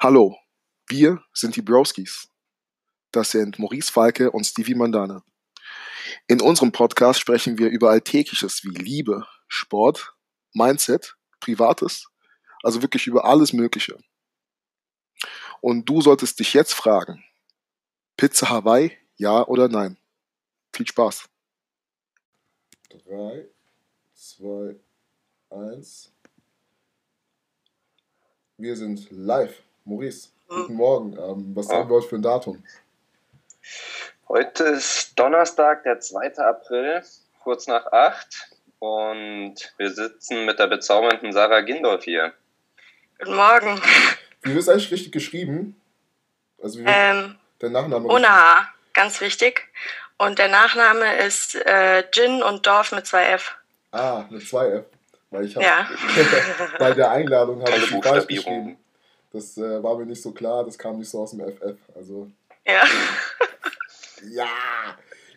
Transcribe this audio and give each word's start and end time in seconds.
Hallo, 0.00 0.38
wir 0.86 1.24
sind 1.32 1.56
die 1.56 1.60
Broskis. 1.60 2.28
Das 3.10 3.32
sind 3.32 3.58
Maurice 3.58 3.90
Falke 3.90 4.30
und 4.30 4.44
Stevie 4.44 4.76
Mandane. 4.76 5.24
In 6.28 6.40
unserem 6.40 6.70
Podcast 6.70 7.18
sprechen 7.18 7.58
wir 7.58 7.68
über 7.68 7.90
Alltägliches 7.90 8.62
wie 8.62 8.68
Liebe, 8.68 9.26
Sport, 9.48 10.14
Mindset, 10.52 11.16
Privates, 11.40 12.06
also 12.62 12.80
wirklich 12.80 13.08
über 13.08 13.24
alles 13.24 13.52
Mögliche. 13.52 13.98
Und 15.60 15.88
du 15.88 16.00
solltest 16.00 16.38
dich 16.38 16.54
jetzt 16.54 16.74
fragen, 16.74 17.24
Pizza 18.16 18.50
Hawaii, 18.50 18.96
ja 19.16 19.44
oder 19.48 19.66
nein? 19.66 19.98
Viel 20.72 20.86
Spaß. 20.86 21.28
3, 23.04 23.48
2, 24.14 24.76
1. 25.50 26.12
Wir 28.58 28.76
sind 28.76 29.10
live. 29.10 29.64
Maurice, 29.88 30.28
guten 30.46 30.74
Morgen. 30.74 31.12
Ähm, 31.14 31.56
was 31.56 31.70
haben 31.70 31.88
wir 31.88 31.96
heute 31.96 32.08
für 32.08 32.16
ein 32.16 32.22
Datum? 32.22 32.62
Heute 34.28 34.64
ist 34.64 35.18
Donnerstag, 35.18 35.82
der 35.84 35.98
2. 35.98 36.36
April, 36.36 37.02
kurz 37.42 37.66
nach 37.66 37.86
8. 37.90 38.26
Und 38.80 39.54
wir 39.78 39.90
sitzen 39.90 40.44
mit 40.44 40.58
der 40.58 40.66
bezaubernden 40.66 41.32
Sarah 41.32 41.62
Gindorf 41.62 42.04
hier. 42.04 42.34
Guten 43.18 43.34
Morgen. 43.34 43.80
Wie 44.42 44.50
wird 44.50 44.60
es 44.60 44.68
eigentlich 44.68 44.92
richtig 44.92 45.10
geschrieben? 45.10 45.80
Also 46.62 46.80
wie 46.80 46.84
Ähm, 46.86 47.36
der 47.62 47.70
Nachname 47.70 48.08
ohne 48.08 48.28
H, 48.28 48.68
ganz 48.92 49.22
wichtig. 49.22 49.68
Und 50.18 50.38
der 50.38 50.48
Nachname 50.48 51.16
ist 51.24 51.54
äh, 51.54 52.04
Gin 52.10 52.42
und 52.42 52.66
Dorf 52.66 52.92
mit 52.92 53.06
zwei 53.06 53.24
F. 53.30 53.56
Ah, 53.92 54.26
mit 54.28 54.42
2F. 54.42 54.84
Weil 55.30 55.46
ich 55.46 55.56
habe 55.56 55.64
Ja. 55.64 55.88
bei 56.78 56.92
der 56.92 57.10
Einladung 57.10 57.62
habe 57.62 57.72
ich 57.72 58.04
falsch 58.04 58.26
geschrieben. 58.26 58.78
Das 59.30 59.56
äh, 59.58 59.82
war 59.82 59.96
mir 59.98 60.06
nicht 60.06 60.22
so 60.22 60.32
klar, 60.32 60.64
das 60.64 60.78
kam 60.78 60.98
nicht 60.98 61.10
so 61.10 61.20
aus 61.20 61.32
dem 61.32 61.40
FF. 61.40 61.78
Also, 61.94 62.30
Ja. 62.66 62.84
ja. 64.30 64.48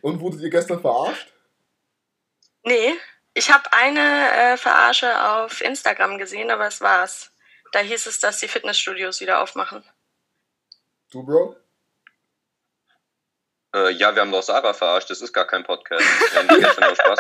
Und 0.02 0.20
wurdet 0.20 0.42
ihr 0.42 0.50
gestern 0.50 0.80
verarscht? 0.82 1.32
Nee, 2.64 2.94
ich 3.34 3.52
habe 3.52 3.64
eine 3.72 4.54
äh, 4.54 4.58
Verarsche 4.58 5.30
auf 5.32 5.62
Instagram 5.62 6.18
gesehen, 6.18 6.52
aber 6.52 6.68
es 6.68 6.82
war's. 6.82 7.32
Da 7.72 7.80
hieß 7.80 8.06
es, 8.06 8.20
dass 8.20 8.40
die 8.40 8.48
Fitnessstudios 8.48 9.22
wieder 9.22 9.42
aufmachen. 9.42 9.84
Du, 11.12 11.24
Bro? 11.24 11.56
Äh, 13.74 13.92
ja, 13.92 14.14
wir 14.14 14.22
haben 14.22 14.32
doch 14.32 14.44
Sarah 14.44 14.74
verarscht, 14.74 15.10
das 15.10 15.22
ist 15.22 15.32
gar 15.34 15.48
kein 15.48 15.64
Podcast. 15.64 16.04
Wir 16.04 16.40
haben 16.40 16.48
die 16.50 16.60
gestern 16.60 16.84
nur 16.84 16.96
Spaß. 16.96 17.20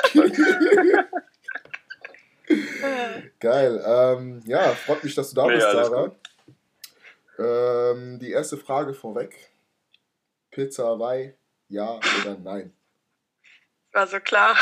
Geil. 3.39 3.83
Ähm, 3.85 4.41
ja, 4.45 4.73
freut 4.75 5.03
mich, 5.03 5.15
dass 5.15 5.29
du 5.29 5.35
da 5.35 5.47
Nee, 5.47 5.55
bist, 5.55 5.65
alles 5.67 5.87
Sarah. 5.87 6.11
Ähm, 7.41 8.19
die 8.19 8.31
erste 8.31 8.57
Frage 8.57 8.93
vorweg. 8.93 9.35
Pizza 10.51 10.83
Hawaii, 10.83 11.33
ja 11.69 11.99
oder 12.21 12.37
nein? 12.37 12.73
War 13.93 14.07
so 14.07 14.19
klar. 14.19 14.55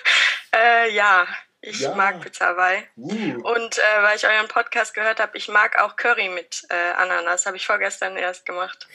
äh, 0.54 0.90
ja, 0.92 1.26
ich 1.60 1.80
Ja. 1.80 1.94
mag 1.94 2.20
Pizza 2.20 2.48
Hawaii. 2.48 2.82
Uh, 2.96 3.40
Und 3.42 3.78
äh, 3.78 4.02
weil 4.02 4.16
ich 4.16 4.26
euren 4.26 4.48
Podcast 4.48 4.94
gehört 4.94 5.18
habe, 5.20 5.36
ich 5.36 5.48
mag 5.48 5.78
auch 5.80 5.96
Curry 5.96 6.28
mit 6.28 6.64
äh, 6.70 6.92
Ananas. 6.92 7.46
Habe 7.46 7.56
ich 7.56 7.66
vorgestern 7.66 8.16
erst 8.16 8.46
gemacht. 8.46 8.86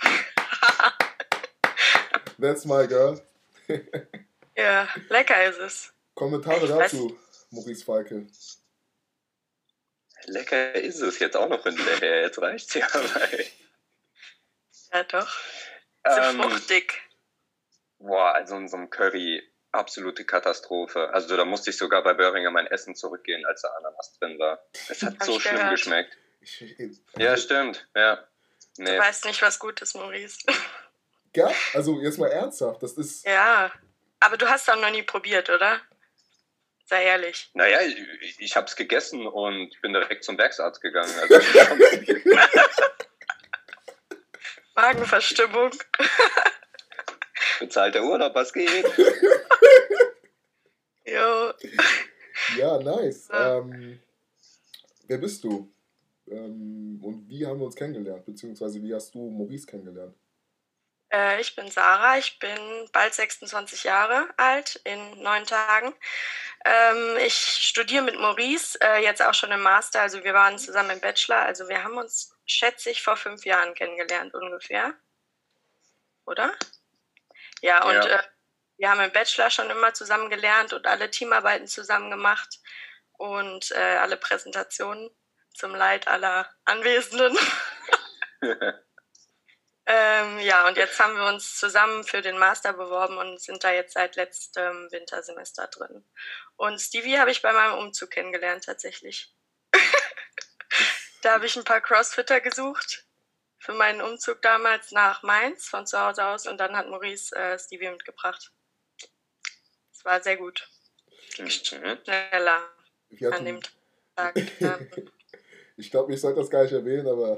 that's 2.40 2.64
my 2.64 2.86
girl. 2.86 3.20
Ja, 4.56 4.88
lecker 5.08 5.44
ist 5.44 5.58
es. 5.58 5.92
Kommentare 6.14 6.66
dazu, 6.66 7.18
Maurice 7.50 7.84
Falke. 7.84 8.26
Lecker 10.26 10.74
ist 10.74 11.00
es 11.00 11.18
jetzt 11.18 11.36
auch 11.36 11.48
noch 11.48 11.62
hinterher, 11.64 12.22
jetzt 12.22 12.40
reicht's 12.40 12.74
ja. 12.74 12.86
Weil, 12.92 13.46
Ja, 14.92 15.02
doch. 15.04 15.28
So 16.06 16.20
ähm, 16.20 16.42
fruchtig. 16.42 17.00
boah, 17.98 18.34
also 18.34 18.56
in 18.56 18.68
so 18.68 18.76
einem 18.76 18.90
Curry, 18.90 19.42
absolute 19.72 20.24
Katastrophe. 20.24 21.10
Also 21.12 21.36
da 21.36 21.44
musste 21.44 21.70
ich 21.70 21.76
sogar 21.76 22.02
bei 22.02 22.14
Böhringer 22.14 22.50
mein 22.50 22.66
Essen 22.66 22.94
zurückgehen, 22.94 23.44
als 23.46 23.62
da 23.62 23.68
Ananas 23.78 24.18
drin 24.18 24.38
war. 24.38 24.62
Es 24.88 25.02
hat 25.02 25.14
Hab 25.20 25.24
so 25.24 25.38
schlimm 25.38 25.56
gehört. 25.56 25.70
geschmeckt. 25.72 26.16
Ja, 27.18 27.36
stimmt, 27.36 27.86
ja. 27.94 28.16
Du 28.76 28.82
Nee. 28.84 28.98
weißt 28.98 29.26
nicht, 29.26 29.42
was 29.42 29.58
gut 29.58 29.82
ist, 29.82 29.94
Maurice. 29.94 30.38
Ja, 31.36 31.50
also 31.74 32.00
jetzt 32.00 32.18
mal 32.18 32.30
ernsthaft, 32.30 32.82
das 32.82 32.92
ist. 32.94 33.24
ja. 33.26 33.70
Aber 34.22 34.36
du 34.36 34.48
hast 34.48 34.68
doch 34.68 34.76
noch 34.76 34.90
nie 34.90 35.02
probiert, 35.02 35.48
oder? 35.50 35.80
Sei 36.90 37.04
ehrlich. 37.04 37.48
Naja, 37.54 37.78
ich, 38.20 38.40
ich 38.40 38.56
habe 38.56 38.66
es 38.66 38.74
gegessen 38.74 39.24
und 39.24 39.80
bin 39.80 39.92
direkt 39.92 40.24
zum 40.24 40.36
Werksarzt 40.36 40.80
gegangen. 40.82 41.12
Also, 41.20 41.38
Magenverstimmung. 44.74 45.70
bezahlter 47.60 48.02
Urlaub, 48.02 48.34
was 48.34 48.52
geht? 48.52 48.84
Jo. 51.06 51.52
Ja, 52.56 52.78
nice. 52.78 53.28
Ja. 53.32 53.58
Ähm, 53.58 54.00
wer 55.08 55.18
bist 55.18 55.42
du? 55.42 55.72
Ähm, 56.28 57.00
und 57.02 57.28
wie 57.28 57.44
haben 57.44 57.58
wir 57.58 57.66
uns 57.66 57.74
kennengelernt? 57.74 58.24
Beziehungsweise 58.24 58.80
wie 58.80 58.94
hast 58.94 59.12
du 59.14 59.28
Maurice 59.30 59.66
kennengelernt? 59.66 60.14
Äh, 61.12 61.40
ich 61.40 61.56
bin 61.56 61.70
Sarah, 61.70 62.18
ich 62.18 62.38
bin 62.38 62.88
bald 62.92 63.14
26 63.14 63.84
Jahre 63.84 64.28
alt, 64.36 64.76
in 64.84 65.22
neun 65.22 65.44
Tagen. 65.46 65.94
Ähm, 66.64 67.16
ich 67.18 67.34
studiere 67.34 68.02
mit 68.02 68.18
Maurice, 68.18 68.78
äh, 68.82 69.02
jetzt 69.02 69.22
auch 69.22 69.34
schon 69.34 69.50
im 69.52 69.62
Master, 69.62 70.02
also 70.02 70.22
wir 70.24 70.34
waren 70.34 70.58
zusammen 70.58 70.90
im 70.90 71.00
Bachelor, 71.00 71.38
also 71.38 71.68
wir 71.68 71.82
haben 71.82 71.96
uns, 71.98 72.36
schätze 72.46 72.90
ich, 72.90 73.02
vor 73.02 73.16
fünf 73.16 73.44
Jahren 73.44 73.74
kennengelernt 73.74 74.34
ungefähr. 74.34 74.94
Oder? 76.26 76.52
Ja, 77.62 77.84
und 77.84 77.94
Ja. 77.94 78.06
Äh, 78.06 78.22
wir 78.78 78.90
haben 78.90 79.00
im 79.00 79.12
Bachelor 79.12 79.50
schon 79.50 79.68
immer 79.68 79.92
zusammen 79.92 80.30
gelernt 80.30 80.72
und 80.72 80.86
alle 80.86 81.10
Teamarbeiten 81.10 81.66
zusammen 81.66 82.10
gemacht 82.10 82.60
und 83.18 83.70
äh, 83.72 83.96
alle 83.98 84.16
Präsentationen 84.16 85.10
zum 85.54 85.74
Leid 85.74 86.08
aller 86.08 86.48
Anwesenden. 86.64 87.36
Ähm, 89.86 90.38
ja, 90.40 90.68
und 90.68 90.76
jetzt 90.76 90.98
haben 91.00 91.16
wir 91.16 91.24
uns 91.26 91.56
zusammen 91.56 92.04
für 92.04 92.22
den 92.22 92.38
Master 92.38 92.72
beworben 92.72 93.16
und 93.16 93.40
sind 93.40 93.64
da 93.64 93.72
jetzt 93.72 93.94
seit 93.94 94.16
letztem 94.16 94.90
Wintersemester 94.90 95.66
drin. 95.68 96.04
Und 96.56 96.80
Stevie 96.80 97.18
habe 97.18 97.30
ich 97.30 97.42
bei 97.42 97.52
meinem 97.52 97.78
Umzug 97.78 98.10
kennengelernt 98.10 98.64
tatsächlich. 98.64 99.34
da 101.22 101.34
habe 101.34 101.46
ich 101.46 101.56
ein 101.56 101.64
paar 101.64 101.80
Crossfitter 101.80 102.40
gesucht 102.40 103.06
für 103.58 103.72
meinen 103.72 104.00
Umzug 104.00 104.42
damals 104.42 104.90
nach 104.90 105.22
Mainz 105.22 105.66
von 105.66 105.86
zu 105.86 106.00
Hause 106.00 106.24
aus 106.24 106.46
und 106.46 106.58
dann 106.58 106.76
hat 106.76 106.88
Maurice 106.88 107.34
äh, 107.36 107.58
Stevie 107.58 107.90
mitgebracht. 107.90 108.52
Es 109.92 110.04
war 110.04 110.22
sehr 110.22 110.36
gut. 110.36 110.68
Mhm. 111.38 111.50
Schneller 111.50 112.68
an 113.30 113.44
dem 113.44 113.60
Tag. 114.16 114.34
Ich 115.80 115.90
glaube, 115.90 116.12
ich 116.12 116.20
sollte 116.20 116.40
das 116.40 116.50
gar 116.50 116.62
nicht 116.62 116.72
erwähnen, 116.72 117.08
aber. 117.08 117.34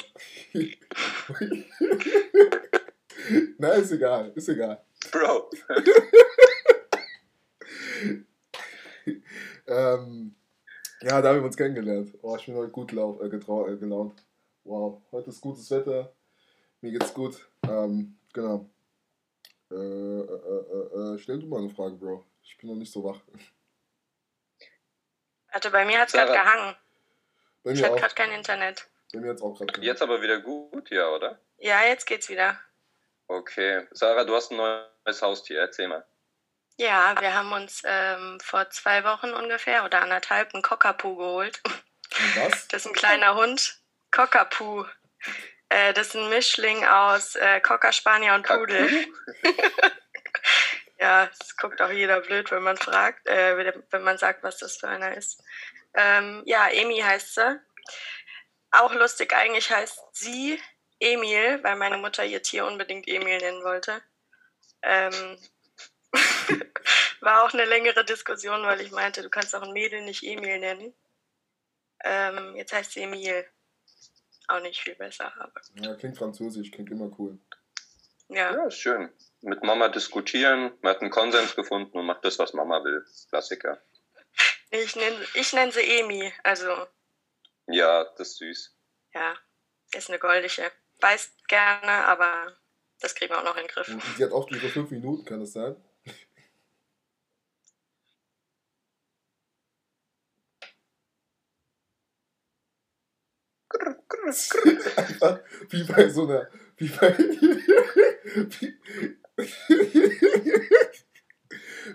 Na, 3.59 3.69
ist 3.75 3.93
egal, 3.93 4.33
ist 4.35 4.49
egal. 4.49 4.85
Bro. 5.11 5.51
Ähm, 9.65 10.35
ja, 11.01 11.23
da 11.23 11.29
haben 11.29 11.39
wir 11.39 11.45
uns 11.45 11.57
kennengelernt. 11.57 12.13
Oh, 12.21 12.37
ich 12.37 12.47
bin 12.47 12.57
heute 12.57 12.71
gut 12.71 12.93
äh, 12.93 12.97
äh, 12.97 13.77
gelaunt. 13.77 14.25
Wow, 14.65 15.01
heute 15.11 15.31
ist 15.31 15.41
gutes 15.41 15.71
Wetter. 15.71 16.13
Mir 16.81 16.93
geht's 16.93 17.15
gut. 17.15 17.49
Ähm, 17.67 18.19
genau. 18.33 18.69
Äh, 19.71 19.75
äh, 19.75 19.77
äh, 19.77 21.15
äh, 21.15 21.19
stell 21.19 21.39
du 21.39 21.47
mal 21.47 21.61
eine 21.61 21.71
Frage, 21.71 21.97
Bro. 21.97 22.25
Ich 22.43 22.59
bin 22.59 22.71
noch 22.71 22.77
nicht 22.77 22.93
so 22.93 23.03
wach. 23.03 23.21
Warte, 25.53 25.71
bei 25.71 25.85
mir 25.85 26.01
hat 26.01 26.09
es 26.09 26.15
gerade 26.15 26.33
gehangen. 26.33 26.75
Bei 27.65 27.73
Ich 27.73 27.83
habe 27.83 27.95
auch. 27.95 27.99
gerade 28.01 28.15
kein 28.15 28.33
Internet. 28.33 28.87
Bei 29.13 29.21
mir 29.21 29.31
hat's 29.31 29.43
auch 29.43 29.57
gerade. 29.59 29.81
Jetzt 29.81 30.03
aber 30.03 30.23
wieder 30.23 30.41
gut, 30.41 30.91
ja, 30.91 31.09
oder? 31.09 31.39
Ja, 31.59 31.83
jetzt 31.85 32.07
geht's 32.07 32.29
wieder. 32.29 32.59
Okay. 33.29 33.87
Sarah, 33.93 34.25
du 34.25 34.35
hast 34.35 34.51
ein 34.51 34.57
neues 34.57 35.23
Haustier, 35.23 35.61
erzähl 35.61 35.89
mal. 35.89 36.05
Ja, 36.77 37.15
wir 37.21 37.35
haben 37.35 37.53
uns 37.53 37.83
ähm, 37.85 38.41
vor 38.41 38.69
zwei 38.71 39.05
Wochen 39.05 39.33
ungefähr 39.35 39.85
oder 39.85 40.01
anderthalb 40.03 40.53
einen 40.55 40.63
Cockapoo 40.63 41.17
geholt. 41.17 41.61
Was? 42.37 42.69
Das 42.69 42.83
ist 42.83 42.87
ein 42.87 42.95
kleiner 42.95 43.35
Hund. 43.37 43.79
Cockapoo. 44.11 44.85
Äh, 45.69 45.93
das 45.95 46.09
ist 46.09 46.17
ein 46.17 46.29
Mischling 46.31 46.85
aus 46.85 47.37
äh, 47.37 47.61
Cocker 47.61 47.93
Spanier 47.93 48.35
und 48.35 48.47
Pudel. 48.47 49.07
Ja, 50.99 51.29
es 51.41 51.57
guckt 51.57 51.83
auch 51.83 51.91
jeder 51.91 52.21
blöd, 52.21 52.51
wenn 52.53 52.63
man 52.63 52.77
fragt, 52.77 53.27
äh, 53.27 53.57
wenn- 53.57 53.83
wenn 53.91 54.03
man 54.05 54.19
sagt, 54.19 54.45
was 54.45 54.59
das 54.59 54.77
für 54.77 54.87
einer 54.89 55.17
ist. 55.17 55.43
Ähm, 55.95 56.43
ja, 56.47 56.69
Emi 56.69 56.99
heißt 57.01 57.35
sie. 57.35 57.61
Auch 58.71 58.95
lustig, 58.95 59.35
eigentlich 59.35 59.71
heißt 59.71 60.01
sie 60.13 60.59
Emil, 60.99 61.63
weil 61.63 61.77
meine 61.77 61.99
Mutter 61.99 62.25
ihr 62.25 62.43
Tier 62.43 62.65
unbedingt 62.67 63.07
Emil 63.09 63.39
nennen 63.39 63.63
wollte. 63.65 64.03
Ähm, 64.83 65.39
war 67.21 67.45
auch 67.45 67.53
eine 67.53 67.65
längere 67.65 68.05
Diskussion, 68.05 68.63
weil 68.63 68.81
ich 68.81 68.91
meinte, 68.93 69.23
du 69.23 69.29
kannst 69.31 69.55
auch 69.55 69.63
ein 69.63 69.73
Mädel 69.73 70.03
nicht 70.03 70.23
Emil 70.23 70.59
nennen. 70.59 70.95
Ähm, 72.05 72.57
jetzt 72.57 72.73
heißt 72.73 72.93
sie 72.93 73.03
Emil. 73.03 73.45
auch 74.49 74.61
nicht 74.61 74.81
viel 74.81 74.95
besser. 74.95 75.33
Aber 75.39 75.53
Ja, 75.75 75.95
klingt 75.95 76.17
französisch, 76.19 76.71
klingt 76.71 76.91
immer 76.91 77.11
cool. 77.19 77.39
ja, 78.29 78.55
Ja, 78.55 78.67
ist 78.67 78.79
schön. 78.79 79.11
Mit 79.41 79.63
Mama 79.63 79.89
diskutieren, 79.89 80.73
man 80.83 80.95
hat 80.95 81.01
einen 81.03 81.11
Konsens 81.11 81.55
gefunden 81.57 81.99
und 81.99 82.07
macht 82.07 82.25
das, 82.25 82.39
was 82.39 82.53
Mama 82.55 82.83
will. 82.85 83.05
Klassiker. 83.29 83.83
Ich 84.73 84.97
nenne 84.97 85.17
ich 85.35 85.53
nenn 85.53 85.71
sie 85.71 85.81
Emi. 85.99 86.33
Also, 86.43 86.87
Ja, 87.69 88.05
das 88.17 88.31
ist 88.31 88.39
süß. 88.39 88.77
ja, 89.15 89.37
ist 89.95 90.09
eine 90.11 90.19
goldige. 90.19 90.71
Beißt 91.01 91.49
gerne, 91.49 92.07
aber 92.07 92.57
das 93.01 93.15
kriegen 93.15 93.33
wir 93.33 93.39
auch 93.41 93.45
noch 93.45 93.57
in 93.57 93.65
den 93.65 93.69
Griff. 93.69 93.89
Und 93.89 94.03
sie 94.17 94.25
hat 94.25 94.33
oft 94.33 94.51
ihre 94.51 94.69
fünf 94.69 94.91
Minuten, 94.91 95.25
kann 95.25 95.43
es 95.43 95.53
sein? 95.53 95.77
Einfach 104.97 105.41
wie 105.71 105.85
bei 105.85 106.09
so 106.09 106.25
einer. 106.25 106.49
Wie 106.77 106.89
bei. 106.89 107.17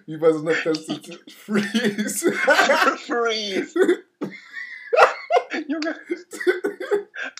Wie, 0.06 0.18
bei 0.18 0.31
so 0.31 0.39
einer 0.39 0.54
Tastatur. 0.54 1.18
Freeze! 1.30 2.31
Freeze! 3.06 4.04
Junge, 5.68 5.95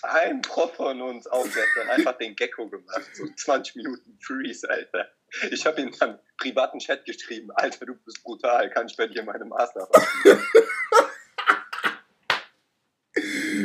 ein 0.02 0.42
Prof 0.42 0.74
von 0.74 1.00
uns 1.02 1.26
aufsetzen, 1.26 1.88
einfach 1.90 2.16
den 2.18 2.34
Gecko 2.34 2.68
gemacht. 2.68 3.08
So 3.14 3.26
20 3.26 3.76
Minuten 3.76 4.18
Freeze, 4.20 4.68
Alter. 4.68 5.08
Ich 5.50 5.66
habe 5.66 5.80
ihm 5.82 5.92
dann 5.98 6.18
privaten 6.38 6.78
Chat 6.78 7.04
geschrieben, 7.04 7.50
Alter, 7.52 7.86
du 7.86 7.94
bist 7.96 8.22
brutal, 8.22 8.70
kann 8.70 8.86
ich 8.86 8.96
bei 8.96 9.06
dir 9.06 9.22
meine 9.22 9.44
Master? 9.44 9.88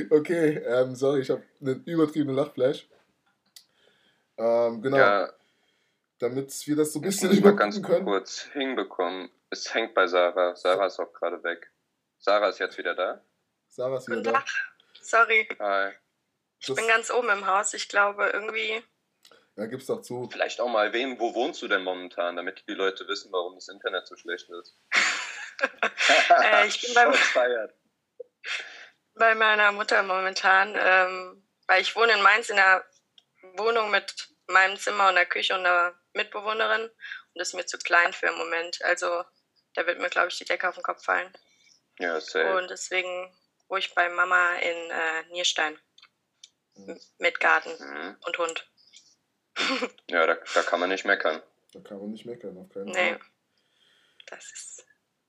Okay, 0.09 0.57
ähm, 0.65 0.95
sorry, 0.95 1.21
ich 1.21 1.29
habe 1.29 1.43
einen 1.61 1.83
übertriebenen 1.85 2.35
Lachflash. 2.35 2.87
Ähm, 4.37 4.81
genau, 4.81 4.97
Ja, 4.97 5.29
damit 6.23 6.65
wir 6.67 6.75
das 6.75 6.93
so 6.93 6.99
ein 6.99 7.01
bisschen 7.03 7.27
muss 7.29 7.37
ich 7.37 7.43
mal 7.43 7.55
ganz 7.55 7.81
können. 7.81 8.05
kurz 8.05 8.41
hinbekommen. 8.53 9.29
Es 9.49 9.73
hängt 9.73 9.93
bei 9.93 10.07
Sarah. 10.07 10.55
Sarah 10.55 10.87
ist 10.87 10.99
auch 10.99 11.13
gerade 11.13 11.43
weg. 11.43 11.71
Sarah 12.17 12.49
ist 12.49 12.59
jetzt 12.59 12.77
wieder 12.77 12.95
da. 12.95 13.23
Sarah 13.69 13.97
ist 13.97 14.07
wieder 14.07 14.17
Guten 14.17 14.33
da. 14.33 14.39
Tag. 14.39 14.47
Sorry, 15.01 15.47
Hi. 15.59 15.91
ich 16.59 16.67
Das- 16.67 16.75
bin 16.75 16.87
ganz 16.87 17.11
oben 17.11 17.29
im 17.29 17.45
Haus. 17.45 17.73
Ich 17.73 17.89
glaube 17.89 18.29
irgendwie. 18.33 18.83
Ja, 19.55 19.65
gib's 19.67 19.85
doch 19.85 20.01
zu. 20.01 20.27
Vielleicht 20.31 20.59
auch 20.61 20.69
mal 20.69 20.93
wem, 20.93 21.19
wo 21.19 21.35
wohnst 21.35 21.61
du 21.61 21.67
denn 21.67 21.83
momentan, 21.83 22.35
damit 22.35 22.63
die 22.67 22.73
Leute 22.73 23.07
wissen, 23.07 23.31
warum 23.31 23.53
das 23.55 23.67
Internet 23.67 24.07
so 24.07 24.15
schlecht 24.15 24.49
ist. 24.49 24.77
Äh, 26.29 26.67
ich 26.67 26.81
bin 26.81 26.93
beim- 26.95 27.13
bei 29.13 29.35
meiner 29.35 29.71
Mutter 29.71 30.01
momentan, 30.03 30.73
ähm, 30.75 31.47
weil 31.67 31.81
ich 31.81 31.95
wohne 31.95 32.13
in 32.13 32.21
Mainz 32.21 32.49
in 32.49 32.57
einer 32.57 32.83
Wohnung 33.57 33.91
mit 33.91 34.29
meinem 34.47 34.75
Zimmer 34.77 35.09
und 35.09 35.15
der 35.15 35.27
Küche 35.27 35.53
und 35.53 35.65
einer 35.65 35.93
Mitbewohnerin 36.13 36.83
und 36.83 36.91
das 37.35 37.49
ist 37.49 37.53
mir 37.55 37.65
zu 37.65 37.77
klein 37.77 38.13
für 38.13 38.27
im 38.27 38.37
Moment. 38.37 38.81
Also 38.83 39.23
da 39.73 39.85
wird 39.87 39.99
mir, 39.99 40.09
glaube 40.09 40.27
ich, 40.29 40.37
die 40.37 40.45
Decke 40.45 40.69
auf 40.69 40.75
den 40.75 40.83
Kopf 40.83 41.03
fallen. 41.03 41.31
Ja, 41.99 42.19
safe. 42.19 42.57
Und 42.57 42.69
deswegen 42.69 43.35
wohne 43.67 43.79
ich 43.79 43.93
bei 43.95 44.09
Mama 44.09 44.55
in 44.55 44.91
äh, 44.91 45.23
Nierstein 45.31 45.79
M- 46.75 46.99
mit 47.19 47.39
Garten 47.39 47.71
Mhm. 47.79 48.17
und 48.25 48.37
Hund. 48.37 48.69
Ja, 50.09 50.25
da, 50.27 50.35
da 50.53 50.63
kann 50.63 50.79
man 50.79 50.89
nicht 50.89 51.05
meckern. 51.05 51.41
Da 51.73 51.79
kann 51.79 51.97
man 51.99 52.11
nicht 52.11 52.25
meckern, 52.25 52.57
auf 52.57 52.69
keinen 52.69 52.85
Nee, 52.91 53.13
Fall. 53.13 53.19
das 54.27 54.51
ist 54.51 54.85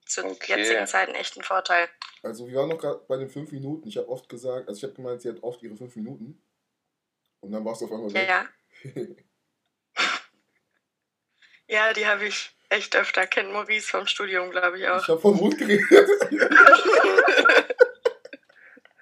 zu 0.06 0.25
Okay. 0.25 0.56
jetzigen 0.58 0.86
Zeiten 0.86 1.14
echt 1.14 1.36
ein 1.36 1.42
Vorteil. 1.44 1.88
Also 2.22 2.46
wir 2.48 2.56
waren 2.56 2.69
noch 2.69 2.78
gerade 2.78 2.98
bei 3.08 3.16
den 3.16 3.31
fünf 3.31 3.52
Minuten. 3.52 3.88
Ich 3.88 3.96
habe 3.96 4.08
oft 4.08 4.28
gesagt, 4.28 4.69
also 4.69 4.78
ich 4.78 4.82
habe 4.84 4.94
gemeint, 4.94 5.22
sie 5.22 5.28
hat 5.31 5.42
oft 5.42 5.62
ihre 5.62 5.76
fünf 5.76 5.94
Minuten. 5.96 6.42
Und 7.40 7.52
dann 7.52 7.64
warst 7.64 7.81
du 7.82 7.86
auf 7.86 7.92
einmal 7.92 8.12
weg. 8.12 8.28
Ja, 8.28 8.48
ja, 11.69 11.93
die 11.93 12.06
habe 12.06 12.25
ich 12.26 12.55
echt 12.69 12.96
öfter. 12.96 13.26
Kennt 13.26 13.52
Maurice 13.52 13.88
vom 13.88 14.06
Studium, 14.06 14.50
glaube 14.50 14.78
ich 14.78 14.88
auch. 14.88 15.02
Ich 15.02 15.08
habe 15.08 15.20
vom 15.20 15.38
Hund 15.40 15.58
geredet. 15.58 15.88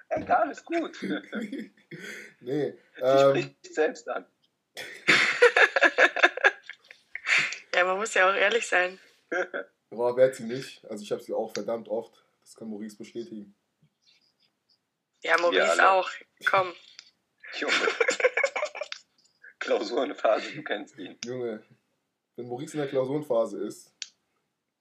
Egal, 0.09 0.51
ist 0.51 0.63
gut. 0.65 0.97
nee. 1.01 1.71
Die 2.39 3.01
Ähm, 3.01 3.29
spricht 3.29 3.73
selbst 3.73 4.07
an. 4.09 4.25
Ja, 7.75 7.85
man 7.85 7.97
muss 7.97 8.13
ja 8.13 8.29
auch 8.29 8.35
ehrlich 8.35 8.67
sein. 8.67 8.99
boah, 9.89 10.15
wer 10.15 10.27
hat 10.27 10.35
sie 10.35 10.43
nicht? 10.43 10.85
Also 10.85 11.03
ich 11.03 11.11
habe 11.11 11.23
sie 11.23 11.33
auch 11.33 11.51
verdammt 11.55 11.87
oft. 11.87 12.23
Das 12.43 12.55
kann 12.55 12.69
Maurice 12.69 12.95
bestätigen. 12.95 13.55
Ja, 15.23 15.37
Maurice 15.39 15.71
alle. 15.71 15.89
auch. 15.89 16.07
Komm. 16.45 16.71
Junge. 17.57 17.73
Klausurenphase, 19.57 20.51
du 20.51 20.63
kennst 20.63 20.97
ihn. 20.99 21.17
Junge, 21.25 21.63
wenn 22.35 22.47
Maurice 22.47 22.73
in 22.73 22.79
der 22.79 22.89
Klausurenphase 22.89 23.59
ist, 23.59 23.93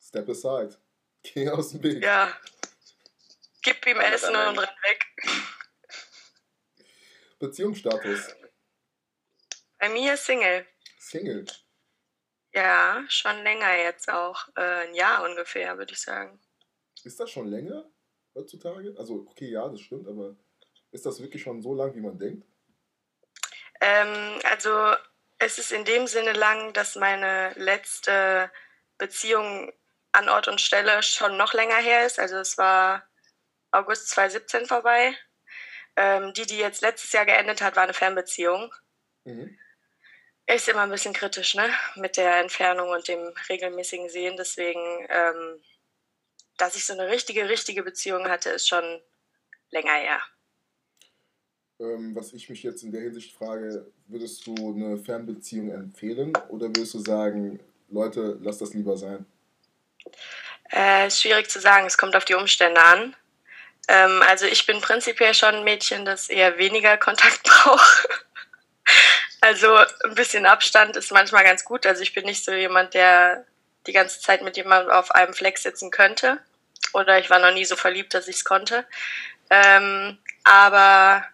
step 0.00 0.28
aside. 0.28 0.76
Geh 1.22 1.49
aus 1.49 1.70
dem 1.70 1.82
Weg. 1.82 2.02
Ja. 2.02 2.37
Gib 3.62 3.87
ihm 3.87 4.00
Essen 4.00 4.34
und 4.34 4.58
renn 4.58 4.76
weg. 4.82 5.06
Beziehungsstatus. 7.38 8.34
Bei 9.78 9.88
mir 9.88 10.16
Single. 10.16 10.66
Single. 10.99 11.44
Ja, 12.54 13.04
schon 13.08 13.43
länger 13.43 13.76
jetzt 13.76 14.10
auch. 14.10 14.49
Äh, 14.56 14.88
ein 14.88 14.94
Jahr 14.94 15.25
ungefähr, 15.25 15.78
würde 15.78 15.93
ich 15.93 16.00
sagen. 16.00 16.40
Ist 17.04 17.19
das 17.19 17.31
schon 17.31 17.49
länger 17.49 17.90
heutzutage? 18.34 18.94
Also, 18.99 19.26
okay, 19.28 19.50
ja, 19.50 19.69
das 19.69 19.81
stimmt, 19.81 20.06
aber 20.08 20.37
ist 20.90 21.06
das 21.06 21.20
wirklich 21.20 21.43
schon 21.43 21.62
so 21.62 21.75
lang, 21.75 21.94
wie 21.94 22.00
man 22.00 22.19
denkt? 22.19 22.46
Ähm, 23.81 24.38
also 24.44 24.94
es 25.44 25.59
ist 25.59 25.73
in 25.73 25.85
dem 25.85 26.06
Sinne 26.06 26.33
lang, 26.33 26.73
dass 26.73 26.94
meine 26.94 27.53
letzte 27.56 28.50
Beziehung 28.97 29.73
an 30.12 30.29
Ort 30.29 30.47
und 30.47 30.61
Stelle 30.61 31.03
schon 31.03 31.37
noch 31.37 31.53
länger 31.53 31.79
her 31.79 32.06
ist. 32.06 32.19
Also 32.21 32.37
es 32.37 32.59
war 32.59 33.09
August 33.73 34.09
2017 34.11 34.67
vorbei. 34.67 35.17
Ähm, 35.97 36.33
die, 36.35 36.47
die 36.47 36.59
jetzt 36.59 36.83
letztes 36.83 37.12
Jahr 37.12 37.27
geendet 37.27 37.61
hat, 37.61 37.77
war 37.77 37.83
eine 37.83 37.94
Fernbeziehung. 37.94 38.73
Mhm. 39.25 39.59
Ist 40.47 40.69
immer 40.69 40.83
ein 40.83 40.91
bisschen 40.91 41.15
kritisch, 41.15 41.55
ne? 41.55 41.69
Mit 41.97 42.17
der 42.17 42.37
Entfernung 42.38 42.91
und 42.91 43.09
dem 43.09 43.35
regelmäßigen 43.49 44.09
Sehen. 44.11 44.37
Deswegen, 44.37 45.06
ähm, 45.09 45.62
dass 46.56 46.77
ich 46.77 46.87
so 46.87 46.93
eine 46.93 47.09
richtige, 47.09 47.49
richtige 47.49 47.83
Beziehung 47.83 48.29
hatte, 48.29 48.50
ist 48.50 48.69
schon 48.69 49.03
länger 49.71 49.95
her. 49.95 50.23
Ähm, 51.82 52.14
was 52.14 52.32
ich 52.32 52.49
mich 52.49 52.62
jetzt 52.62 52.84
in 52.84 52.93
der 52.93 53.00
Hinsicht 53.00 53.37
frage, 53.37 53.84
würdest 54.06 54.47
du 54.47 54.54
eine 54.54 54.99
Fernbeziehung 54.99 55.71
empfehlen 55.71 56.33
oder 56.49 56.68
würdest 56.68 56.95
du 56.95 57.00
sagen, 57.00 57.59
Leute, 57.90 58.38
lasst 58.40 58.61
das 58.61 58.73
lieber 58.73 58.97
sein? 58.97 59.26
Äh, 60.71 61.11
schwierig 61.11 61.50
zu 61.50 61.59
sagen, 61.59 61.87
es 61.87 61.99
kommt 61.99 62.14
auf 62.14 62.25
die 62.25 62.35
Umstände 62.35 62.80
an. 62.80 63.16
Ähm, 63.88 64.23
also 64.28 64.47
ich 64.47 64.64
bin 64.64 64.80
prinzipiell 64.80 65.35
schon 65.35 65.57
ein 65.57 65.64
Mädchen, 65.64 66.04
das 66.04 66.28
eher 66.28 66.57
weniger 66.57 66.97
Kontakt 66.99 67.42
braucht. 67.64 68.09
also 69.40 69.75
ein 70.04 70.14
bisschen 70.14 70.47
Abstand 70.47 70.97
ist 70.97 71.11
manchmal 71.11 71.42
ganz 71.42 71.64
gut. 71.64 71.85
Also 71.85 72.02
ich 72.02 72.14
bin 72.14 72.25
nicht 72.26 72.45
so 72.45 72.52
jemand, 72.52 72.95
der 72.95 73.45
die 73.88 73.92
ganze 73.92 74.21
Zeit 74.21 74.42
mit 74.42 74.57
jemandem 74.57 74.92
auf 74.92 75.11
einem 75.11 75.35
Fleck 75.35 75.59
sitzen 75.59 75.90
könnte. 75.90 76.38
Oder 76.92 77.18
ich 77.18 77.28
war 77.28 77.40
noch 77.40 77.52
nie 77.52 77.64
so 77.64 77.75
verliebt, 77.75 78.14
dass 78.14 78.28
ich 78.28 78.37
es 78.37 78.45
konnte. 78.45 78.87
Ähm, 79.50 80.18
aber 80.45 81.26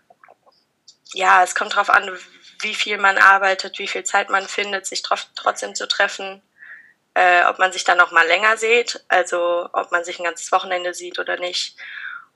ja, 1.12 1.42
es 1.42 1.54
kommt 1.54 1.72
darauf 1.72 1.90
an, 1.90 2.10
wie 2.60 2.74
viel 2.74 2.98
man 2.98 3.18
arbeitet, 3.18 3.78
wie 3.78 3.88
viel 3.88 4.04
Zeit 4.04 4.30
man 4.30 4.46
findet, 4.48 4.86
sich 4.86 5.02
trotzdem 5.02 5.74
zu 5.74 5.86
treffen 5.88 6.42
äh, 7.18 7.44
ob 7.46 7.58
man 7.58 7.72
sich 7.72 7.82
dann 7.82 7.98
noch 7.98 8.12
mal 8.12 8.26
länger 8.28 8.56
sieht, 8.56 9.04
also 9.08 9.68
ob 9.72 9.90
man 9.90 10.04
sich 10.04 10.20
ein 10.20 10.24
ganzes 10.24 10.52
Wochenende 10.52 10.94
sieht 10.94 11.18
oder 11.18 11.36
nicht. 11.36 11.76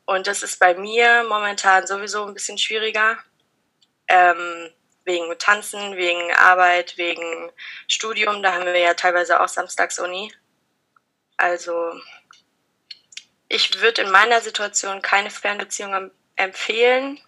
Und 0.05 0.27
das 0.27 0.43
ist 0.43 0.59
bei 0.59 0.75
mir 0.75 1.25
momentan 1.29 1.87
sowieso 1.87 2.27
ein 2.27 2.35
bisschen 2.35 2.59
schwieriger, 2.59 3.17
ähm, 4.09 4.73
wegen 5.05 5.39
Tanzen, 5.39 5.97
wegen 5.97 6.33
Arbeit, 6.35 6.99
wegen 6.99 7.53
Studium. 7.87 8.43
Da 8.43 8.55
haben 8.55 8.67
wir 8.67 8.77
ja 8.77 8.95
teilweise 8.95 9.41
auch 9.41 9.47
Samstagsuni. 9.47 10.35
Also 11.37 11.93
ich 13.49 13.81
würde 13.81 14.03
in 14.03 14.11
meiner 14.11 14.41
Situation 14.41 15.01
keine 15.01 15.31
Fernbeziehung 15.31 15.95
em- 15.95 16.11
empfehlen, 16.35 17.21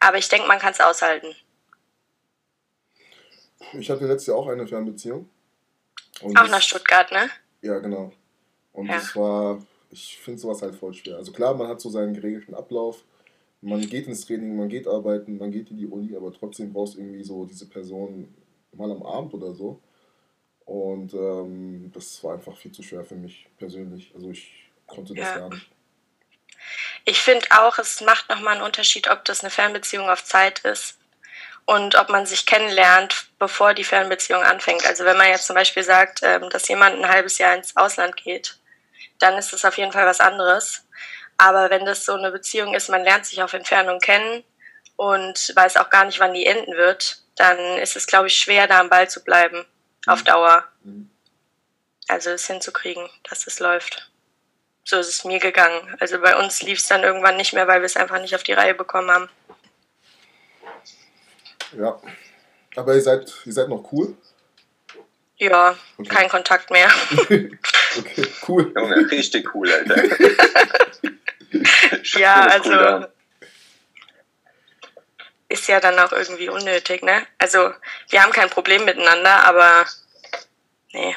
aber 0.00 0.18
ich 0.18 0.28
denke, 0.28 0.46
man 0.48 0.58
kann 0.58 0.72
es 0.72 0.80
aushalten. 0.80 1.34
Ich 3.78 3.90
hatte 3.90 4.06
letztes 4.06 4.26
Jahr 4.28 4.36
auch 4.36 4.46
eine 4.48 4.66
Fernbeziehung. 4.66 5.28
Und 6.22 6.36
Auch 6.38 6.42
das- 6.42 6.50
nach 6.50 6.62
Stuttgart, 6.62 7.10
ne? 7.12 7.28
Ja, 7.62 7.78
genau. 7.78 8.12
Und 8.72 8.86
Ja. 8.86 8.96
es 8.96 9.14
war, 9.16 9.62
ich 9.90 10.18
finde 10.18 10.40
sowas 10.40 10.62
halt 10.62 10.74
voll 10.74 10.94
schwer. 10.94 11.16
Also 11.16 11.32
klar, 11.32 11.54
man 11.54 11.68
hat 11.68 11.80
so 11.80 11.88
seinen 11.90 12.14
geregelten 12.14 12.54
Ablauf. 12.54 13.04
Man 13.62 13.80
geht 13.80 14.06
ins 14.06 14.26
Training, 14.26 14.56
man 14.56 14.68
geht 14.68 14.86
arbeiten, 14.86 15.38
man 15.38 15.50
geht 15.50 15.70
in 15.70 15.78
die 15.78 15.86
Uni, 15.86 16.14
aber 16.14 16.32
trotzdem 16.32 16.72
brauchst 16.72 16.94
du 16.94 16.98
irgendwie 17.00 17.24
so 17.24 17.44
diese 17.46 17.66
Person 17.66 18.32
mal 18.72 18.90
am 18.90 19.02
Abend 19.02 19.32
oder 19.34 19.54
so. 19.54 19.80
Und 20.66 21.14
ähm, 21.14 21.90
das 21.92 22.22
war 22.22 22.34
einfach 22.34 22.56
viel 22.56 22.72
zu 22.72 22.82
schwer 22.82 23.04
für 23.04 23.14
mich 23.14 23.48
persönlich. 23.56 24.12
Also 24.14 24.30
ich 24.30 24.70
konnte 24.86 25.14
das 25.14 25.26
Ja. 25.26 25.38
gar 25.38 25.48
nicht. 25.50 25.70
Ich 27.04 27.20
finde 27.20 27.46
auch, 27.50 27.78
es 27.78 28.00
macht 28.00 28.28
nochmal 28.28 28.54
einen 28.54 28.62
Unterschied, 28.62 29.08
ob 29.08 29.24
das 29.24 29.40
eine 29.40 29.50
Fernbeziehung 29.50 30.10
auf 30.10 30.24
Zeit 30.24 30.60
ist 30.60 30.98
und 31.64 31.96
ob 31.96 32.08
man 32.08 32.26
sich 32.26 32.46
kennenlernt, 32.46 33.26
bevor 33.38 33.74
die 33.74 33.84
Fernbeziehung 33.84 34.42
anfängt. 34.42 34.86
Also 34.86 35.04
wenn 35.04 35.16
man 35.16 35.28
jetzt 35.28 35.46
zum 35.46 35.54
Beispiel 35.54 35.82
sagt, 35.82 36.20
ähm, 36.22 36.48
dass 36.50 36.68
jemand 36.68 36.96
ein 36.96 37.08
halbes 37.08 37.38
Jahr 37.38 37.54
ins 37.54 37.76
Ausland 37.76 38.16
geht, 38.16 38.58
dann 39.18 39.36
ist 39.36 39.52
das 39.52 39.64
auf 39.64 39.76
jeden 39.76 39.92
Fall 39.92 40.06
was 40.06 40.20
anderes. 40.20 40.84
Aber 41.38 41.70
wenn 41.70 41.84
das 41.84 42.04
so 42.04 42.14
eine 42.14 42.30
Beziehung 42.30 42.74
ist, 42.74 42.88
man 42.88 43.02
lernt 43.04 43.26
sich 43.26 43.42
auf 43.42 43.52
Entfernung 43.52 43.98
kennen 44.00 44.44
und 44.96 45.52
weiß 45.54 45.76
auch 45.76 45.90
gar 45.90 46.04
nicht, 46.04 46.20
wann 46.20 46.34
die 46.34 46.46
enden 46.46 46.76
wird, 46.76 47.18
dann 47.36 47.58
ist 47.78 47.96
es, 47.96 48.06
glaube 48.06 48.28
ich, 48.28 48.38
schwer, 48.38 48.66
da 48.66 48.80
am 48.80 48.88
Ball 48.88 49.08
zu 49.10 49.22
bleiben 49.22 49.66
auf 50.06 50.20
mhm. 50.20 50.24
Dauer. 50.24 50.64
Mhm. 50.82 51.10
Also 52.08 52.30
es 52.30 52.46
hinzukriegen, 52.46 53.08
dass 53.28 53.46
es 53.46 53.58
läuft. 53.58 54.10
So 54.88 55.00
ist 55.00 55.08
es 55.08 55.24
mir 55.24 55.40
gegangen. 55.40 55.96
Also 55.98 56.20
bei 56.20 56.36
uns 56.36 56.62
lief 56.62 56.78
es 56.78 56.86
dann 56.86 57.02
irgendwann 57.02 57.36
nicht 57.36 57.52
mehr, 57.52 57.66
weil 57.66 57.80
wir 57.80 57.86
es 57.86 57.96
einfach 57.96 58.20
nicht 58.20 58.36
auf 58.36 58.44
die 58.44 58.52
Reihe 58.52 58.72
bekommen 58.72 59.10
haben. 59.10 59.28
Ja. 61.76 62.00
Aber 62.76 62.94
ihr 62.94 63.00
seid, 63.02 63.34
ihr 63.44 63.52
seid 63.52 63.68
noch 63.68 63.92
cool? 63.92 64.16
Ja, 65.38 65.76
okay. 65.98 66.08
kein 66.08 66.28
Kontakt 66.28 66.70
mehr. 66.70 66.88
okay, 67.18 68.28
cool. 68.46 68.72
Junge, 68.76 69.10
richtig 69.10 69.52
cool, 69.56 69.68
Alter. 69.72 70.04
ja, 72.18 72.46
also 72.46 73.06
ist 75.48 75.66
ja 75.66 75.80
dann 75.80 75.98
auch 75.98 76.12
irgendwie 76.12 76.48
unnötig, 76.48 77.02
ne? 77.02 77.26
Also 77.38 77.72
wir 78.08 78.22
haben 78.22 78.32
kein 78.32 78.50
Problem 78.50 78.84
miteinander, 78.84 79.44
aber 79.44 79.84
nee. 80.92 81.16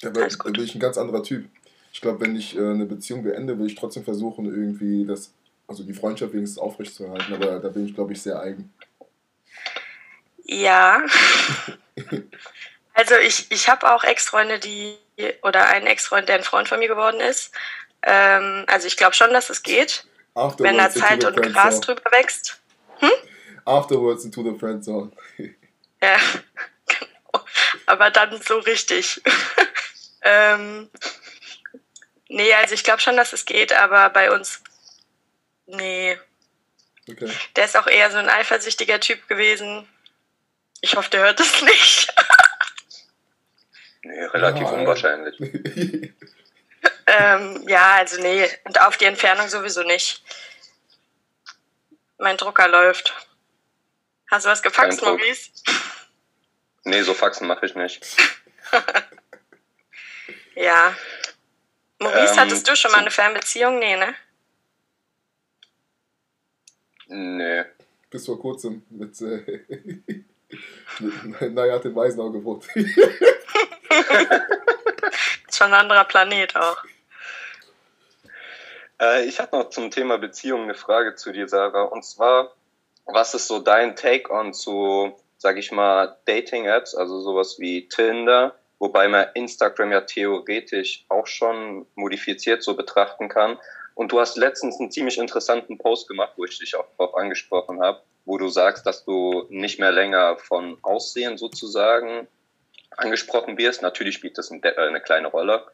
Ja, 0.00 0.08
da 0.08 0.26
bin 0.44 0.64
ich 0.64 0.74
ein 0.74 0.80
ganz 0.80 0.96
anderer 0.96 1.22
Typ. 1.22 1.46
Ich 2.00 2.02
glaube, 2.02 2.22
wenn 2.22 2.34
ich 2.34 2.56
äh, 2.56 2.60
eine 2.60 2.86
Beziehung 2.86 3.24
beende, 3.24 3.58
will 3.58 3.66
ich 3.66 3.74
trotzdem 3.74 4.04
versuchen, 4.04 4.46
irgendwie 4.46 5.04
das, 5.04 5.34
also 5.68 5.82
die 5.82 5.92
Freundschaft 5.92 6.32
wenigstens 6.32 6.58
aufrechtzuerhalten, 6.58 7.34
aber 7.34 7.58
da 7.58 7.68
bin 7.68 7.84
ich, 7.84 7.94
glaube 7.94 8.14
ich, 8.14 8.22
sehr 8.22 8.40
eigen. 8.40 8.72
Ja. 10.44 11.02
also 12.94 13.16
ich, 13.16 13.50
ich 13.50 13.68
habe 13.68 13.92
auch 13.92 14.02
Ex-Freunde, 14.02 14.58
die, 14.58 14.96
oder 15.42 15.66
einen 15.66 15.86
Ex-Freund, 15.86 16.26
der 16.26 16.36
ein 16.36 16.42
Freund 16.42 16.68
von 16.68 16.78
mir 16.78 16.88
geworden 16.88 17.20
ist. 17.20 17.52
Ähm, 18.00 18.64
also 18.66 18.86
ich 18.86 18.96
glaube 18.96 19.14
schon, 19.14 19.34
dass 19.34 19.50
es 19.50 19.62
geht. 19.62 20.06
Afterwards 20.32 20.62
wenn 20.62 20.78
da 20.78 20.88
Zeit 20.88 21.22
und 21.26 21.36
Gras 21.52 21.80
drüber 21.82 22.10
wächst. 22.12 22.62
Hm? 23.00 23.10
Afterwards 23.66 24.24
into 24.24 24.42
the 24.42 24.58
friend 24.58 24.82
zone. 24.82 25.12
ja, 26.02 26.16
genau. 26.86 27.44
Aber 27.84 28.10
dann 28.10 28.40
so 28.40 28.56
richtig. 28.60 29.20
ähm, 30.22 30.88
nee, 32.30 32.54
also 32.54 32.74
ich 32.74 32.84
glaube 32.84 33.00
schon, 33.00 33.16
dass 33.16 33.32
es 33.32 33.44
geht, 33.44 33.72
aber 33.72 34.08
bei 34.10 34.30
uns, 34.30 34.62
nee. 35.66 36.18
Okay. 37.08 37.30
Der 37.56 37.64
ist 37.64 37.76
auch 37.76 37.86
eher 37.86 38.10
so 38.10 38.18
ein 38.18 38.28
eifersüchtiger 38.28 39.00
Typ 39.00 39.28
gewesen. 39.28 39.88
Ich 40.80 40.96
hoffe, 40.96 41.10
der 41.10 41.20
hört 41.20 41.40
es 41.40 41.60
nicht. 41.62 42.14
nee, 44.02 44.24
relativ 44.24 44.62
ja, 44.62 44.70
unwahrscheinlich. 44.70 45.38
ähm, 47.06 47.64
ja, 47.68 47.94
also 47.96 48.20
nee, 48.22 48.48
und 48.64 48.80
auf 48.80 48.96
die 48.96 49.04
Entfernung 49.06 49.48
sowieso 49.48 49.82
nicht. 49.82 50.22
Mein 52.18 52.36
Drucker 52.36 52.68
läuft. 52.68 53.14
Hast 54.30 54.46
du 54.46 54.50
was 54.50 54.62
gefaxt, 54.62 55.02
Maurice? 55.02 55.50
Nee, 56.84 57.02
so 57.02 57.14
Faxen 57.14 57.46
mache 57.46 57.66
ich 57.66 57.74
nicht. 57.74 58.06
ja. 60.54 60.94
Maurice, 62.00 62.32
ähm, 62.32 62.40
hattest 62.40 62.68
du 62.68 62.74
schon 62.74 62.90
mal 62.92 63.00
eine 63.00 63.10
Fernbeziehung? 63.10 63.78
Nee, 63.78 63.96
ne? 63.96 64.14
Nee. 67.08 67.64
Bis 68.10 68.26
vor 68.26 68.40
kurzem 68.40 68.82
mit, 68.88 69.20
äh, 69.20 69.60
mit 71.00 71.54
Nayat 71.54 71.84
in 71.84 71.94
Weisenau 71.94 72.30
gewohnt. 72.30 72.66
Schon 75.52 75.66
ein 75.68 75.74
anderer 75.74 76.04
Planet 76.04 76.56
auch. 76.56 76.78
Äh, 79.00 79.26
ich 79.26 79.38
habe 79.38 79.56
noch 79.56 79.68
zum 79.70 79.90
Thema 79.90 80.18
Beziehung 80.18 80.62
eine 80.62 80.74
Frage 80.74 81.16
zu 81.16 81.32
dir, 81.32 81.48
Sarah. 81.48 81.82
Und 81.82 82.04
zwar, 82.04 82.54
was 83.04 83.34
ist 83.34 83.48
so 83.48 83.58
dein 83.58 83.96
Take 83.96 84.32
on 84.32 84.54
zu, 84.54 85.14
sag 85.36 85.58
ich 85.58 85.70
mal, 85.72 86.16
Dating-Apps, 86.24 86.94
also 86.94 87.20
sowas 87.20 87.58
wie 87.58 87.88
Tinder, 87.88 88.54
wobei 88.80 89.06
man 89.06 89.28
Instagram 89.34 89.92
ja 89.92 90.00
theoretisch 90.00 91.04
auch 91.08 91.28
schon 91.28 91.86
modifiziert 91.94 92.64
so 92.64 92.74
betrachten 92.74 93.28
kann. 93.28 93.58
Und 93.94 94.10
du 94.10 94.18
hast 94.18 94.36
letztens 94.36 94.80
einen 94.80 94.90
ziemlich 94.90 95.18
interessanten 95.18 95.78
Post 95.78 96.08
gemacht, 96.08 96.32
wo 96.36 96.44
ich 96.44 96.58
dich 96.58 96.74
auch 96.74 96.86
darauf 96.96 97.14
angesprochen 97.16 97.80
habe, 97.80 98.00
wo 98.24 98.38
du 98.38 98.48
sagst, 98.48 98.86
dass 98.86 99.04
du 99.04 99.46
nicht 99.50 99.78
mehr 99.78 99.92
länger 99.92 100.38
von 100.38 100.78
Aussehen 100.82 101.36
sozusagen 101.36 102.26
angesprochen 102.96 103.58
wirst. 103.58 103.82
Natürlich 103.82 104.14
spielt 104.14 104.38
das 104.38 104.50
eine 104.50 105.00
kleine 105.00 105.28
Rolle, 105.28 105.64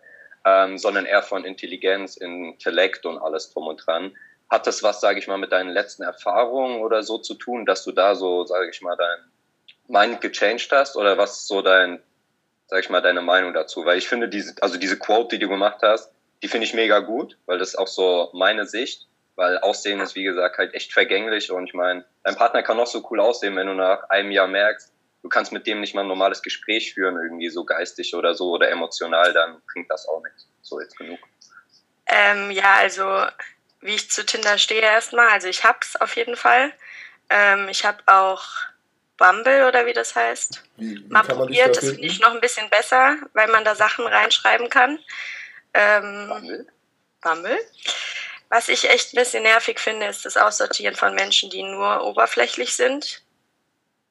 ähm, 0.45 0.77
sondern 0.77 1.07
eher 1.07 1.23
von 1.23 1.45
Intelligenz, 1.45 2.17
Intellekt 2.17 3.07
und 3.07 3.19
alles 3.19 3.53
drum 3.53 3.69
und 3.69 3.87
dran. 3.87 4.17
Hat 4.51 4.67
das 4.67 4.83
was, 4.83 5.01
sage 5.01 5.19
ich 5.19 5.29
mal, 5.29 5.39
mit 5.39 5.53
deinen 5.53 5.71
letzten 5.71 6.03
Erfahrungen 6.03 6.81
oder 6.81 7.03
so 7.03 7.19
zu 7.19 7.35
tun, 7.35 7.67
dass 7.67 7.85
du 7.85 7.93
da 7.93 8.15
so, 8.15 8.45
sage 8.45 8.71
ich 8.71 8.83
mal, 8.83 8.97
dein 8.97 9.19
Mind 9.89 10.21
gechanged 10.21 10.71
hast 10.73 10.97
oder 10.97 11.17
was 11.19 11.47
so 11.47 11.63
dein, 11.63 12.03
sage 12.67 12.83
ich 12.83 12.91
mal, 12.91 13.01
deine 13.01 13.23
Meinung 13.23 13.53
dazu? 13.53 13.85
Weil 13.85 13.99
ich 13.99 14.09
finde 14.09 14.29
diese, 14.29 14.55
also 14.61 14.79
diese 14.79 14.99
Quote, 14.99 15.37
die 15.37 15.39
du 15.39 15.49
gemacht 15.49 15.79
hast, 15.83 16.13
die 16.43 16.49
finde 16.49 16.67
ich 16.67 16.75
mega 16.75 17.01
gut, 17.01 17.39
weil 17.47 17.59
das 17.59 17.71
ist 17.71 17.77
auch 17.77 17.87
so 17.87 18.31
meine 18.33 18.67
Sicht, 18.67 19.07
weil 19.37 19.59
Aussehen 19.59 20.01
ist, 20.01 20.15
wie 20.15 20.25
gesagt, 20.25 20.59
halt 20.59 20.75
echt 20.75 20.93
vergänglich 20.93 21.51
und 21.51 21.67
ich 21.67 21.75
meine, 21.75 22.05
dein 22.25 22.37
Partner 22.37 22.63
kann 22.63 22.77
noch 22.77 22.87
so 22.87 23.07
cool 23.11 23.21
aussehen, 23.21 23.57
wenn 23.57 23.67
du 23.67 23.75
nach 23.75 24.09
einem 24.11 24.31
Jahr 24.31 24.47
merkst, 24.47 24.93
du 25.23 25.29
kannst 25.29 25.53
mit 25.53 25.67
dem 25.67 25.81
nicht 25.81 25.95
mal 25.95 26.03
ein 26.03 26.09
normales 26.09 26.43
Gespräch 26.43 26.95
führen, 26.95 27.17
irgendwie 27.17 27.49
so 27.51 27.65
geistig 27.65 28.15
oder 28.15 28.35
so 28.35 28.51
oder 28.51 28.71
emotional, 28.71 29.33
dann 29.33 29.61
bringt 29.73 29.91
das 29.91 30.09
auch 30.09 30.23
nichts. 30.23 30.47
So, 30.63 30.81
jetzt 30.81 30.97
genug. 30.97 31.19
Ähm, 32.07 32.51
ja, 32.51 32.75
also 32.77 33.27
wie 33.81 33.95
ich 33.95 34.11
zu 34.11 34.25
Tinder 34.25 34.59
stehe 34.59 34.81
erstmal, 34.81 35.29
also 35.29 35.49
ich 35.49 35.65
hab's 35.65 35.97
auf 35.97 36.17
jeden 36.17 36.37
Fall. 36.37 36.73
Ähm, 37.29 37.69
ich 37.69 37.85
habe 37.85 38.03
auch 38.07 38.45
Bumble 39.17 39.67
oder 39.67 39.87
wie 39.87 39.93
das 39.93 40.15
heißt, 40.15 40.63
wie, 40.77 40.97
wie 40.97 41.09
mal 41.09 41.23
probiert. 41.23 41.77
Das 41.77 41.85
finde 41.85 42.07
ich 42.07 42.21
noch 42.21 42.33
ein 42.33 42.41
bisschen 42.41 42.69
besser, 42.71 43.17
weil 43.33 43.49
man 43.49 43.65
da 43.65 43.75
Sachen 43.75 44.07
reinschreiben 44.07 44.69
kann. 44.69 44.99
Ähm, 45.75 46.29
Bumble? 46.29 46.67
Bumble. 47.23 47.59
Was 48.49 48.69
ich 48.69 48.89
echt 48.89 49.13
ein 49.13 49.17
bisschen 49.17 49.43
nervig 49.43 49.81
finde, 49.81 50.07
ist 50.07 50.25
das 50.25 50.37
Aussortieren 50.37 50.95
von 50.95 51.15
Menschen, 51.15 51.51
die 51.51 51.63
nur 51.63 52.05
oberflächlich 52.05 52.77
sind 52.77 53.23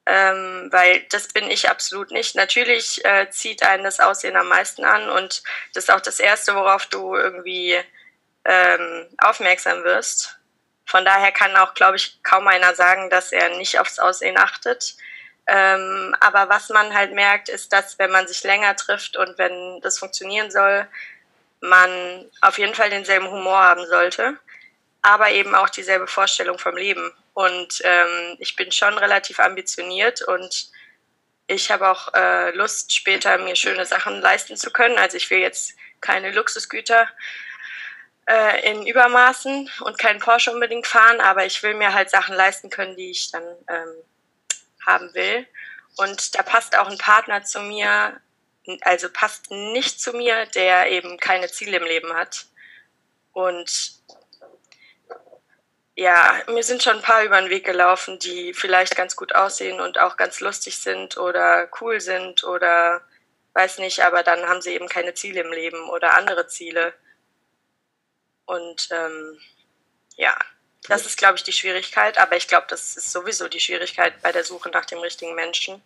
ähm, 0.06 0.68
weil 0.70 1.02
das 1.10 1.28
bin 1.28 1.50
ich 1.50 1.68
absolut 1.68 2.12
nicht. 2.12 2.36
Natürlich 2.36 3.04
äh, 3.04 3.28
zieht 3.30 3.64
einen 3.64 3.82
das 3.82 3.98
Aussehen 3.98 4.36
am 4.36 4.48
meisten 4.48 4.84
an 4.84 5.10
und 5.10 5.42
das 5.74 5.84
ist 5.84 5.90
auch 5.90 6.00
das 6.00 6.20
Erste, 6.20 6.54
worauf 6.54 6.86
du 6.86 7.16
irgendwie 7.16 7.76
ähm, 8.44 9.06
aufmerksam 9.18 9.82
wirst. 9.82 10.38
Von 10.86 11.04
daher 11.04 11.32
kann 11.32 11.56
auch, 11.56 11.74
glaube 11.74 11.96
ich, 11.96 12.22
kaum 12.22 12.46
einer 12.46 12.74
sagen, 12.74 13.10
dass 13.10 13.32
er 13.32 13.50
nicht 13.58 13.78
aufs 13.80 13.98
Aussehen 13.98 14.38
achtet. 14.38 14.96
Ähm, 15.46 16.14
aber 16.20 16.48
was 16.48 16.70
man 16.70 16.94
halt 16.94 17.12
merkt, 17.12 17.48
ist, 17.48 17.72
dass 17.72 17.98
wenn 17.98 18.10
man 18.10 18.26
sich 18.26 18.42
länger 18.44 18.74
trifft 18.76 19.16
und 19.16 19.36
wenn 19.36 19.80
das 19.80 19.98
funktionieren 19.98 20.50
soll, 20.50 20.86
man 21.60 22.30
auf 22.40 22.58
jeden 22.58 22.74
Fall 22.74 22.90
denselben 22.90 23.30
Humor 23.30 23.58
haben 23.58 23.86
sollte, 23.86 24.38
aber 25.02 25.30
eben 25.30 25.54
auch 25.54 25.68
dieselbe 25.68 26.06
Vorstellung 26.06 26.58
vom 26.58 26.76
Leben. 26.76 27.12
Und 27.34 27.80
ähm, 27.84 28.36
ich 28.38 28.56
bin 28.56 28.72
schon 28.72 28.96
relativ 28.98 29.40
ambitioniert 29.40 30.22
und 30.22 30.70
ich 31.48 31.70
habe 31.70 31.88
auch 31.88 32.12
äh, 32.14 32.50
Lust, 32.52 32.94
später 32.94 33.38
mir 33.38 33.56
schöne 33.56 33.86
Sachen 33.86 34.20
leisten 34.20 34.56
zu 34.56 34.70
können. 34.72 34.98
Also 34.98 35.16
ich 35.16 35.30
will 35.30 35.38
jetzt 35.38 35.74
keine 36.00 36.32
Luxusgüter 36.32 37.08
äh, 38.26 38.70
in 38.70 38.86
Übermaßen 38.86 39.70
und 39.80 39.98
keinen 39.98 40.20
Porsche 40.20 40.52
unbedingt 40.52 40.86
fahren, 40.86 41.20
aber 41.20 41.46
ich 41.46 41.62
will 41.62 41.74
mir 41.74 41.94
halt 41.94 42.10
Sachen 42.10 42.34
leisten 42.34 42.70
können, 42.70 42.96
die 42.96 43.10
ich 43.10 43.30
dann 43.30 43.44
ähm, 43.68 43.94
haben 44.84 45.14
will. 45.14 45.46
Und 45.96 46.34
da 46.34 46.42
passt 46.42 46.76
auch 46.76 46.88
ein 46.88 46.98
Partner 46.98 47.42
zu 47.44 47.60
mir, 47.60 48.20
also 48.82 49.08
passt 49.10 49.50
nicht 49.50 50.00
zu 50.00 50.12
mir, 50.12 50.46
der 50.46 50.90
eben 50.90 51.18
keine 51.18 51.48
Ziele 51.48 51.78
im 51.78 51.84
Leben 51.84 52.12
hat. 52.14 52.46
Und 53.32 53.96
ja, 55.94 56.42
mir 56.48 56.62
sind 56.62 56.82
schon 56.82 56.96
ein 56.96 57.02
paar 57.02 57.24
über 57.24 57.40
den 57.40 57.48
Weg 57.48 57.64
gelaufen, 57.64 58.18
die 58.18 58.52
vielleicht 58.52 58.96
ganz 58.96 59.16
gut 59.16 59.34
aussehen 59.34 59.80
und 59.80 59.98
auch 59.98 60.18
ganz 60.18 60.40
lustig 60.40 60.78
sind 60.78 61.16
oder 61.16 61.68
cool 61.80 62.00
sind 62.00 62.44
oder 62.44 63.00
weiß 63.54 63.78
nicht, 63.78 64.04
aber 64.04 64.22
dann 64.22 64.46
haben 64.46 64.60
sie 64.60 64.74
eben 64.74 64.88
keine 64.88 65.14
Ziele 65.14 65.40
im 65.40 65.52
Leben 65.52 65.88
oder 65.88 66.14
andere 66.14 66.46
Ziele. 66.46 66.92
Und 68.46 68.88
ähm, 68.90 69.38
ja, 70.16 70.36
das 70.88 71.04
ist, 71.04 71.18
glaube 71.18 71.36
ich, 71.36 71.42
die 71.42 71.52
Schwierigkeit, 71.52 72.18
aber 72.18 72.36
ich 72.36 72.48
glaube, 72.48 72.66
das 72.68 72.96
ist 72.96 73.10
sowieso 73.10 73.48
die 73.48 73.60
Schwierigkeit 73.60 74.22
bei 74.22 74.32
der 74.32 74.44
Suche 74.44 74.70
nach 74.70 74.84
dem 74.84 74.98
richtigen 74.98 75.34
Menschen 75.34 75.82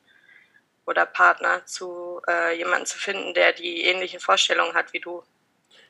oder 0.87 1.07
Partner 1.07 1.65
zu 1.67 2.21
äh, 2.29 2.57
jemandem 2.57 2.87
zu 2.87 2.99
finden, 2.99 3.35
der 3.35 3.53
die 3.53 3.83
ähnlichen 3.83 4.21
Vorstellungen 4.21 4.75
hat 4.75 4.93
wie 4.93 5.01
du. 5.01 5.23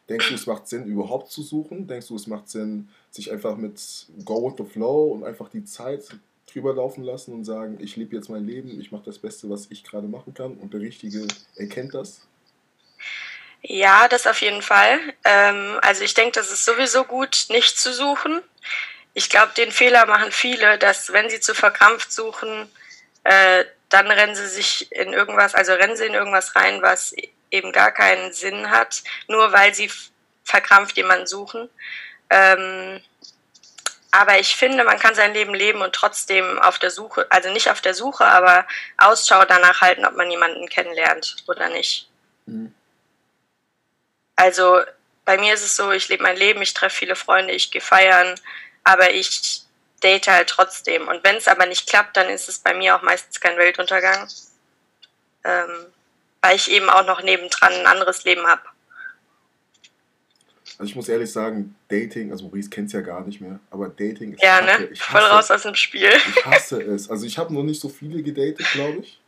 Denkst 0.09 0.29
du, 0.29 0.35
es 0.35 0.47
macht 0.47 0.69
Sinn, 0.69 0.87
überhaupt 0.87 1.31
zu 1.31 1.43
suchen? 1.43 1.87
Denkst 1.87 2.09
du, 2.09 2.17
es 2.17 2.27
macht 2.27 2.49
Sinn, 2.49 2.89
sich 3.11 3.31
einfach 3.31 3.57
mit 3.57 3.81
Go 4.25 4.47
with 4.47 4.55
the 4.59 4.65
Flow 4.65 5.13
und 5.13 5.25
einfach 5.25 5.49
die 5.49 5.65
Zeit 5.65 6.05
drüber 6.47 6.75
laufen 6.75 7.05
lassen 7.05 7.33
und 7.33 7.45
sagen, 7.45 7.79
ich 7.81 7.97
lebe 7.97 8.17
jetzt 8.17 8.29
mein 8.29 8.45
Leben, 8.45 8.81
ich 8.81 8.91
mache 8.91 9.05
das 9.05 9.19
Beste, 9.19 9.49
was 9.51 9.69
ich 9.71 9.85
gerade 9.85 10.09
machen 10.09 10.35
kann 10.35 10.57
und 10.57 10.75
der 10.75 10.81
Richtige 10.81 11.27
erkennt 11.55 11.95
das? 11.95 12.27
Ja, 13.63 14.09
das 14.09 14.27
auf 14.27 14.41
jeden 14.41 14.63
Fall. 14.63 14.99
Ähm, 15.25 15.79
also 15.83 16.03
ich 16.03 16.15
denke, 16.15 16.33
das 16.33 16.51
ist 16.51 16.65
sowieso 16.65 17.05
gut, 17.05 17.47
nicht 17.51 17.79
zu 17.79 17.93
suchen. 17.93 18.43
Ich 19.13 19.29
glaube, 19.29 19.53
den 19.57 19.73
Fehler 19.73 20.07
machen 20.07 20.33
viele, 20.33 20.79
dass 20.79 21.13
wenn 21.13 21.29
sie 21.29 21.41
zu 21.41 21.55
verkrampft 21.55 22.13
suchen, 22.13 22.71
äh, 23.25 23.65
dann 23.89 24.11
rennen 24.11 24.35
sie 24.37 24.49
sich 24.49 24.91
in 24.93 25.13
irgendwas, 25.13 25.55
also 25.55 25.73
rennen 25.73 25.97
sie 25.97 26.07
in 26.07 26.15
irgendwas 26.15 26.55
rein, 26.57 26.81
was 26.81 27.15
eben 27.51 27.73
gar 27.73 27.91
keinen 27.93 28.33
Sinn 28.33 28.71
hat, 28.71 29.03
nur 29.27 29.53
weil 29.53 29.75
sie 29.75 29.91
verkrampft 30.45 30.97
jemanden 30.97 31.27
suchen. 31.27 31.69
Ähm, 32.31 33.01
aber 34.13 34.39
ich 34.39 34.57
finde, 34.57 34.85
man 34.85 34.99
kann 34.99 35.15
sein 35.15 35.35
Leben 35.35 35.55
leben 35.55 35.83
und 35.83 35.95
trotzdem 35.95 36.59
auf 36.61 36.79
der 36.79 36.91
Suche, 36.91 37.27
also 37.31 37.53
nicht 37.53 37.71
auf 37.71 37.81
der 37.81 37.95
Suche, 37.95 38.25
aber 38.25 38.67
Ausschau 38.97 39.45
danach 39.45 39.81
halten, 39.81 40.05
ob 40.05 40.17
man 40.17 40.31
jemanden 40.31 40.69
kennenlernt 40.69 41.37
oder 41.47 41.69
nicht. 41.69 42.09
Mhm. 42.47 42.75
Also 44.41 44.81
bei 45.27 45.37
mir 45.37 45.53
ist 45.53 45.63
es 45.63 45.77
so, 45.77 45.93
ich 45.93 46.09
lebe 46.09 46.23
mein 46.23 46.37
Leben, 46.37 46.63
ich 46.63 46.73
treffe 46.73 46.97
viele 46.97 47.15
Freunde, 47.15 47.53
ich 47.53 47.71
gehe 47.71 47.83
feiern, 47.83 48.35
aber 48.85 49.13
ich 49.13 49.65
date 50.03 50.29
halt 50.29 50.49
trotzdem. 50.49 51.09
Und 51.09 51.23
wenn 51.25 51.37
es 51.37 51.47
aber 51.47 51.67
nicht 51.67 51.87
klappt, 51.87 52.17
dann 52.17 52.31
ist 52.31 52.49
es 52.49 52.59
bei 52.59 52.73
mir 52.73 52.97
auch 52.97 53.03
meistens 53.03 53.39
kein 53.39 53.59
Weltuntergang. 53.59 54.29
Ähm, 55.45 55.69
weil 56.41 56.57
ich 56.57 56.71
eben 56.71 56.89
auch 56.89 57.05
noch 57.05 57.23
nebendran 57.23 57.71
ein 57.71 57.87
anderes 57.87 58.25
Leben 58.25 58.47
habe. 58.47 58.63
Also 60.79 60.89
ich 60.89 60.97
muss 60.97 61.11
ehrlich 61.11 61.31
sagen, 61.31 61.77
Dating, 61.89 62.33
also 62.33 62.45
Maurice 62.45 62.71
kennt 62.71 62.87
es 62.87 62.95
ja 62.95 63.03
gar 63.03 63.21
nicht 63.21 63.43
mehr, 63.43 63.61
aber 63.71 63.91
Dating 63.91 64.33
ist 64.33 64.43
Ja, 64.43 64.63
ne? 64.63 64.89
Ich 64.91 65.03
Voll 65.03 65.21
raus 65.21 65.51
aus 65.51 65.65
dem 65.65 65.75
Spiel. 65.75 66.09
Ich 66.35 66.47
hasse 66.47 66.81
es. 66.81 67.11
Also 67.11 67.27
ich 67.27 67.37
habe 67.37 67.53
noch 67.53 67.63
nicht 67.63 67.83
so 67.83 67.91
viele 67.91 68.23
gedatet, 68.23 68.67
glaube 68.73 69.01
ich. 69.01 69.21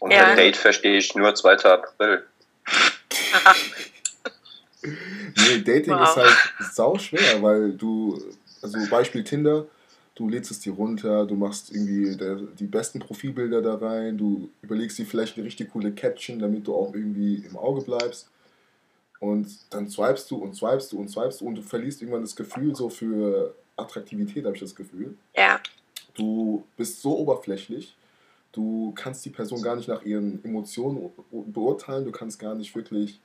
Und 0.00 0.10
ja. 0.10 0.34
Date 0.34 0.58
verstehe 0.58 0.98
ich 0.98 1.14
nur 1.14 1.34
2. 1.34 1.64
April. 1.64 2.26
nee, 4.82 5.62
Dating 5.64 5.94
wow. 5.94 6.08
ist 6.08 6.16
halt 6.16 6.72
sau 6.72 6.98
schwer, 6.98 7.42
weil 7.42 7.72
du, 7.72 8.20
also 8.62 8.78
Beispiel 8.90 9.24
Tinder, 9.24 9.66
du 10.14 10.28
lädst 10.28 10.50
es 10.50 10.60
dir 10.60 10.72
runter, 10.72 11.26
du 11.26 11.34
machst 11.34 11.72
irgendwie 11.72 12.16
der, 12.16 12.36
die 12.36 12.66
besten 12.66 13.00
Profilbilder 13.00 13.62
da 13.62 13.76
rein, 13.76 14.18
du 14.18 14.50
überlegst 14.62 14.98
dir 14.98 15.06
vielleicht 15.06 15.36
eine 15.36 15.46
richtig 15.46 15.70
coole 15.70 15.92
Caption, 15.92 16.38
damit 16.38 16.66
du 16.66 16.74
auch 16.74 16.94
irgendwie 16.94 17.36
im 17.36 17.56
Auge 17.56 17.82
bleibst. 17.82 18.28
Und 19.18 19.48
dann 19.70 19.88
swipest 19.88 20.30
du 20.30 20.36
und 20.36 20.54
swipest 20.54 20.92
du 20.92 20.98
und 20.98 21.08
swipest 21.08 21.40
du 21.40 21.46
und 21.46 21.54
du 21.56 21.62
verlierst 21.62 22.00
irgendwann 22.00 22.22
das 22.22 22.34
Gefühl 22.34 22.74
so 22.74 22.88
für 22.88 23.54
Attraktivität, 23.76 24.44
habe 24.44 24.54
ich 24.54 24.62
das 24.62 24.74
Gefühl. 24.74 25.14
Ja. 25.36 25.60
Du 26.14 26.64
bist 26.76 27.02
so 27.02 27.16
oberflächlich, 27.18 27.96
du 28.52 28.92
kannst 28.94 29.24
die 29.24 29.30
Person 29.30 29.62
gar 29.62 29.76
nicht 29.76 29.88
nach 29.88 30.02
ihren 30.04 30.42
Emotionen 30.44 31.10
beurteilen, 31.30 32.04
du 32.04 32.12
kannst 32.12 32.38
gar 32.38 32.54
nicht 32.54 32.74
wirklich 32.74 33.20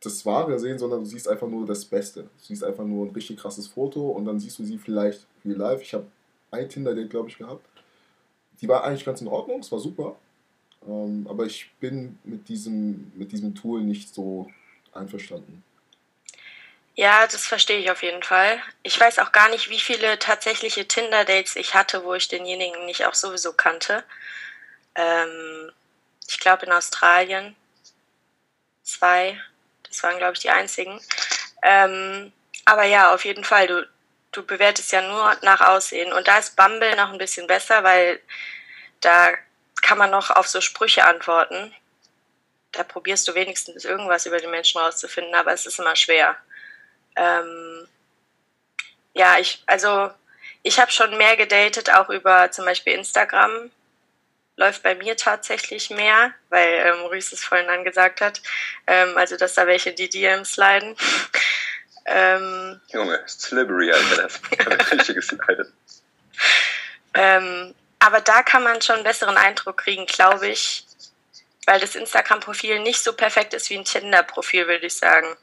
das 0.00 0.24
Wahre 0.24 0.58
sehen, 0.58 0.78
sondern 0.78 1.00
du 1.00 1.06
siehst 1.06 1.28
einfach 1.28 1.48
nur 1.48 1.66
das 1.66 1.84
Beste. 1.84 2.22
Du 2.22 2.28
siehst 2.40 2.62
einfach 2.62 2.84
nur 2.84 3.06
ein 3.06 3.12
richtig 3.12 3.38
krasses 3.38 3.66
Foto 3.66 4.08
und 4.10 4.24
dann 4.24 4.38
siehst 4.38 4.58
du 4.58 4.64
sie 4.64 4.78
vielleicht 4.78 5.26
real 5.44 5.56
live. 5.56 5.82
Ich 5.82 5.94
habe 5.94 6.06
ein 6.50 6.68
Tinder-Date, 6.68 7.10
glaube 7.10 7.28
ich, 7.28 7.38
gehabt. 7.38 7.66
Die 8.60 8.68
war 8.68 8.84
eigentlich 8.84 9.04
ganz 9.04 9.20
in 9.20 9.28
Ordnung, 9.28 9.60
es 9.60 9.72
war 9.72 9.78
super. 9.78 10.16
Ähm, 10.86 11.26
aber 11.28 11.46
ich 11.46 11.70
bin 11.80 12.18
mit 12.24 12.48
diesem, 12.48 13.12
mit 13.14 13.32
diesem 13.32 13.54
Tool 13.54 13.80
nicht 13.82 14.14
so 14.14 14.48
einverstanden. 14.92 15.64
Ja, 16.94 17.26
das 17.28 17.46
verstehe 17.46 17.78
ich 17.78 17.90
auf 17.90 18.02
jeden 18.02 18.24
Fall. 18.24 18.60
Ich 18.82 18.98
weiß 18.98 19.20
auch 19.20 19.30
gar 19.30 19.48
nicht, 19.50 19.70
wie 19.70 19.78
viele 19.78 20.18
tatsächliche 20.18 20.86
Tinder-Dates 20.86 21.54
ich 21.54 21.74
hatte, 21.74 22.04
wo 22.04 22.14
ich 22.14 22.26
denjenigen 22.26 22.86
nicht 22.86 23.06
auch 23.06 23.14
sowieso 23.14 23.52
kannte. 23.52 24.02
Ähm, 24.96 25.70
ich 26.26 26.40
glaube 26.40 26.66
in 26.66 26.72
Australien 26.72 27.54
zwei. 28.82 29.40
Das 29.88 30.02
waren, 30.02 30.18
glaube 30.18 30.34
ich, 30.34 30.40
die 30.40 30.50
einzigen. 30.50 31.00
Ähm, 31.62 32.32
aber 32.64 32.84
ja, 32.84 33.14
auf 33.14 33.24
jeden 33.24 33.44
Fall, 33.44 33.66
du, 33.66 33.88
du 34.32 34.44
bewertest 34.44 34.92
ja 34.92 35.02
nur 35.02 35.36
nach 35.42 35.60
Aussehen. 35.60 36.12
Und 36.12 36.28
da 36.28 36.38
ist 36.38 36.56
Bumble 36.56 36.94
noch 36.96 37.12
ein 37.12 37.18
bisschen 37.18 37.46
besser, 37.46 37.82
weil 37.84 38.20
da 39.00 39.30
kann 39.82 39.98
man 39.98 40.10
noch 40.10 40.30
auf 40.30 40.46
so 40.48 40.60
Sprüche 40.60 41.04
antworten. 41.04 41.74
Da 42.72 42.84
probierst 42.84 43.26
du 43.26 43.34
wenigstens 43.34 43.84
irgendwas 43.84 44.26
über 44.26 44.38
die 44.38 44.46
Menschen 44.46 44.80
rauszufinden, 44.80 45.34
aber 45.34 45.52
es 45.52 45.66
ist 45.66 45.78
immer 45.78 45.96
schwer. 45.96 46.36
Ähm, 47.16 47.88
ja, 49.14 49.38
ich, 49.38 49.62
also 49.66 50.10
ich 50.62 50.78
habe 50.78 50.92
schon 50.92 51.16
mehr 51.16 51.36
gedatet, 51.36 51.90
auch 51.92 52.10
über 52.10 52.50
zum 52.50 52.64
Beispiel 52.64 52.92
Instagram 52.92 53.70
läuft 54.58 54.82
bei 54.82 54.94
mir 54.96 55.16
tatsächlich 55.16 55.88
mehr, 55.88 56.34
weil 56.50 56.68
äh, 56.68 56.92
Maurice 56.96 57.34
es 57.34 57.44
vorhin 57.44 57.70
angesagt 57.70 58.20
hat. 58.20 58.42
Ähm, 58.86 59.16
also, 59.16 59.36
dass 59.36 59.54
da 59.54 59.66
welche 59.66 59.92
die 59.92 60.08
DMs 60.08 60.56
leiden. 60.56 60.96
ähm, 62.06 62.80
Junge, 62.88 63.22
slippery, 63.26 63.92
Alter, 63.92 64.22
das 64.22 64.34
hat 64.34 64.90
welche 64.90 65.14
geslidet. 65.14 65.72
Ähm, 67.14 67.74
aber 68.00 68.20
da 68.20 68.42
kann 68.42 68.64
man 68.64 68.82
schon 68.82 68.96
einen 68.96 69.04
besseren 69.04 69.36
Eindruck 69.36 69.78
kriegen, 69.78 70.06
glaube 70.06 70.48
ich, 70.48 70.84
weil 71.66 71.80
das 71.80 71.94
Instagram-Profil 71.94 72.80
nicht 72.80 73.02
so 73.02 73.12
perfekt 73.12 73.54
ist 73.54 73.70
wie 73.70 73.78
ein 73.78 73.84
Tinder-Profil, 73.84 74.66
würde 74.66 74.86
ich 74.86 74.96
sagen. 74.96 75.36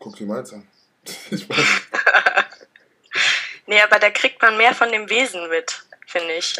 Guck 0.00 0.16
dir 0.16 0.26
meins 0.26 0.52
an. 0.52 0.66
Ich 1.30 1.48
weiß. 1.48 1.56
nee, 3.66 3.80
aber 3.80 4.00
da 4.00 4.10
kriegt 4.10 4.42
man 4.42 4.56
mehr 4.56 4.74
von 4.74 4.90
dem 4.90 5.08
Wesen 5.08 5.48
mit, 5.48 5.84
finde 6.08 6.34
ich. 6.34 6.56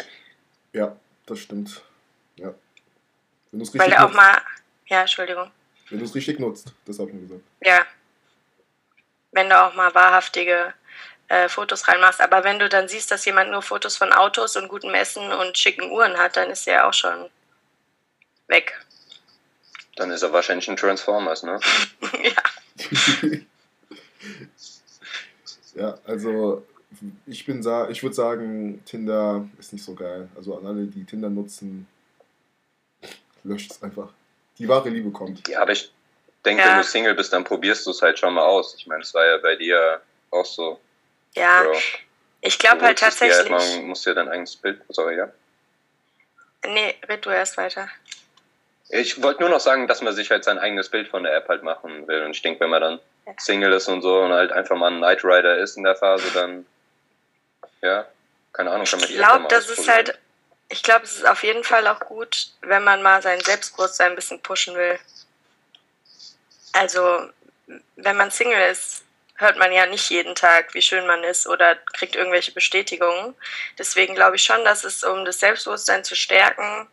Ja, 0.71 0.97
das 1.27 1.39
stimmt. 1.39 1.83
Ja. 2.37 2.53
Wenn 3.51 3.59
du's 3.59 3.69
richtig 3.69 3.81
Weil 3.81 3.91
er 3.91 4.05
auch 4.05 4.13
mal. 4.13 4.41
Ja, 4.87 5.01
Entschuldigung. 5.01 5.51
Wenn 5.89 5.99
du 5.99 6.05
es 6.05 6.15
richtig 6.15 6.39
nutzt, 6.39 6.73
das 6.85 6.97
habe 6.97 7.09
ich 7.09 7.15
mir 7.15 7.21
gesagt. 7.21 7.41
Ja. 7.61 7.85
Wenn 9.31 9.49
du 9.49 9.61
auch 9.61 9.73
mal 9.75 9.93
wahrhaftige 9.93 10.73
äh, 11.27 11.49
Fotos 11.49 11.87
reinmachst. 11.87 12.21
Aber 12.21 12.43
wenn 12.43 12.59
du 12.59 12.69
dann 12.69 12.87
siehst, 12.87 13.11
dass 13.11 13.25
jemand 13.25 13.51
nur 13.51 13.61
Fotos 13.61 13.97
von 13.97 14.13
Autos 14.13 14.55
und 14.55 14.69
gutem 14.69 14.93
Essen 14.93 15.31
und 15.31 15.57
schicken 15.57 15.91
Uhren 15.91 16.17
hat, 16.17 16.37
dann 16.37 16.49
ist 16.49 16.67
er 16.67 16.73
ja 16.73 16.89
auch 16.89 16.93
schon 16.93 17.29
weg. 18.47 18.79
Dann 19.95 20.11
ist 20.11 20.21
er 20.21 20.31
wahrscheinlich 20.31 20.69
ein 20.69 20.77
Transformers, 20.77 21.43
ne? 21.43 21.59
ja. 22.23 22.31
ja, 25.75 25.97
also 26.05 26.65
ich 27.25 27.45
bin 27.45 27.59
ich 27.89 28.03
würde 28.03 28.15
sagen, 28.15 28.83
Tinder 28.85 29.47
ist 29.59 29.73
nicht 29.73 29.83
so 29.83 29.93
geil. 29.93 30.27
Also 30.35 30.57
an 30.57 30.65
alle, 30.65 30.85
die 30.85 31.03
Tinder 31.03 31.29
nutzen, 31.29 31.87
löscht 33.43 33.71
es 33.71 33.83
einfach. 33.83 34.09
Die 34.57 34.67
wahre 34.67 34.89
Liebe 34.89 35.11
kommt. 35.11 35.47
Ja, 35.47 35.61
aber 35.61 35.71
ich 35.71 35.91
denke, 36.43 36.63
ja. 36.63 36.69
wenn 36.69 36.77
du 36.77 36.83
Single 36.83 37.15
bist, 37.15 37.33
dann 37.33 37.43
probierst 37.43 37.85
du 37.85 37.91
es 37.91 38.01
halt 38.01 38.17
schon 38.17 38.33
mal 38.33 38.45
aus. 38.45 38.75
Ich 38.75 38.87
meine, 38.87 39.01
es 39.01 39.13
war 39.13 39.25
ja 39.25 39.37
bei 39.37 39.55
dir 39.55 40.01
auch 40.31 40.45
so. 40.45 40.79
Ja, 41.35 41.63
Bro. 41.63 41.77
ich 42.41 42.57
glaube 42.57 42.81
halt 42.81 42.99
tatsächlich. 42.99 43.51
Halt, 43.51 43.77
man 43.77 43.87
muss 43.87 44.05
ja 44.05 44.13
dein 44.13 44.29
eigenes 44.29 44.55
Bild. 44.55 44.81
Sorry, 44.89 45.17
ja? 45.17 45.31
Nee, 46.65 46.95
red 47.07 47.25
du 47.25 47.29
erst 47.29 47.57
weiter. 47.57 47.87
Ich 48.89 49.21
wollte 49.21 49.41
nur 49.41 49.49
noch 49.49 49.59
sagen, 49.59 49.87
dass 49.87 50.01
man 50.01 50.15
sich 50.15 50.31
halt 50.31 50.43
sein 50.43 50.57
eigenes 50.57 50.89
Bild 50.89 51.09
von 51.09 51.23
der 51.23 51.35
App 51.35 51.47
halt 51.49 51.63
machen 51.63 52.07
will. 52.07 52.23
Und 52.23 52.31
ich 52.31 52.41
denke, 52.41 52.61
wenn 52.61 52.69
man 52.69 52.81
dann 52.81 52.99
Single 53.37 53.73
ist 53.73 53.89
und 53.89 54.01
so 54.01 54.21
und 54.21 54.31
halt 54.31 54.51
einfach 54.51 54.77
mal 54.77 54.91
ein 54.91 54.99
Night 54.99 55.23
Rider 55.23 55.57
ist 55.57 55.75
in 55.77 55.83
der 55.83 55.95
Phase, 55.95 56.31
dann 56.33 56.65
ja, 57.81 58.07
keine 58.53 58.71
Ahnung, 58.71 58.85
kann 58.85 58.99
man 58.99 59.09
Ich 59.09 59.15
glaube, 59.15 59.47
das 59.49 59.69
ist 59.69 59.87
halt, 59.87 60.17
ich 60.69 60.83
glaube, 60.83 61.05
es 61.05 61.17
ist 61.17 61.27
auf 61.27 61.43
jeden 61.43 61.63
Fall 61.63 61.87
auch 61.87 61.99
gut, 61.99 62.49
wenn 62.61 62.83
man 62.83 63.01
mal 63.01 63.21
sein 63.21 63.39
Selbstbewusstsein 63.41 64.11
ein 64.11 64.15
bisschen 64.15 64.41
pushen 64.41 64.75
will. 64.75 64.99
Also, 66.73 67.29
wenn 67.95 68.17
man 68.17 68.31
Single 68.31 68.71
ist, 68.71 69.03
hört 69.35 69.57
man 69.57 69.71
ja 69.71 69.85
nicht 69.85 70.09
jeden 70.09 70.35
Tag, 70.35 70.73
wie 70.73 70.81
schön 70.81 71.05
man 71.05 71.23
ist 71.23 71.47
oder 71.47 71.75
kriegt 71.75 72.15
irgendwelche 72.15 72.51
Bestätigungen. 72.51 73.35
Deswegen 73.77 74.15
glaube 74.15 74.35
ich 74.35 74.43
schon, 74.43 74.63
dass 74.65 74.83
es, 74.83 75.03
um 75.03 75.25
das 75.25 75.39
Selbstbewusstsein 75.39 76.03
zu 76.03 76.15
stärken, 76.15 76.87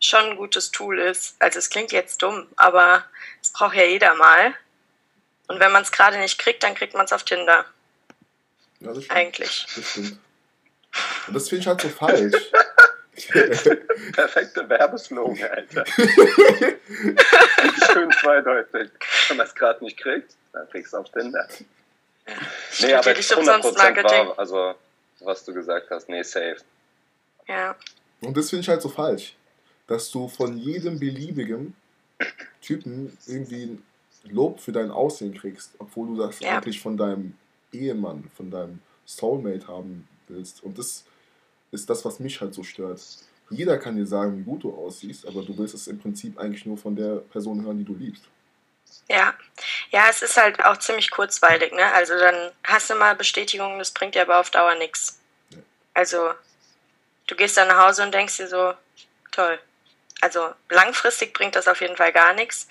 schon 0.00 0.30
ein 0.30 0.36
gutes 0.36 0.70
Tool 0.70 0.98
ist. 0.98 1.36
Also 1.38 1.58
es 1.58 1.70
klingt 1.70 1.92
jetzt 1.92 2.20
dumm, 2.20 2.46
aber 2.56 3.04
es 3.40 3.52
braucht 3.52 3.76
ja 3.76 3.84
jeder 3.84 4.14
mal. 4.14 4.54
Und 5.46 5.60
wenn 5.60 5.72
man 5.72 5.82
es 5.82 5.92
gerade 5.92 6.18
nicht 6.18 6.38
kriegt, 6.38 6.62
dann 6.62 6.74
kriegt 6.74 6.94
man 6.94 7.04
es 7.04 7.12
auf 7.12 7.22
Tinder. 7.22 7.64
Ja, 8.80 8.92
das 8.92 9.08
Eigentlich. 9.10 9.66
Das 9.74 9.90
stimmt. 9.90 10.18
Und 11.26 11.34
das 11.34 11.48
finde 11.48 11.62
ich 11.62 11.66
halt 11.66 11.80
so 11.80 11.88
falsch. 11.88 12.34
Perfekte 14.12 14.68
Werbeslogan, 14.68 15.50
Alter. 15.50 15.84
Schön 17.92 18.10
zweideutig. 18.20 18.90
Wenn 19.28 19.36
man 19.36 19.46
es 19.46 19.54
gerade 19.54 19.84
nicht 19.84 19.96
kriegt, 19.96 20.34
dann 20.52 20.68
kriegst 20.68 20.92
du 20.92 20.98
auf 20.98 21.10
Tinder. 21.10 21.46
Nee, 22.80 22.94
aber 22.94 23.14
nicht 23.14 23.36
umsonst 23.36 23.76
Marketing. 23.76 24.28
War, 24.28 24.38
also, 24.38 24.74
was 25.20 25.44
du 25.44 25.54
gesagt 25.54 25.90
hast, 25.90 26.08
nee, 26.08 26.22
safe. 26.22 26.56
Ja. 27.46 27.76
Und 28.20 28.36
das 28.36 28.50
finde 28.50 28.62
ich 28.62 28.68
halt 28.68 28.82
so 28.82 28.88
falsch. 28.88 29.36
Dass 29.86 30.10
du 30.10 30.28
von 30.28 30.56
jedem 30.56 30.98
beliebigen 30.98 31.76
Typen 32.62 33.16
irgendwie 33.26 33.78
Lob 34.24 34.60
für 34.60 34.72
dein 34.72 34.90
Aussehen 34.90 35.34
kriegst, 35.34 35.72
obwohl 35.78 36.08
du 36.08 36.16
das 36.16 36.40
Ja. 36.40 36.56
eigentlich 36.56 36.80
von 36.80 36.96
deinem 36.96 37.36
Ehemann, 37.72 38.30
von 38.34 38.50
deinem 38.50 38.80
Soulmate 39.04 39.68
haben 39.68 40.08
willst. 40.28 40.62
Und 40.62 40.78
das 40.78 41.04
ist 41.70 41.88
das, 41.90 42.04
was 42.04 42.20
mich 42.20 42.40
halt 42.40 42.54
so 42.54 42.62
stört. 42.62 43.00
Jeder 43.50 43.78
kann 43.78 43.96
dir 43.96 44.06
sagen, 44.06 44.38
wie 44.38 44.42
gut 44.42 44.64
du 44.64 44.74
aussiehst, 44.74 45.26
aber 45.26 45.42
du 45.42 45.56
willst 45.58 45.74
es 45.74 45.86
im 45.86 45.98
Prinzip 45.98 46.38
eigentlich 46.38 46.64
nur 46.64 46.78
von 46.78 46.96
der 46.96 47.16
Person 47.16 47.64
hören, 47.64 47.78
die 47.78 47.84
du 47.84 47.94
liebst. 47.94 48.24
Ja. 49.08 49.34
Ja, 49.90 50.06
es 50.08 50.22
ist 50.22 50.36
halt 50.36 50.64
auch 50.64 50.78
ziemlich 50.78 51.10
kurzweilig, 51.10 51.72
ne? 51.72 51.92
Also 51.92 52.18
dann 52.18 52.52
hast 52.64 52.90
du 52.90 52.94
mal 52.94 53.14
Bestätigung, 53.14 53.78
das 53.78 53.90
bringt 53.90 54.14
dir 54.14 54.22
aber 54.22 54.38
auf 54.38 54.50
Dauer 54.50 54.74
nichts. 54.76 55.18
Ja. 55.50 55.58
Also, 55.92 56.30
du 57.26 57.34
gehst 57.34 57.56
dann 57.56 57.68
nach 57.68 57.86
Hause 57.86 58.02
und 58.02 58.14
denkst 58.14 58.36
dir 58.36 58.48
so, 58.48 58.74
toll. 59.30 59.58
Also 60.20 60.54
langfristig 60.70 61.34
bringt 61.34 61.54
das 61.54 61.68
auf 61.68 61.80
jeden 61.80 61.96
Fall 61.96 62.12
gar 62.12 62.32
nichts. 62.32 62.66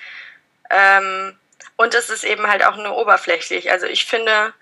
Ähm, 0.69 1.37
und 1.75 1.93
es 1.93 2.09
ist 2.09 2.23
eben 2.23 2.47
halt 2.47 2.63
auch 2.63 2.77
nur 2.77 2.97
oberflächlich. 2.97 3.71
Also 3.71 3.85
ich 3.85 4.05
finde 4.05 4.53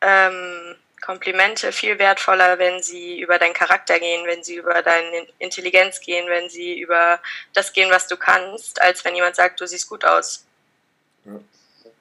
ähm, 0.00 0.76
Komplimente 1.00 1.72
viel 1.72 1.98
wertvoller, 1.98 2.58
wenn 2.58 2.82
sie 2.82 3.20
über 3.20 3.38
deinen 3.38 3.54
Charakter 3.54 3.98
gehen, 3.98 4.26
wenn 4.26 4.42
sie 4.42 4.56
über 4.56 4.82
deine 4.82 5.26
Intelligenz 5.38 6.00
gehen, 6.00 6.28
wenn 6.28 6.48
sie 6.48 6.78
über 6.80 7.20
das 7.54 7.72
gehen, 7.72 7.90
was 7.90 8.06
du 8.08 8.16
kannst, 8.16 8.80
als 8.82 9.04
wenn 9.04 9.14
jemand 9.14 9.36
sagt, 9.36 9.60
du 9.60 9.66
siehst 9.66 9.88
gut 9.88 10.04
aus. 10.04 10.44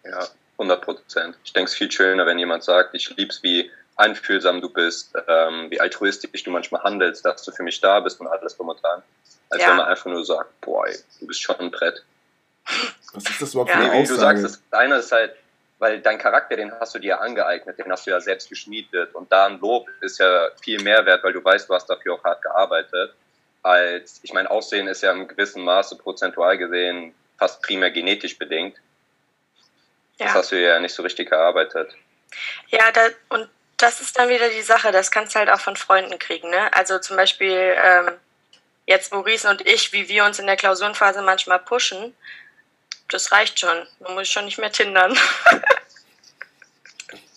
Ja, 0.04 0.28
100 0.54 0.82
Prozent. 0.82 1.38
Ich 1.44 1.54
denke, 1.54 1.66
es 1.68 1.74
ist 1.74 1.78
viel 1.78 1.92
schöner, 1.92 2.26
wenn 2.26 2.40
jemand 2.40 2.64
sagt, 2.64 2.96
ich 2.96 3.10
lieb's, 3.18 3.44
wie 3.44 3.72
einfühlsam 3.96 4.62
du 4.62 4.70
bist, 4.70 5.14
ähm, 5.28 5.70
wie 5.70 5.80
altruistisch 5.80 6.44
du 6.44 6.52
manchmal 6.52 6.84
handelst, 6.84 7.26
dass 7.26 7.44
du 7.44 7.52
für 7.52 7.64
mich 7.64 7.80
da 7.82 8.00
bist 8.00 8.20
und 8.20 8.28
alles 8.28 8.56
drum 8.56 8.70
und 8.70 8.82
dran. 8.82 9.02
Als 9.50 9.62
Ja. 9.62 9.70
wenn 9.70 9.78
man 9.78 9.88
einfach 9.88 10.06
nur 10.06 10.24
sagt, 10.26 10.60
boah, 10.62 10.88
ey, 10.88 10.98
du 11.20 11.28
bist 11.28 11.42
schon 11.42 11.56
ein 11.60 11.72
Brett. 11.72 12.04
Was 13.14 13.24
ist 13.24 13.42
das 13.42 13.54
überhaupt 13.54 13.70
Ja. 13.72 13.78
für 13.78 13.84
Nee, 13.84 13.90
eine 13.92 14.04
wie 14.04 14.08
du 14.08 14.16
sagst, 14.16 14.44
das 14.44 14.62
eine 14.72 14.96
ist 14.96 15.12
halt, 15.12 15.36
weil 15.80 16.02
dein 16.02 16.18
Charakter, 16.18 16.56
den 16.56 16.72
hast 16.80 16.96
du 16.96 17.00
dir 17.00 17.08
ja 17.10 17.18
angeeignet, 17.20 17.78
den 17.78 17.92
hast 17.92 18.08
du 18.08 18.12
ja 18.12 18.20
selbst 18.20 18.50
geschmiedet 18.50 19.14
und 19.14 19.32
da 19.32 19.46
ein 19.46 19.60
Lob 19.60 19.88
ist 20.02 20.20
ja 20.20 20.50
viel 20.62 20.82
mehr 20.82 21.06
wert, 21.06 21.24
weil 21.24 21.34
du 21.34 21.44
weißt, 21.44 21.70
du 21.70 21.74
hast 21.74 21.88
dafür 21.90 22.16
auch 22.16 22.24
hart 22.24 22.42
gearbeitet, 22.42 23.14
als, 23.64 24.20
ich 24.24 24.34
meine, 24.34 24.50
Aussehen 24.50 24.88
ist 24.88 25.04
ja 25.04 25.12
im 25.12 25.28
gewissen 25.28 25.64
Maße 25.64 25.98
prozentual 25.98 26.58
gesehen 26.58 27.14
fast 27.38 27.62
primär 27.62 27.92
genetisch 27.92 28.38
bedingt. 28.38 28.78
Das 30.18 30.28
Ja. 30.28 30.34
hast 30.34 30.52
du 30.52 30.60
ja 30.60 30.80
nicht 30.80 30.94
so 30.96 31.04
richtig 31.04 31.32
erarbeitet. 31.32 31.94
Ja, 32.70 32.92
da, 32.92 33.02
und 33.30 33.50
das 33.78 34.02
ist 34.02 34.18
dann 34.18 34.30
wieder 34.30 34.50
die 34.50 34.62
Sache, 34.62 34.92
das 34.92 35.12
kannst 35.12 35.36
du 35.36 35.40
halt 35.40 35.50
auch 35.50 35.60
von 35.60 35.76
Freunden 35.76 36.18
kriegen. 36.18 36.50
Ne? 36.50 36.74
Also 36.74 36.98
zum 36.98 37.16
Beispiel 37.16 37.76
ähm, 37.78 38.12
jetzt 38.88 39.14
Maurice 39.14 39.48
und 39.48 39.68
ich, 39.68 39.94
wie 39.94 40.10
wir 40.10 40.26
uns 40.26 40.40
in 40.40 40.48
der 40.48 40.56
Klausurenphase 40.56 41.22
manchmal 41.22 41.60
pushen, 41.60 42.16
das 43.10 43.32
reicht 43.32 43.60
schon. 43.60 43.86
Man 44.00 44.16
muss 44.16 44.28
schon 44.28 44.46
nicht 44.46 44.58
mehr 44.58 44.72
tindern. 44.72 45.14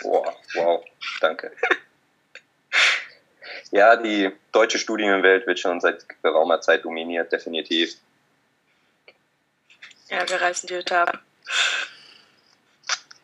Boah, 0.02 0.34
wow, 0.54 0.84
danke. 1.20 1.52
Ja, 3.70 3.96
die 3.96 4.32
deutsche 4.52 4.78
Studienwelt 4.78 5.46
wird 5.46 5.60
schon 5.60 5.80
seit 5.80 6.04
geraumer 6.22 6.60
Zeit 6.60 6.84
dominiert, 6.84 7.30
definitiv. 7.30 7.94
ja, 10.08 10.28
wir 10.28 10.40
reißen 10.40 10.66
die 10.66 10.76
Hütte 10.76 10.98
ab. 10.98 11.18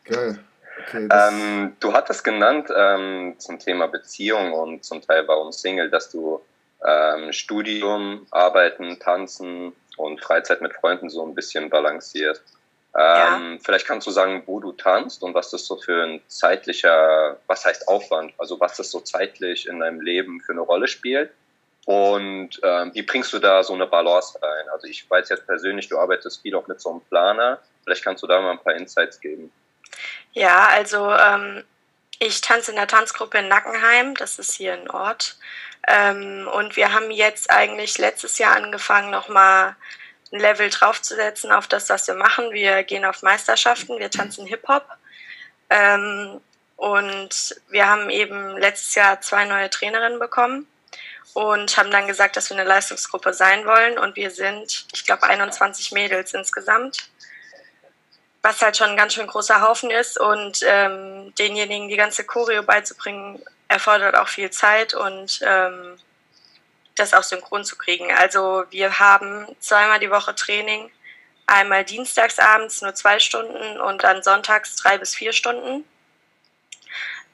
Geil. 0.05 0.39
Okay, 0.87 1.09
Ähm, 1.11 1.77
du 1.81 1.93
hattest 1.93 2.23
genannt 2.23 2.69
ähm, 2.75 3.35
zum 3.39 3.59
Thema 3.59 3.89
Beziehung 3.89 4.53
und 4.53 4.85
zum 4.85 5.03
Teil 5.03 5.27
warum 5.27 5.51
Single, 5.51 5.91
dass 5.91 6.11
du 6.11 6.41
ähm, 6.85 7.33
Studium, 7.33 8.27
Arbeiten, 8.31 9.01
Tanzen 9.01 9.75
und 9.97 10.21
Freizeit 10.21 10.61
mit 10.61 10.75
Freunden 10.75 11.11
so 11.11 11.25
ein 11.25 11.35
bisschen 11.35 11.71
balancierst. 11.71 12.43
Ähm, 12.99 13.59
Vielleicht 13.63 13.87
kannst 13.87 14.07
du 14.07 14.11
sagen, 14.11 14.43
wo 14.47 14.59
du 14.59 14.73
tanzt 14.73 15.23
und 15.23 15.35
was 15.35 15.51
das 15.51 15.67
so 15.67 15.77
für 15.77 16.05
ein 16.05 16.21
zeitlicher, 16.29 17.37
was 17.47 17.65
heißt 17.65 17.89
Aufwand, 17.89 18.33
also 18.39 18.59
was 18.59 18.77
das 18.77 18.91
so 18.91 19.01
zeitlich 19.01 19.69
in 19.69 19.81
deinem 19.81 20.01
Leben 20.01 20.41
für 20.41 20.53
eine 20.53 20.63
Rolle 20.63 20.89
spielt. 20.89 21.31
Und 21.85 22.59
ähm, 22.63 22.91
wie 22.95 23.03
bringst 23.03 23.33
du 23.33 23.39
da 23.39 23.63
so 23.63 23.75
eine 23.75 23.87
Balance 23.87 24.39
rein? 24.43 24.69
Also 24.73 24.89
ich 24.89 25.09
weiß 25.09 25.29
jetzt 25.29 25.47
persönlich, 25.47 25.89
du 25.89 25.99
arbeitest 25.99 26.43
viel 26.43 26.55
auch 26.57 26.67
mit 26.67 26.81
so 26.81 26.91
einem 26.91 27.01
Planer. 27.03 27.59
Vielleicht 27.85 28.03
kannst 28.03 28.23
du 28.23 28.27
da 28.27 28.41
mal 28.41 28.53
ein 28.53 28.59
paar 28.59 28.75
Insights 28.75 29.21
geben. 29.21 29.53
Ja, 30.33 30.69
also 30.73 31.13
ähm, 31.13 31.65
ich 32.19 32.41
tanze 32.41 32.71
in 32.71 32.77
der 32.77 32.87
Tanzgruppe 32.87 33.39
in 33.39 33.49
Nackenheim, 33.49 34.15
das 34.15 34.39
ist 34.39 34.55
hier 34.55 34.75
ein 34.75 34.91
Ort. 34.91 35.37
Ähm, 35.87 36.49
und 36.53 36.77
wir 36.77 36.93
haben 36.93 37.11
jetzt 37.11 37.51
eigentlich 37.51 37.99
letztes 37.99 38.39
Jahr 38.39 38.57
angefangen, 38.57 39.11
nochmal 39.11 39.77
ein 40.33 40.41
Level 40.41 40.69
draufzusetzen 40.71 41.53
auf 41.53 41.69
das, 41.69 41.89
was 41.89 42.07
wir 42.09 42.15
machen. 42.15 42.51
Wir 42.51 42.83
gehen 42.83 43.05
auf 43.05 43.23
Meisterschaften, 43.23 43.99
wir 43.99 44.11
tanzen 44.11 44.47
Hip-Hop. 44.47 44.85
Ähm, 45.71 46.41
und 46.77 47.57
wir 47.69 47.87
haben 47.87 48.11
eben 48.11 48.57
letztes 48.59 48.95
Jahr 48.95 49.21
zwei 49.21 49.45
neue 49.45 49.71
Trainerinnen 49.71 50.19
bekommen 50.19 50.67
und 51.35 51.77
haben 51.77 51.91
dann 51.91 52.07
gesagt, 52.07 52.37
dass 52.37 52.51
wir 52.51 52.57
eine 52.57 52.69
Leistungsgruppe 52.69 53.33
sein 53.33 53.67
wollen. 53.67 53.99
Und 53.99 54.17
wir 54.17 54.31
sind, 54.31 54.87
ich 54.93 55.05
glaube, 55.05 55.25
21 55.25 55.93
Mädels 55.93 56.35
insgesamt 56.35 57.11
was 58.47 58.63
halt 58.63 58.77
schon 58.77 58.91
ein 58.91 58.97
ganz 58.97 59.15
schön 59.15 59.27
großer 59.27 59.61
Haufen 59.61 59.91
ist 59.91 60.21
und 60.21 60.61
ähm, 60.65 61.35
denjenigen 61.35 61.89
die 61.89 61.97
ganze 61.97 62.23
Choreo 62.23 62.63
beizubringen, 62.63 63.43
erfordert 63.67 64.15
auch 64.15 64.29
viel 64.29 64.51
Zeit 64.53 64.95
und 64.95 65.41
ähm, 65.43 65.99
das 66.95 67.13
auch 67.13 67.25
synchron 67.25 67.65
zu 67.65 67.77
kriegen. 67.77 68.07
Also 68.13 68.65
wir 68.71 69.01
haben 69.01 69.49
zweimal 69.59 69.99
die 69.99 70.13
Woche 70.13 70.33
Training, 70.37 70.93
einmal 71.49 71.85
dienstags 71.85 72.39
abends 72.39 72.83
nur 72.83 72.95
zwei 72.95 73.19
Stunden 73.19 73.81
und 73.81 74.05
dann 74.05 74.23
sonntags 74.23 74.77
drei 74.77 74.97
bis 74.97 75.17
vier 75.17 75.33
Stunden. 75.33 75.85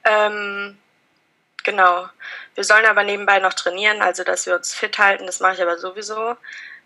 Ähm, 0.04 0.78
genau. 1.62 2.08
Wir 2.54 2.64
sollen 2.64 2.86
aber 2.86 3.04
nebenbei 3.04 3.38
noch 3.38 3.52
trainieren, 3.52 4.00
also 4.00 4.24
dass 4.24 4.46
wir 4.46 4.54
uns 4.54 4.72
fit 4.72 4.96
halten, 4.96 5.26
das 5.26 5.40
mache 5.40 5.56
ich 5.56 5.62
aber 5.62 5.76
sowieso. 5.76 6.38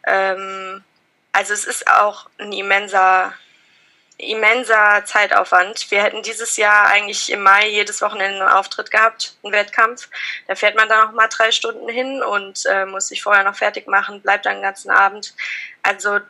Ähm, 0.04 0.82
also 1.30 1.52
es 1.52 1.64
ist 1.64 1.88
auch 1.88 2.28
ein 2.38 2.52
immenser 2.52 3.32
immenser 4.18 5.04
Zeitaufwand. 5.04 5.90
Wir 5.90 6.02
hätten 6.02 6.22
dieses 6.22 6.56
Jahr 6.56 6.86
eigentlich 6.86 7.30
im 7.30 7.42
Mai 7.42 7.68
jedes 7.68 8.00
Wochenende 8.00 8.40
einen 8.40 8.54
Auftritt 8.54 8.90
gehabt, 8.90 9.36
einen 9.42 9.52
Wettkampf. 9.52 10.08
Da 10.46 10.54
fährt 10.54 10.74
man 10.74 10.88
dann 10.88 11.06
noch 11.06 11.12
mal 11.12 11.28
drei 11.28 11.52
Stunden 11.52 11.88
hin 11.88 12.22
und 12.22 12.64
äh, 12.66 12.86
muss 12.86 13.08
sich 13.08 13.22
vorher 13.22 13.44
noch 13.44 13.56
fertig 13.56 13.86
machen, 13.86 14.22
bleibt 14.22 14.46
dann 14.46 14.56
den 14.56 14.62
ganzen 14.62 14.90
Abend. 14.90 15.34
Also 15.82 16.20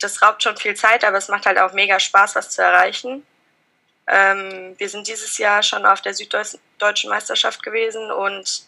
das 0.00 0.22
raubt 0.22 0.42
schon 0.42 0.56
viel 0.56 0.74
Zeit, 0.74 1.04
aber 1.04 1.18
es 1.18 1.28
macht 1.28 1.46
halt 1.46 1.58
auch 1.58 1.72
mega 1.72 2.00
Spaß, 2.00 2.34
was 2.34 2.50
zu 2.50 2.62
erreichen. 2.62 3.26
Ähm, 4.06 4.74
wir 4.78 4.88
sind 4.88 5.06
dieses 5.06 5.38
Jahr 5.38 5.62
schon 5.62 5.84
auf 5.84 6.00
der 6.00 6.14
Süddeutschen 6.14 7.10
Meisterschaft 7.10 7.62
gewesen 7.62 8.10
und 8.10 8.64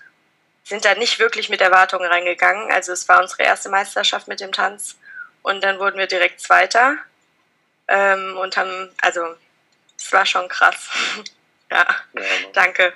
sind 0.64 0.84
da 0.84 0.94
nicht 0.94 1.18
wirklich 1.18 1.48
mit 1.48 1.60
Erwartungen 1.60 2.06
reingegangen. 2.06 2.70
Also 2.70 2.92
es 2.92 3.08
war 3.08 3.20
unsere 3.20 3.42
erste 3.42 3.68
Meisterschaft 3.68 4.28
mit 4.28 4.40
dem 4.40 4.52
Tanz 4.52 4.96
und 5.42 5.64
dann 5.64 5.78
wurden 5.78 5.98
wir 5.98 6.06
direkt 6.06 6.40
Zweiter. 6.40 6.98
Ähm, 7.88 8.36
und 8.36 8.56
haben, 8.56 8.90
also, 9.00 9.36
es 9.98 10.12
war 10.12 10.26
schon 10.26 10.48
krass. 10.48 10.88
ja, 11.70 11.86
Ja, 12.14 12.22
danke. 12.52 12.92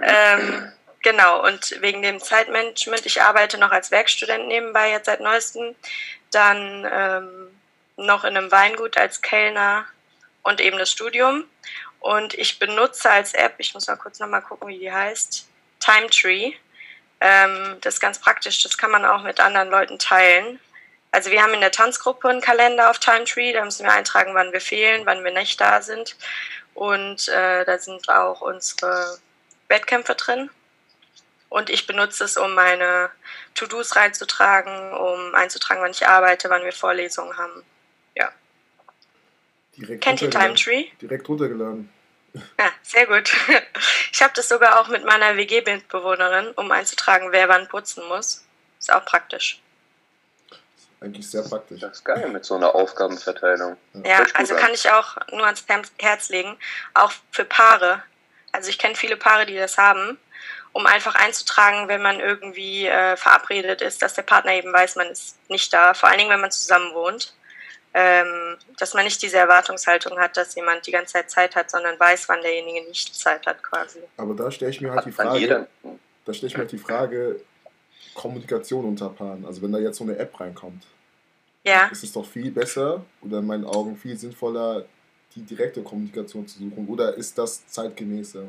Ähm, 0.00 0.72
genau, 1.02 1.44
und 1.44 1.80
wegen 1.80 2.02
dem 2.02 2.20
Zeitmanagement, 2.20 3.06
ich 3.06 3.22
arbeite 3.22 3.58
noch 3.58 3.70
als 3.70 3.90
Werkstudent 3.90 4.46
nebenbei 4.46 4.90
jetzt 4.90 5.06
seit 5.06 5.20
neuestem, 5.20 5.74
dann 6.30 6.86
ähm, 6.90 7.60
noch 7.96 8.24
in 8.24 8.36
einem 8.36 8.52
Weingut 8.52 8.96
als 8.98 9.22
Kellner 9.22 9.86
und 10.42 10.60
eben 10.60 10.78
das 10.78 10.90
Studium. 10.90 11.44
Und 11.98 12.34
ich 12.34 12.58
benutze 12.58 13.10
als 13.10 13.34
App, 13.34 13.54
ich 13.58 13.74
muss 13.74 13.88
mal 13.88 13.96
kurz 13.96 14.20
nochmal 14.20 14.42
gucken, 14.42 14.68
wie 14.68 14.78
die 14.78 14.92
heißt, 14.92 15.48
Time 15.80 16.08
Tree. 16.10 16.52
Ähm, 17.20 17.78
das 17.80 17.94
ist 17.94 18.00
ganz 18.00 18.20
praktisch, 18.20 18.62
das 18.62 18.78
kann 18.78 18.90
man 18.90 19.04
auch 19.04 19.22
mit 19.22 19.40
anderen 19.40 19.70
Leuten 19.70 19.98
teilen. 19.98 20.60
Also 21.10 21.30
wir 21.30 21.42
haben 21.42 21.54
in 21.54 21.60
der 21.60 21.72
Tanzgruppe 21.72 22.28
einen 22.28 22.40
Kalender 22.40 22.90
auf 22.90 22.98
Timetree, 22.98 23.52
da 23.52 23.64
müssen 23.64 23.84
wir 23.84 23.92
eintragen, 23.92 24.34
wann 24.34 24.52
wir 24.52 24.60
fehlen, 24.60 25.06
wann 25.06 25.24
wir 25.24 25.32
nicht 25.32 25.60
da 25.60 25.80
sind. 25.80 26.16
Und 26.74 27.28
äh, 27.28 27.64
da 27.64 27.78
sind 27.78 28.08
auch 28.08 28.42
unsere 28.42 29.18
Wettkämpfe 29.68 30.14
drin. 30.14 30.50
Und 31.48 31.70
ich 31.70 31.86
benutze 31.86 32.24
es, 32.24 32.36
um 32.36 32.54
meine 32.54 33.10
To-Dos 33.54 33.96
reinzutragen, 33.96 34.92
um 34.92 35.34
einzutragen, 35.34 35.80
wann 35.80 35.92
ich 35.92 36.06
arbeite, 36.06 36.50
wann 36.50 36.64
wir 36.64 36.72
Vorlesungen 36.72 37.36
haben. 37.38 37.64
direkt 39.76 40.02
Kennt 40.02 40.22
ihr 40.22 40.26
runtergeladen. 40.26 40.56
Timetree? 40.56 40.90
Direkt 41.00 41.28
runtergeladen. 41.28 41.92
Ja, 42.58 42.70
sehr 42.82 43.06
gut. 43.06 43.32
Ich 44.12 44.22
habe 44.22 44.32
das 44.34 44.48
sogar 44.48 44.80
auch 44.80 44.88
mit 44.88 45.04
meiner 45.04 45.36
WG-Mitbewohnerin, 45.36 46.52
um 46.56 46.70
einzutragen, 46.70 47.32
wer 47.32 47.48
wann 47.48 47.68
putzen 47.68 48.06
muss. 48.08 48.46
Ist 48.78 48.92
auch 48.92 49.04
praktisch. 49.04 49.60
Eigentlich 51.00 51.30
sehr 51.30 51.42
praktisch. 51.42 51.80
Das 51.80 51.98
ist 51.98 52.04
geil 52.04 52.28
mit 52.28 52.44
so 52.44 52.54
einer 52.54 52.74
Aufgabenverteilung. 52.74 53.76
Ja, 54.04 54.24
also 54.34 54.54
an. 54.54 54.60
kann 54.60 54.72
ich 54.72 54.90
auch 54.90 55.16
nur 55.30 55.44
ans 55.44 55.64
Herz- 55.98 56.28
legen. 56.30 56.56
Auch 56.94 57.12
für 57.30 57.44
Paare. 57.44 58.02
Also 58.52 58.70
ich 58.70 58.78
kenne 58.78 58.94
viele 58.94 59.16
Paare, 59.16 59.44
die 59.44 59.56
das 59.56 59.76
haben, 59.76 60.16
um 60.72 60.86
einfach 60.86 61.14
einzutragen, 61.14 61.88
wenn 61.88 62.00
man 62.00 62.20
irgendwie 62.20 62.86
äh, 62.86 63.16
verabredet 63.16 63.82
ist, 63.82 64.00
dass 64.00 64.14
der 64.14 64.22
Partner 64.22 64.52
eben 64.52 64.72
weiß, 64.72 64.96
man 64.96 65.08
ist 65.08 65.36
nicht 65.50 65.72
da. 65.72 65.92
Vor 65.92 66.08
allen 66.08 66.18
Dingen, 66.18 66.30
wenn 66.30 66.40
man 66.40 66.50
zusammen 66.50 66.94
wohnt. 66.94 67.34
ähm, 67.98 68.58
dass 68.78 68.92
man 68.92 69.04
nicht 69.04 69.22
diese 69.22 69.38
Erwartungshaltung 69.38 70.18
hat, 70.18 70.36
dass 70.36 70.54
jemand 70.54 70.86
die 70.86 70.90
ganze 70.90 71.14
Zeit 71.14 71.30
Zeit 71.30 71.56
hat, 71.56 71.70
sondern 71.70 71.98
weiß, 71.98 72.28
wann 72.28 72.42
derjenige 72.42 72.86
nicht 72.86 73.14
Zeit 73.14 73.46
hat 73.46 73.62
quasi. 73.62 74.00
Aber 74.18 74.34
da 74.34 74.50
stelle 74.50 74.70
ich 74.70 74.82
mir 74.82 74.92
halt 74.92 75.06
die 75.06 75.12
Frage, 75.12 75.66
da 76.26 76.34
stelle 76.34 76.48
ich 76.48 76.54
mir 76.56 76.60
halt 76.64 76.72
die 76.72 76.78
Frage, 76.78 77.40
Kommunikation 78.16 78.84
unter 78.86 79.10
Paaren. 79.10 79.44
Also 79.44 79.62
wenn 79.62 79.72
da 79.72 79.78
jetzt 79.78 79.98
so 79.98 80.04
eine 80.04 80.16
App 80.18 80.40
reinkommt, 80.40 80.84
ja. 81.62 81.86
ist 81.86 82.02
es 82.02 82.12
doch 82.12 82.26
viel 82.26 82.50
besser 82.50 83.04
oder 83.20 83.38
in 83.38 83.46
meinen 83.46 83.66
Augen 83.66 83.96
viel 83.96 84.16
sinnvoller, 84.16 84.86
die 85.34 85.42
direkte 85.42 85.82
Kommunikation 85.82 86.48
zu 86.48 86.58
suchen. 86.58 86.88
Oder 86.88 87.14
ist 87.14 87.36
das 87.36 87.66
zeitgemäßer? 87.68 88.44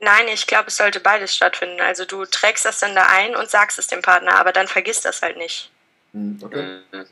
Nein, 0.00 0.28
ich 0.28 0.46
glaube, 0.46 0.68
es 0.68 0.76
sollte 0.76 1.00
beides 1.00 1.34
stattfinden. 1.34 1.80
Also 1.80 2.04
du 2.04 2.24
trägst 2.26 2.66
das 2.66 2.78
dann 2.80 2.94
da 2.94 3.06
ein 3.08 3.34
und 3.34 3.48
sagst 3.48 3.78
es 3.78 3.86
dem 3.86 4.02
Partner, 4.02 4.34
aber 4.34 4.52
dann 4.52 4.68
vergisst 4.68 5.06
das 5.06 5.22
halt 5.22 5.38
nicht. 5.38 5.72
Hm, 6.12 6.38
okay. 6.42 6.80
Mhm. 6.92 7.06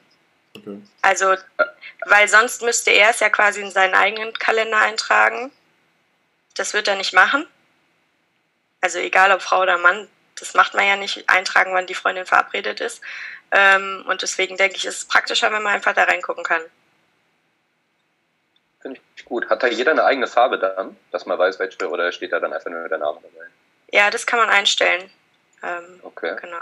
okay. 0.54 0.82
Also, 1.02 1.34
weil 2.04 2.28
sonst 2.28 2.62
müsste 2.62 2.90
er 2.90 3.10
es 3.10 3.20
ja 3.20 3.30
quasi 3.30 3.62
in 3.62 3.70
seinen 3.70 3.94
eigenen 3.94 4.34
Kalender 4.34 4.78
eintragen. 4.78 5.50
Das 6.54 6.74
wird 6.74 6.88
er 6.88 6.96
nicht 6.96 7.14
machen. 7.14 7.46
Also 8.82 8.98
egal 8.98 9.32
ob 9.32 9.42
Frau 9.42 9.62
oder 9.62 9.78
Mann, 9.78 10.08
das 10.38 10.54
macht 10.54 10.74
man 10.74 10.86
ja 10.86 10.96
nicht, 10.96 11.28
eintragen, 11.28 11.72
wann 11.72 11.86
die 11.86 11.94
Freundin 11.94 12.26
verabredet 12.26 12.80
ist. 12.80 13.00
Ähm, 13.52 14.04
und 14.08 14.22
deswegen 14.22 14.56
denke 14.56 14.76
ich, 14.76 14.84
ist 14.86 14.98
es 14.98 15.04
praktischer, 15.04 15.50
wenn 15.52 15.62
man 15.62 15.74
einfach 15.74 15.94
da 15.94 16.04
reingucken 16.04 16.44
kann. 16.44 16.62
Finde 18.80 19.00
ich 19.16 19.24
gut. 19.24 19.48
Hat 19.48 19.62
da 19.62 19.66
jeder 19.68 19.92
eine 19.92 20.04
eigene 20.04 20.26
Farbe 20.26 20.58
dann, 20.58 20.96
dass 21.10 21.26
man 21.26 21.38
weiß, 21.38 21.58
welche, 21.58 21.88
oder 21.88 22.10
steht 22.12 22.32
da 22.32 22.40
dann 22.40 22.52
einfach 22.52 22.70
nur 22.70 22.88
der 22.88 22.98
Name 22.98 23.18
dabei? 23.22 23.46
Ja, 23.92 24.10
das 24.10 24.26
kann 24.26 24.38
man 24.38 24.48
einstellen. 24.48 25.10
Ähm, 25.62 26.00
Okay. 26.02 26.36
Genau. 26.40 26.58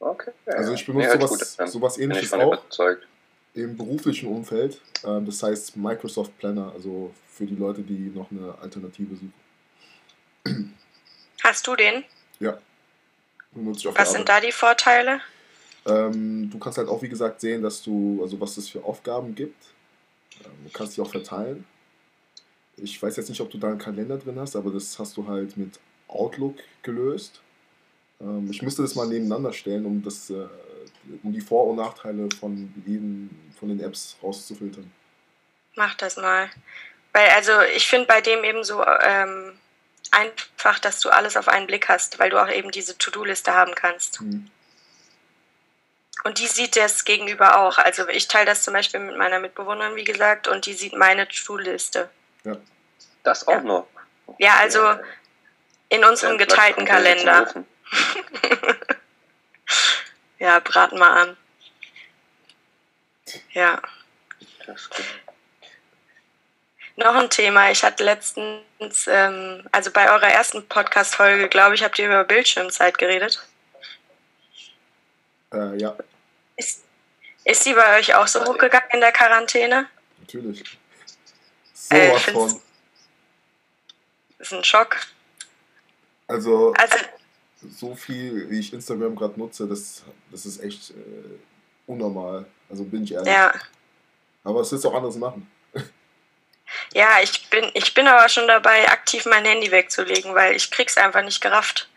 Okay. 0.00 0.32
Also 0.46 0.72
ich 0.74 0.86
Nee, 0.88 0.92
benutze 0.94 1.12
sich 1.12 1.20
sowas, 1.20 1.56
gut 1.56 1.68
sowas 1.68 1.98
ähnliches 1.98 2.32
auch 2.34 2.52
überzeugt. 2.52 3.06
im 3.54 3.76
beruflichen 3.76 4.28
Umfeld. 4.28 4.80
Ähm, 5.04 5.24
das 5.24 5.42
heißt 5.42 5.76
Microsoft 5.76 6.36
Planner, 6.38 6.72
also 6.74 7.14
für 7.32 7.46
die 7.46 7.54
Leute, 7.56 7.82
die 7.82 8.10
noch 8.14 8.30
eine 8.30 8.54
Alternative 8.60 9.14
suchen. 9.14 9.34
Hast 11.42 11.66
du 11.66 11.76
den? 11.76 12.04
Ja. 12.44 12.58
Was 13.54 14.12
sind 14.12 14.28
da 14.28 14.40
die 14.40 14.52
Vorteile? 14.52 15.20
Ähm, 15.86 16.50
du 16.50 16.58
kannst 16.58 16.76
halt 16.76 16.88
auch, 16.88 17.00
wie 17.02 17.08
gesagt, 17.08 17.40
sehen, 17.40 17.62
dass 17.62 17.82
du, 17.82 18.20
also 18.22 18.38
was 18.40 18.56
es 18.56 18.68
für 18.68 18.84
Aufgaben 18.84 19.34
gibt. 19.34 19.64
Ähm, 20.44 20.50
du 20.64 20.70
kannst 20.70 20.96
die 20.96 21.00
auch 21.00 21.10
verteilen. 21.10 21.64
Ich 22.76 23.00
weiß 23.00 23.16
jetzt 23.16 23.28
nicht, 23.28 23.40
ob 23.40 23.50
du 23.50 23.56
da 23.56 23.68
einen 23.68 23.78
Kalender 23.78 24.18
drin 24.18 24.38
hast, 24.38 24.56
aber 24.56 24.70
das 24.70 24.98
hast 24.98 25.16
du 25.16 25.26
halt 25.26 25.56
mit 25.56 25.78
Outlook 26.08 26.56
gelöst. 26.82 27.40
Ähm, 28.20 28.48
ich 28.50 28.60
müsste 28.60 28.82
das 28.82 28.94
mal 28.94 29.06
nebeneinander 29.06 29.52
stellen, 29.52 29.86
um, 29.86 30.02
das, 30.02 30.28
äh, 30.28 30.46
um 31.22 31.32
die 31.32 31.40
Vor- 31.40 31.68
und 31.68 31.76
Nachteile 31.76 32.28
von 32.38 32.74
jedem 32.84 33.30
von 33.58 33.68
den 33.68 33.80
Apps 33.80 34.16
rauszufiltern. 34.22 34.90
Mach 35.76 35.94
das 35.94 36.16
mal. 36.16 36.50
Weil, 37.12 37.28
also 37.30 37.52
ich 37.74 37.86
finde 37.86 38.06
bei 38.06 38.20
dem 38.20 38.44
eben 38.44 38.64
so 38.64 38.84
ähm, 38.84 39.52
einfach, 40.14 40.78
dass 40.78 41.00
du 41.00 41.10
alles 41.10 41.36
auf 41.36 41.48
einen 41.48 41.66
Blick 41.66 41.88
hast, 41.88 42.18
weil 42.18 42.30
du 42.30 42.40
auch 42.42 42.48
eben 42.48 42.70
diese 42.70 42.96
To-Do-Liste 42.98 43.52
haben 43.54 43.74
kannst. 43.74 44.18
Hm. 44.20 44.50
Und 46.24 46.38
die 46.38 46.46
sieht 46.46 46.76
das 46.76 47.04
gegenüber 47.04 47.58
auch. 47.58 47.76
Also 47.78 48.08
ich 48.08 48.28
teile 48.28 48.46
das 48.46 48.62
zum 48.62 48.72
Beispiel 48.72 49.00
mit 49.00 49.16
meiner 49.18 49.40
Mitbewohnerin, 49.40 49.96
wie 49.96 50.04
gesagt, 50.04 50.48
und 50.48 50.64
die 50.66 50.74
sieht 50.74 50.94
meine 50.94 51.28
To-Do-Liste. 51.28 52.08
Das 53.22 53.46
auch 53.46 53.52
Ja. 53.52 53.60
noch. 53.60 53.86
Ja, 54.38 54.54
also 54.56 54.98
in 55.90 56.04
unserem 56.04 56.32
Ja, 56.38 56.46
geteilten 56.46 56.84
Kalender. 56.86 57.64
Ja, 60.38 60.58
braten 60.60 60.98
mal 60.98 61.22
an. 61.28 61.36
Ja. 63.52 63.80
Das 64.66 64.82
ist 64.82 64.90
gut. 64.90 65.04
Noch 66.96 67.14
ein 67.16 67.28
Thema. 67.28 67.70
Ich 67.70 67.82
hatte 67.82 68.04
letztens, 68.04 69.06
ähm, 69.08 69.66
also 69.72 69.90
bei 69.90 70.08
eurer 70.10 70.28
ersten 70.28 70.66
Podcast-Folge, 70.68 71.48
glaube 71.48 71.74
ich, 71.74 71.82
habt 71.82 71.98
ihr 71.98 72.06
über 72.06 72.22
Bildschirmzeit 72.24 72.98
geredet. 72.98 73.44
Äh, 75.52 75.76
ja, 75.80 75.96
Ist, 76.56 76.84
ist 77.44 77.66
die 77.66 77.74
bei 77.74 77.98
euch 77.98 78.14
auch 78.14 78.26
so 78.28 78.44
hochgegangen 78.44 78.88
in 78.92 79.00
der 79.00 79.12
Quarantäne? 79.12 79.88
natürlich. 80.20 80.78
So 81.72 81.94
Äh, 81.96 82.18
von. 82.18 82.60
ist 84.38 84.52
ein 84.52 84.64
Schock. 84.64 84.96
Also, 86.28 86.72
Also, 86.78 86.96
so 87.76 87.94
viel, 87.94 88.48
wie 88.50 88.60
ich 88.60 88.72
Instagram 88.72 89.16
gerade 89.16 89.38
nutze, 89.38 89.66
das, 89.66 90.02
das 90.30 90.46
ist 90.46 90.62
echt 90.62 90.90
äh, 90.90 90.94
unnormal. 91.86 92.46
Also 92.70 92.84
bin 92.84 93.04
ich 93.04 93.12
ehrlich. 93.12 93.32
ja. 93.32 93.52
Aber 94.44 94.60
es 94.60 94.72
ist 94.72 94.84
auch 94.84 94.94
anders 94.94 95.16
machen. 95.16 95.50
Ja, 96.92 97.20
ich 97.22 97.48
bin, 97.50 97.70
ich 97.74 97.94
bin 97.94 98.06
aber 98.08 98.28
schon 98.28 98.46
dabei, 98.48 98.88
aktiv 98.88 99.26
mein 99.26 99.44
Handy 99.44 99.70
wegzulegen, 99.70 100.34
weil 100.34 100.54
ich 100.54 100.70
krieg's 100.70 100.96
einfach 100.96 101.22
nicht 101.22 101.40
gerafft. 101.40 101.88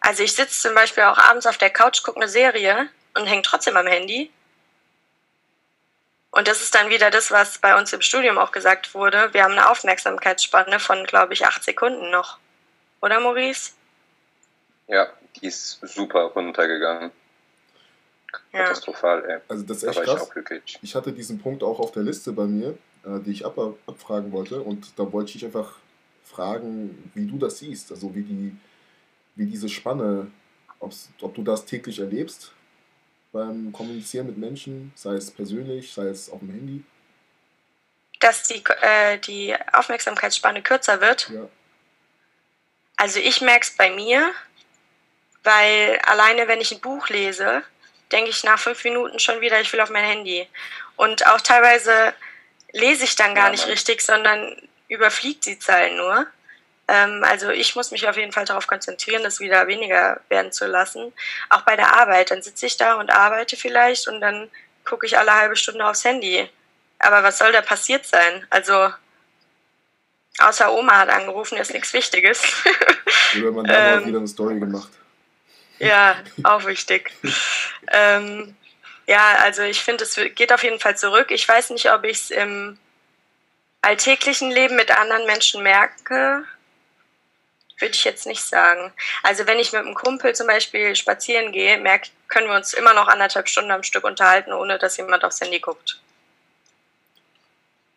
Also 0.00 0.22
ich 0.22 0.34
sitze 0.34 0.60
zum 0.60 0.74
Beispiel 0.74 1.04
auch 1.04 1.18
abends 1.18 1.46
auf 1.46 1.58
der 1.58 1.70
Couch, 1.70 2.02
gucke 2.02 2.20
eine 2.20 2.28
Serie 2.28 2.88
und 3.14 3.26
hänge 3.26 3.42
trotzdem 3.42 3.76
am 3.76 3.86
Handy. 3.86 4.30
Und 6.30 6.46
das 6.46 6.62
ist 6.62 6.74
dann 6.74 6.90
wieder 6.90 7.10
das, 7.10 7.30
was 7.30 7.58
bei 7.58 7.76
uns 7.76 7.92
im 7.92 8.02
Studium 8.02 8.38
auch 8.38 8.52
gesagt 8.52 8.94
wurde. 8.94 9.32
Wir 9.32 9.44
haben 9.44 9.52
eine 9.52 9.68
Aufmerksamkeitsspanne 9.70 10.78
von, 10.78 11.04
glaube 11.04 11.32
ich, 11.32 11.46
acht 11.46 11.64
Sekunden 11.64 12.10
noch. 12.10 12.38
Oder, 13.00 13.18
Maurice? 13.20 13.72
Ja, 14.86 15.08
die 15.36 15.46
ist 15.46 15.80
super 15.82 16.24
runtergegangen. 16.24 17.10
Ja. 18.52 18.64
Katastrophal, 18.64 19.24
ey. 19.28 19.38
Also 19.48 19.64
das 19.64 19.78
ist 19.78 19.84
Da 19.84 19.88
echt 19.88 19.96
war 19.96 20.04
ich 20.04 20.10
krass. 20.10 20.22
auch 20.22 20.30
glücklich. 20.30 20.78
Ich 20.82 20.94
hatte 20.94 21.12
diesen 21.12 21.40
Punkt 21.40 21.62
auch 21.62 21.78
auf 21.80 21.92
der 21.92 22.02
Liste 22.02 22.32
bei 22.32 22.44
mir, 22.44 22.76
die 23.04 23.32
ich 23.32 23.44
ab, 23.44 23.58
abfragen 23.86 24.32
wollte. 24.32 24.60
Und 24.60 24.98
da 24.98 25.12
wollte 25.12 25.28
ich 25.28 25.32
dich 25.34 25.44
einfach 25.46 25.76
fragen, 26.24 27.10
wie 27.14 27.26
du 27.26 27.38
das 27.38 27.58
siehst. 27.58 27.90
Also 27.90 28.14
wie, 28.14 28.22
die, 28.22 28.56
wie 29.34 29.46
diese 29.46 29.68
Spanne, 29.68 30.30
ob 30.80 31.34
du 31.34 31.42
das 31.42 31.64
täglich 31.64 31.98
erlebst 31.98 32.52
beim 33.32 33.72
Kommunizieren 33.72 34.26
mit 34.26 34.38
Menschen, 34.38 34.92
sei 34.94 35.14
es 35.14 35.30
persönlich, 35.30 35.92
sei 35.92 36.06
es 36.06 36.30
auf 36.30 36.40
dem 36.40 36.50
Handy. 36.50 36.84
Dass 38.20 38.44
die, 38.44 38.62
äh, 38.80 39.18
die 39.18 39.54
Aufmerksamkeitsspanne 39.72 40.62
kürzer 40.62 41.00
wird. 41.00 41.30
Ja. 41.30 41.48
Also 42.96 43.20
ich 43.20 43.40
merke 43.40 43.64
es 43.64 43.76
bei 43.76 43.90
mir, 43.90 44.32
weil 45.44 45.98
alleine 46.04 46.48
wenn 46.48 46.60
ich 46.60 46.72
ein 46.72 46.80
Buch 46.80 47.08
lese, 47.10 47.62
denke 48.10 48.30
ich 48.30 48.42
nach 48.42 48.58
fünf 48.58 48.82
Minuten 48.82 49.18
schon 49.18 49.40
wieder, 49.40 49.60
ich 49.60 49.72
will 49.72 49.80
auf 49.80 49.90
mein 49.90 50.04
Handy. 50.04 50.48
Und 50.96 51.26
auch 51.28 51.40
teilweise 51.40 52.12
lese 52.72 53.04
ich 53.04 53.16
dann 53.16 53.34
gar 53.34 53.46
Ja, 53.46 53.50
nicht 53.50 53.66
richtig, 53.66 54.02
sondern 54.02 54.56
überfliegt 54.88 55.46
die 55.46 55.58
Zeilen 55.58 55.96
nur. 55.96 56.26
Ähm, 56.88 57.22
also 57.24 57.50
ich 57.50 57.76
muss 57.76 57.90
mich 57.90 58.08
auf 58.08 58.16
jeden 58.16 58.32
Fall 58.32 58.46
darauf 58.46 58.66
konzentrieren, 58.66 59.22
das 59.22 59.40
wieder 59.40 59.66
weniger 59.66 60.20
werden 60.28 60.52
zu 60.52 60.66
lassen. 60.66 61.12
Auch 61.50 61.62
bei 61.62 61.76
der 61.76 61.94
Arbeit, 61.94 62.30
dann 62.30 62.42
sitze 62.42 62.66
ich 62.66 62.76
da 62.76 62.94
und 62.94 63.10
arbeite 63.10 63.56
vielleicht 63.56 64.08
und 64.08 64.20
dann 64.20 64.50
gucke 64.84 65.06
ich 65.06 65.18
alle 65.18 65.34
halbe 65.34 65.56
Stunde 65.56 65.86
aufs 65.86 66.04
Handy. 66.04 66.48
Aber 66.98 67.22
was 67.22 67.38
soll 67.38 67.52
da 67.52 67.60
passiert 67.60 68.06
sein? 68.06 68.46
Also 68.50 68.90
außer 70.38 70.72
Oma 70.72 70.98
hat 70.98 71.10
angerufen, 71.10 71.58
ist 71.58 71.74
nichts 71.74 71.92
Wichtiges. 71.92 72.42
Oder 73.38 73.50
man 73.52 73.66
da 73.66 73.74
Ähm. 73.74 74.00
mal 74.00 74.06
wieder 74.06 74.18
eine 74.18 74.28
Story 74.28 74.58
gemacht. 74.58 74.88
Ja, 75.78 76.16
auch 76.42 76.64
wichtig. 76.66 77.12
ähm, 77.92 78.56
ja, 79.08 79.36
also 79.38 79.62
ich 79.62 79.82
finde, 79.82 80.04
es 80.04 80.16
geht 80.34 80.52
auf 80.52 80.62
jeden 80.62 80.78
Fall 80.78 80.96
zurück. 80.96 81.30
Ich 81.30 81.48
weiß 81.48 81.70
nicht, 81.70 81.90
ob 81.90 82.04
ich 82.04 82.18
es 82.18 82.30
im 82.30 82.78
alltäglichen 83.80 84.50
Leben 84.50 84.76
mit 84.76 84.90
anderen 84.90 85.24
Menschen 85.24 85.62
merke. 85.62 86.44
Würde 87.78 87.94
ich 87.94 88.04
jetzt 88.04 88.26
nicht 88.26 88.42
sagen. 88.42 88.92
Also 89.22 89.46
wenn 89.46 89.58
ich 89.58 89.72
mit 89.72 89.80
einem 89.80 89.94
Kumpel 89.94 90.34
zum 90.34 90.46
Beispiel 90.46 90.94
spazieren 90.94 91.52
gehe, 91.52 91.78
merk, 91.78 92.08
können 92.28 92.48
wir 92.48 92.56
uns 92.56 92.74
immer 92.74 92.92
noch 92.92 93.08
anderthalb 93.08 93.48
Stunden 93.48 93.70
am 93.70 93.82
Stück 93.82 94.04
unterhalten, 94.04 94.52
ohne 94.52 94.78
dass 94.78 94.98
jemand 94.98 95.24
aufs 95.24 95.40
Handy 95.40 95.58
guckt. 95.58 95.98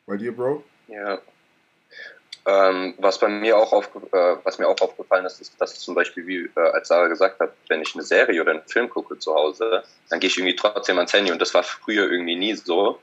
Bei 0.06 0.15
dir, 0.15 0.34
Bro? 0.34 0.63
Ja. 0.88 1.19
Ähm, 2.47 2.95
was 2.97 3.19
bei 3.19 3.27
mir 3.27 3.56
auch 3.56 3.71
aufge 3.71 3.99
äh, 4.17 4.36
was 4.43 4.58
mir 4.58 4.67
auch 4.67 4.80
aufgefallen 4.82 5.25
ist, 5.25 5.39
ist, 5.41 5.62
dass 5.62 5.80
zum 5.80 5.93
Beispiel, 5.93 6.25
wie 6.25 6.49
äh, 6.56 6.71
als 6.73 6.88
Sarah 6.88 7.08
gesagt 7.08 7.39
hat, 7.39 7.54
wenn 7.67 7.84
ich 7.84 7.93
eine 7.93 8.04
Serie 8.04 8.41
oder 8.41 8.51
einen 8.51 8.63
Film 8.63 8.89
gucke 8.89 9.19
zu 9.19 9.36
Hause, 9.36 9.84
dann 10.10 10.19
gehe 10.19 10.27
ich 10.27 10.38
irgendwie 10.38 10.56
trotzdem 10.56 10.97
ans 10.97 11.13
Handy 11.13 11.32
und 11.32 11.39
das 11.39 11.54
war 11.54 11.62
früher 11.62 12.12
irgendwie 12.12 12.36
nie 12.36 12.56
so. 12.56 12.99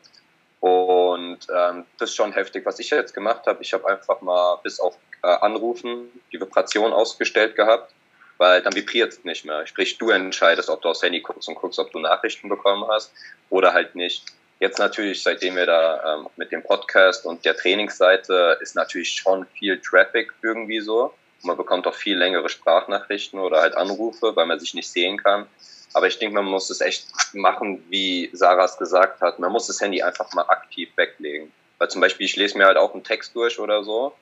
Und 0.60 1.38
ähm, 1.54 1.84
das 1.98 2.10
ist 2.10 2.16
schon 2.16 2.32
heftig. 2.32 2.66
Was 2.66 2.80
ich 2.80 2.90
jetzt 2.90 3.14
gemacht 3.14 3.46
habe, 3.46 3.62
ich 3.62 3.72
habe 3.72 3.88
einfach 3.88 4.20
mal 4.22 4.58
bis 4.64 4.80
auf 4.80 4.96
äh, 5.22 5.28
Anrufen 5.28 6.08
die 6.32 6.40
Vibration 6.40 6.92
ausgestellt 6.92 7.54
gehabt, 7.54 7.94
weil 8.38 8.60
dann 8.62 8.74
vibriert 8.74 9.12
es 9.12 9.24
nicht 9.24 9.44
mehr. 9.44 9.66
Sprich, 9.68 9.98
du 9.98 10.10
entscheidest, 10.10 10.68
ob 10.68 10.82
du 10.82 10.88
aufs 10.88 11.02
Handy 11.02 11.20
guckst 11.20 11.48
und 11.48 11.54
guckst, 11.54 11.78
ob 11.78 11.92
du 11.92 12.00
Nachrichten 12.00 12.48
bekommen 12.48 12.88
hast 12.88 13.12
oder 13.50 13.72
halt 13.72 13.94
nicht. 13.94 14.24
Jetzt 14.60 14.78
natürlich, 14.78 15.22
seitdem 15.22 15.54
wir 15.54 15.66
da 15.66 16.16
ähm, 16.16 16.28
mit 16.36 16.50
dem 16.50 16.62
Podcast 16.62 17.24
und 17.24 17.44
der 17.44 17.56
Trainingsseite 17.56 18.58
ist 18.60 18.74
natürlich 18.74 19.12
schon 19.12 19.46
viel 19.46 19.80
Traffic 19.80 20.32
irgendwie 20.42 20.80
so. 20.80 21.14
Man 21.42 21.56
bekommt 21.56 21.86
auch 21.86 21.94
viel 21.94 22.18
längere 22.18 22.48
Sprachnachrichten 22.48 23.38
oder 23.38 23.60
halt 23.60 23.76
Anrufe, 23.76 24.34
weil 24.34 24.46
man 24.46 24.58
sich 24.58 24.74
nicht 24.74 24.90
sehen 24.90 25.22
kann. 25.22 25.46
Aber 25.94 26.08
ich 26.08 26.18
denke, 26.18 26.34
man 26.34 26.44
muss 26.44 26.70
es 26.70 26.80
echt 26.80 27.06
machen, 27.32 27.84
wie 27.88 28.30
Sarah 28.32 28.64
es 28.64 28.76
gesagt 28.76 29.20
hat. 29.20 29.38
Man 29.38 29.52
muss 29.52 29.68
das 29.68 29.80
Handy 29.80 30.02
einfach 30.02 30.32
mal 30.34 30.42
aktiv 30.42 30.90
weglegen. 30.96 31.52
Weil 31.78 31.88
zum 31.88 32.00
Beispiel, 32.00 32.26
ich 32.26 32.36
lese 32.36 32.58
mir 32.58 32.66
halt 32.66 32.76
auch 32.76 32.92
einen 32.92 33.04
Text 33.04 33.36
durch 33.36 33.58
oder 33.60 33.84
so. 33.84 34.12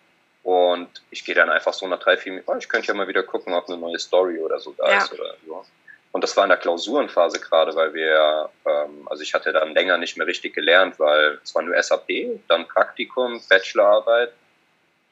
Und 0.42 0.88
ich 1.10 1.24
gehe 1.24 1.34
dann 1.34 1.50
einfach 1.50 1.72
so 1.72 1.88
nach 1.88 1.98
drei, 1.98 2.16
vier 2.16 2.32
Minuten, 2.32 2.50
oh, 2.52 2.56
ich 2.56 2.68
könnte 2.68 2.88
ja 2.88 2.94
mal 2.94 3.08
wieder 3.08 3.24
gucken, 3.24 3.52
ob 3.52 3.68
eine 3.68 3.78
neue 3.78 3.98
Story 3.98 4.38
oder 4.38 4.60
so 4.60 4.72
da 4.78 4.88
ja. 4.88 4.98
ist 4.98 5.12
oder 5.12 5.34
so. 5.44 5.64
Und 6.16 6.22
das 6.22 6.34
war 6.34 6.44
in 6.44 6.48
der 6.48 6.56
Klausurenphase 6.56 7.40
gerade, 7.40 7.74
weil 7.74 7.92
wir, 7.92 8.48
ähm, 8.64 9.06
also 9.06 9.22
ich 9.22 9.34
hatte 9.34 9.52
dann 9.52 9.74
länger 9.74 9.98
nicht 9.98 10.16
mehr 10.16 10.26
richtig 10.26 10.54
gelernt, 10.54 10.98
weil 10.98 11.38
es 11.44 11.54
war 11.54 11.60
nur 11.60 11.76
SAP, 11.82 12.08
dann 12.48 12.66
Praktikum, 12.66 13.38
Bachelorarbeit. 13.50 14.32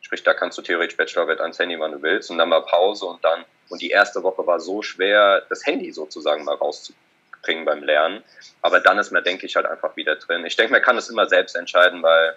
Sprich, 0.01 0.23
da 0.23 0.33
kannst 0.33 0.57
du 0.57 0.63
theoretisch 0.63 0.97
Bachelorarbeit 0.97 1.43
ans 1.43 1.59
Handy, 1.59 1.79
wann 1.79 1.93
du 1.93 2.01
willst. 2.01 2.31
Und 2.31 2.39
dann 2.39 2.49
mal 2.49 2.63
Pause 2.63 3.05
und 3.05 3.23
dann, 3.23 3.45
und 3.69 3.83
die 3.83 3.91
erste 3.91 4.23
Woche 4.23 4.47
war 4.47 4.61
so 4.61 4.81
schwer, 4.81 5.43
das 5.51 5.67
Handy 5.67 5.93
sozusagen 5.93 6.43
mal 6.43 6.55
rauszubringen 6.55 7.67
beim 7.67 7.83
Lernen. 7.83 8.25
Aber 8.63 8.81
dann 8.81 8.99
ist 8.99 9.11
man, 9.11 9.23
denke 9.23 9.45
ich, 9.45 9.57
halt 9.57 9.67
einfach 9.67 9.95
wieder 9.97 10.17
drin. 10.17 10.47
Ich 10.47 10.57
denke, 10.57 10.73
man 10.73 10.81
kann 10.81 10.97
es 10.97 11.11
immer 11.11 11.27
selbst 11.27 11.55
entscheiden, 11.55 12.03
weil 12.03 12.35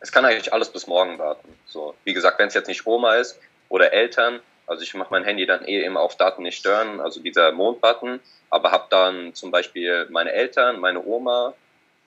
es 0.00 0.10
kann 0.10 0.24
eigentlich 0.24 0.52
alles 0.52 0.72
bis 0.72 0.88
morgen 0.88 1.16
warten. 1.20 1.56
So, 1.66 1.94
wie 2.02 2.12
gesagt, 2.12 2.40
wenn 2.40 2.48
es 2.48 2.54
jetzt 2.54 2.66
nicht 2.66 2.84
Oma 2.88 3.14
ist 3.14 3.38
oder 3.68 3.92
Eltern, 3.92 4.40
also 4.68 4.82
ich 4.82 4.94
mache 4.94 5.08
mein 5.10 5.24
Handy 5.24 5.46
dann 5.46 5.64
eh 5.64 5.82
immer 5.82 6.00
auf 6.00 6.16
Daten 6.16 6.42
nicht 6.42 6.58
stören, 6.58 7.00
also 7.00 7.20
dieser 7.20 7.52
Mondbutton, 7.52 8.20
aber 8.50 8.70
habe 8.70 8.86
dann 8.90 9.34
zum 9.34 9.50
Beispiel 9.50 10.06
meine 10.10 10.32
Eltern, 10.32 10.78
meine 10.78 11.04
Oma, 11.04 11.54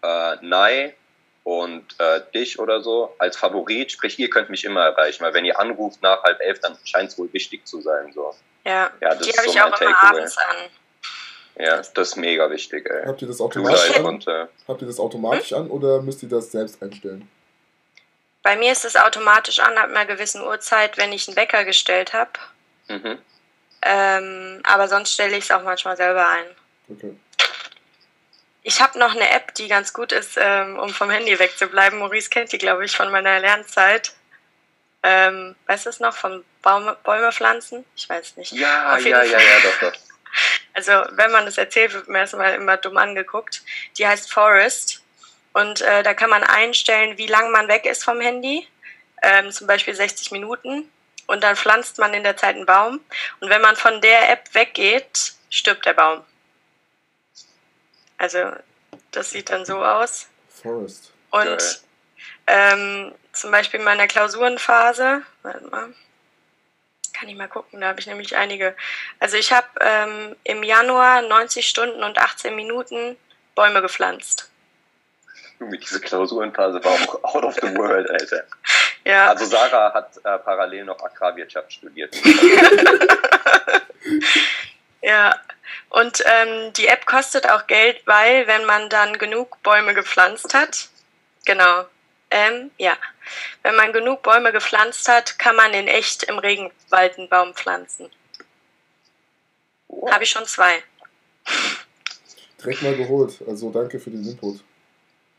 äh, 0.03 0.35
Nai 0.41 0.95
und 1.43 1.83
äh, 1.99 2.21
dich 2.33 2.59
oder 2.59 2.81
so 2.81 3.15
als 3.17 3.35
Favorit, 3.37 3.91
sprich, 3.91 4.19
ihr 4.19 4.29
könnt 4.29 4.49
mich 4.49 4.63
immer 4.63 4.81
erreichen, 4.81 5.23
weil 5.23 5.33
wenn 5.33 5.45
ihr 5.45 5.59
anruft 5.59 6.01
nach 6.01 6.23
halb 6.23 6.39
elf, 6.39 6.59
dann 6.59 6.77
scheint 6.83 7.09
es 7.09 7.17
wohl 7.17 7.31
wichtig 7.33 7.65
zu 7.65 7.81
sein. 7.81 8.11
So. 8.13 8.33
Ja, 8.63 8.91
ja 9.01 9.15
das 9.15 9.19
die 9.19 9.31
habe 9.33 9.47
so 9.47 9.53
ich 9.53 9.61
auch 9.61 9.81
immer 9.81 10.03
abends 10.03 10.37
an. 10.37 10.55
Ja, 11.59 11.77
das 11.77 12.09
ist 12.09 12.15
mega 12.15 12.49
wichtig. 12.49 12.89
Ey. 12.89 13.05
Habt 13.05 13.21
ihr 13.21 13.27
das 13.27 13.41
automatisch 13.41 13.95
an? 13.97 14.21
Äh, 14.21 14.47
Habt 14.67 14.81
ihr 14.81 14.87
das 14.87 14.99
automatisch 14.99 15.51
hm? 15.51 15.57
an 15.57 15.69
oder 15.69 16.01
müsst 16.01 16.23
ihr 16.23 16.29
das 16.29 16.51
selbst 16.51 16.81
einstellen? 16.81 17.27
Bei 18.43 18.55
mir 18.55 18.71
ist 18.71 18.85
es 18.85 18.95
automatisch 18.95 19.59
an 19.59 19.77
ab 19.77 19.89
einer 19.89 20.05
gewissen 20.05 20.41
Uhrzeit, 20.41 20.97
wenn 20.97 21.13
ich 21.13 21.27
einen 21.27 21.37
Wecker 21.37 21.63
gestellt 21.63 22.13
habe. 22.13 22.31
Mhm. 22.87 23.19
Ähm, 23.83 24.61
aber 24.63 24.87
sonst 24.87 25.13
stelle 25.13 25.37
ich 25.37 25.45
es 25.45 25.51
auch 25.51 25.63
manchmal 25.63 25.97
selber 25.97 26.27
ein. 26.27 26.45
Okay. 26.89 27.15
Ich 28.63 28.79
habe 28.79 28.99
noch 28.99 29.15
eine 29.15 29.29
App, 29.31 29.55
die 29.55 29.67
ganz 29.67 29.91
gut 29.93 30.11
ist, 30.11 30.37
ähm, 30.39 30.77
um 30.77 30.89
vom 30.89 31.09
Handy 31.09 31.37
wegzubleiben. 31.39 31.97
Maurice 31.97 32.29
kennt 32.29 32.51
die, 32.51 32.59
glaube 32.59 32.85
ich, 32.85 32.95
von 32.95 33.11
meiner 33.11 33.39
Lernzeit. 33.39 34.13
Ähm, 35.03 35.55
weißt 35.65 35.87
du 35.87 35.89
es 35.89 35.99
noch? 35.99 36.15
Von 36.15 36.45
Baume, 36.61 36.95
Bäume 37.03 37.31
pflanzen? 37.31 37.85
Ich 37.95 38.07
weiß 38.07 38.37
nicht. 38.37 38.51
Ja, 38.51 38.97
ja, 38.99 39.23
ja, 39.23 39.23
ja, 39.23 39.59
doch, 39.63 39.91
doch. 39.91 39.99
Also, 40.73 40.93
wenn 41.11 41.31
man 41.31 41.43
das 41.43 41.57
erzählt, 41.57 41.91
wird 41.91 42.07
mir 42.07 42.19
erstmal 42.19 42.53
immer 42.53 42.77
dumm 42.77 42.95
angeguckt. 42.95 43.61
Die 43.97 44.07
heißt 44.07 44.31
Forest. 44.31 45.00
Und 45.53 45.81
äh, 45.81 46.03
da 46.03 46.13
kann 46.13 46.29
man 46.29 46.43
einstellen, 46.43 47.17
wie 47.17 47.27
lange 47.27 47.49
man 47.49 47.67
weg 47.67 47.85
ist 47.85 48.03
vom 48.03 48.21
Handy. 48.21 48.67
Ähm, 49.21 49.51
zum 49.51 49.67
Beispiel 49.67 49.93
60 49.93 50.31
Minuten. 50.31 50.89
Und 51.27 51.43
dann 51.43 51.55
pflanzt 51.55 51.97
man 51.97 52.13
in 52.13 52.23
der 52.23 52.37
Zeit 52.37 52.55
einen 52.55 52.65
Baum. 52.65 52.99
Und 53.39 53.49
wenn 53.49 53.61
man 53.61 53.75
von 53.75 54.01
der 54.01 54.31
App 54.31 54.53
weggeht, 54.53 55.33
stirbt 55.49 55.85
der 55.85 55.93
Baum. 55.93 56.23
Also, 58.17 58.51
das 59.11 59.31
sieht 59.31 59.49
dann 59.49 59.65
so 59.65 59.83
aus. 59.83 60.27
Forest. 60.61 61.13
Und 61.31 61.81
ähm, 62.47 63.13
zum 63.33 63.51
Beispiel 63.51 63.79
in 63.79 63.85
meiner 63.85 64.07
Klausurenphase, 64.07 65.23
warte 65.41 65.65
mal, 65.67 65.93
kann 67.13 67.29
ich 67.29 67.35
mal 67.35 67.47
gucken, 67.47 67.81
da 67.81 67.87
habe 67.87 67.99
ich 67.99 68.07
nämlich 68.07 68.35
einige. 68.35 68.75
Also 69.19 69.37
ich 69.37 69.51
habe 69.51 69.67
ähm, 69.79 70.35
im 70.43 70.63
Januar 70.63 71.21
90 71.21 71.67
Stunden 71.67 72.03
und 72.03 72.17
18 72.17 72.55
Minuten 72.55 73.17
Bäume 73.55 73.81
gepflanzt. 73.81 74.50
Junge, 75.61 75.77
diese 75.77 76.01
Klausurenphase 76.01 76.83
war 76.83 76.91
auch 76.93 77.23
out 77.35 77.45
of 77.45 77.55
the 77.61 77.73
world, 77.77 78.09
Alter. 78.09 78.43
Ja. 79.05 79.29
Also 79.29 79.45
Sarah 79.45 79.93
hat 79.93 80.17
äh, 80.17 80.39
parallel 80.39 80.85
noch 80.85 80.99
Agrarwirtschaft 80.99 81.71
studiert. 81.71 82.15
ja. 85.01 85.39
Und 85.89 86.23
ähm, 86.25 86.73
die 86.73 86.87
App 86.87 87.05
kostet 87.05 87.47
auch 87.47 87.67
Geld, 87.67 88.01
weil 88.05 88.47
wenn 88.47 88.65
man 88.65 88.89
dann 88.89 89.19
genug 89.19 89.61
Bäume 89.61 89.93
gepflanzt 89.93 90.53
hat, 90.55 90.89
genau, 91.45 91.85
ähm, 92.31 92.71
ja, 92.77 92.97
wenn 93.61 93.75
man 93.75 93.93
genug 93.93 94.23
Bäume 94.23 94.51
gepflanzt 94.51 95.07
hat, 95.07 95.37
kann 95.37 95.55
man 95.55 95.73
in 95.73 95.87
echt 95.87 96.23
im 96.23 96.39
Regenwald 96.39 97.19
einen 97.19 97.29
Baum 97.29 97.53
pflanzen. 97.53 98.09
Oh. 99.89 100.09
Habe 100.09 100.23
ich 100.23 100.29
schon 100.31 100.45
zwei. 100.45 100.81
Direkt 102.59 102.81
mal 102.81 102.95
geholt. 102.95 103.43
Also 103.47 103.69
danke 103.69 103.99
für 103.99 104.09
den 104.09 104.25
Input. 104.25 104.61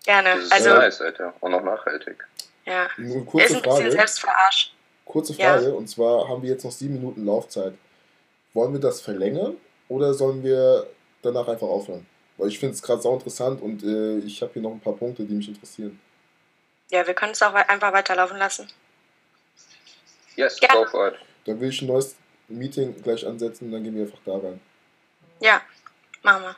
Gerne. 0.04 0.34
Das 0.34 0.44
ist 0.44 0.52
also, 0.52 0.70
nice, 0.70 1.00
Alter. 1.00 1.34
Und 1.40 1.52
noch 1.52 1.62
nachhaltig. 1.62 2.26
Ja. 2.64 2.88
Eine 2.96 3.24
kurze 3.24 3.46
ist 3.46 3.56
ein 3.56 3.62
Frage. 3.62 3.76
bisschen 3.76 3.92
selbstverarscht. 3.92 4.74
Kurze 5.04 5.34
Frage, 5.34 5.68
ja. 5.68 5.72
und 5.72 5.88
zwar 5.88 6.28
haben 6.28 6.42
wir 6.42 6.50
jetzt 6.50 6.64
noch 6.64 6.72
sieben 6.72 6.94
Minuten 6.94 7.24
Laufzeit. 7.24 7.74
Wollen 8.54 8.72
wir 8.72 8.80
das 8.80 9.00
verlängern 9.00 9.56
oder 9.88 10.14
sollen 10.14 10.42
wir 10.42 10.86
danach 11.22 11.48
einfach 11.48 11.66
aufhören? 11.66 12.06
Weil 12.36 12.48
ich 12.48 12.58
finde 12.58 12.74
es 12.74 12.82
gerade 12.82 13.02
sau 13.02 13.14
interessant 13.14 13.60
und 13.60 13.82
äh, 13.82 14.18
ich 14.18 14.40
habe 14.42 14.52
hier 14.52 14.62
noch 14.62 14.70
ein 14.70 14.80
paar 14.80 14.94
Punkte, 14.94 15.24
die 15.24 15.34
mich 15.34 15.48
interessieren. 15.48 16.00
Ja, 16.90 17.06
wir 17.06 17.14
können 17.14 17.32
es 17.32 17.42
auch 17.42 17.54
einfach 17.54 17.92
weiterlaufen 17.92 18.38
lassen. 18.38 18.68
Yes, 20.36 20.58
ja. 20.60 20.72
go 20.72 20.86
for 20.86 21.08
it. 21.08 21.14
Dann 21.44 21.60
will 21.60 21.68
ich 21.68 21.82
ein 21.82 21.88
neues 21.88 22.16
Meeting 22.48 23.00
gleich 23.02 23.26
ansetzen 23.26 23.66
und 23.66 23.72
dann 23.72 23.82
gehen 23.82 23.94
wir 23.94 24.04
einfach 24.04 24.20
da 24.24 24.36
rein. 24.36 24.60
Ja, 25.40 25.62
machen 26.22 26.42
wir. 26.42 26.56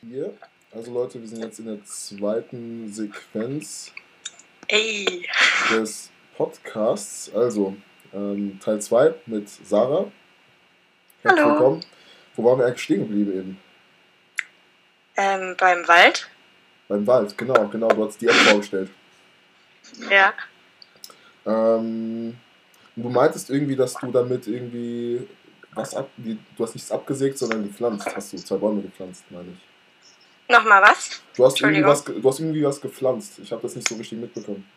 Hier 0.00 0.38
also 0.72 0.92
Leute, 0.92 1.20
wir 1.20 1.28
sind 1.28 1.42
jetzt 1.42 1.58
in 1.58 1.66
der 1.66 1.84
zweiten 1.84 2.92
Sequenz 2.92 3.92
Ey. 4.68 5.26
des 5.70 6.10
Podcasts. 6.36 7.32
Also 7.34 7.76
ähm, 8.12 8.58
Teil 8.62 8.80
2 8.80 9.14
mit 9.26 9.48
Sarah. 9.48 10.10
Herzlich 11.22 11.44
Hallo. 11.44 11.52
willkommen. 11.52 11.80
Wo 12.36 12.44
waren 12.44 12.58
wir 12.58 12.66
eigentlich 12.66 12.82
stehen 12.82 13.00
geblieben 13.00 13.32
eben? 13.32 13.60
Ähm, 15.16 15.56
beim 15.58 15.86
Wald. 15.88 16.28
Beim 16.86 17.06
Wald, 17.06 17.36
genau, 17.36 17.66
genau. 17.68 17.88
Du 17.88 18.06
hast 18.06 18.20
die 18.20 18.28
App 18.28 18.34
vorgestellt. 18.34 18.90
Ja. 20.10 20.32
Ähm, 21.44 22.36
du 22.94 23.08
meintest 23.08 23.50
irgendwie, 23.50 23.74
dass 23.74 23.94
du 23.94 24.12
damit 24.12 24.46
irgendwie 24.46 25.26
was 25.72 25.94
ab, 25.94 26.08
du 26.16 26.64
hast 26.64 26.74
nichts 26.74 26.90
abgesägt, 26.90 27.38
sondern 27.38 27.64
gepflanzt. 27.64 28.06
Hast 28.14 28.32
du 28.32 28.36
zwei 28.36 28.56
Bäume 28.56 28.82
gepflanzt, 28.82 29.24
meine 29.30 29.48
ich. 29.50 29.67
Nochmal 30.48 30.82
was? 30.82 31.20
Du 31.36 31.44
hast, 31.44 31.60
irgendwie 31.60 31.84
was, 31.84 32.04
du 32.04 32.28
hast 32.28 32.40
irgendwie 32.40 32.64
was 32.64 32.80
gepflanzt. 32.80 33.38
Ich 33.38 33.52
habe 33.52 33.62
das 33.62 33.76
nicht 33.76 33.88
so 33.88 33.94
richtig 33.96 34.18
mitbekommen. 34.18 34.68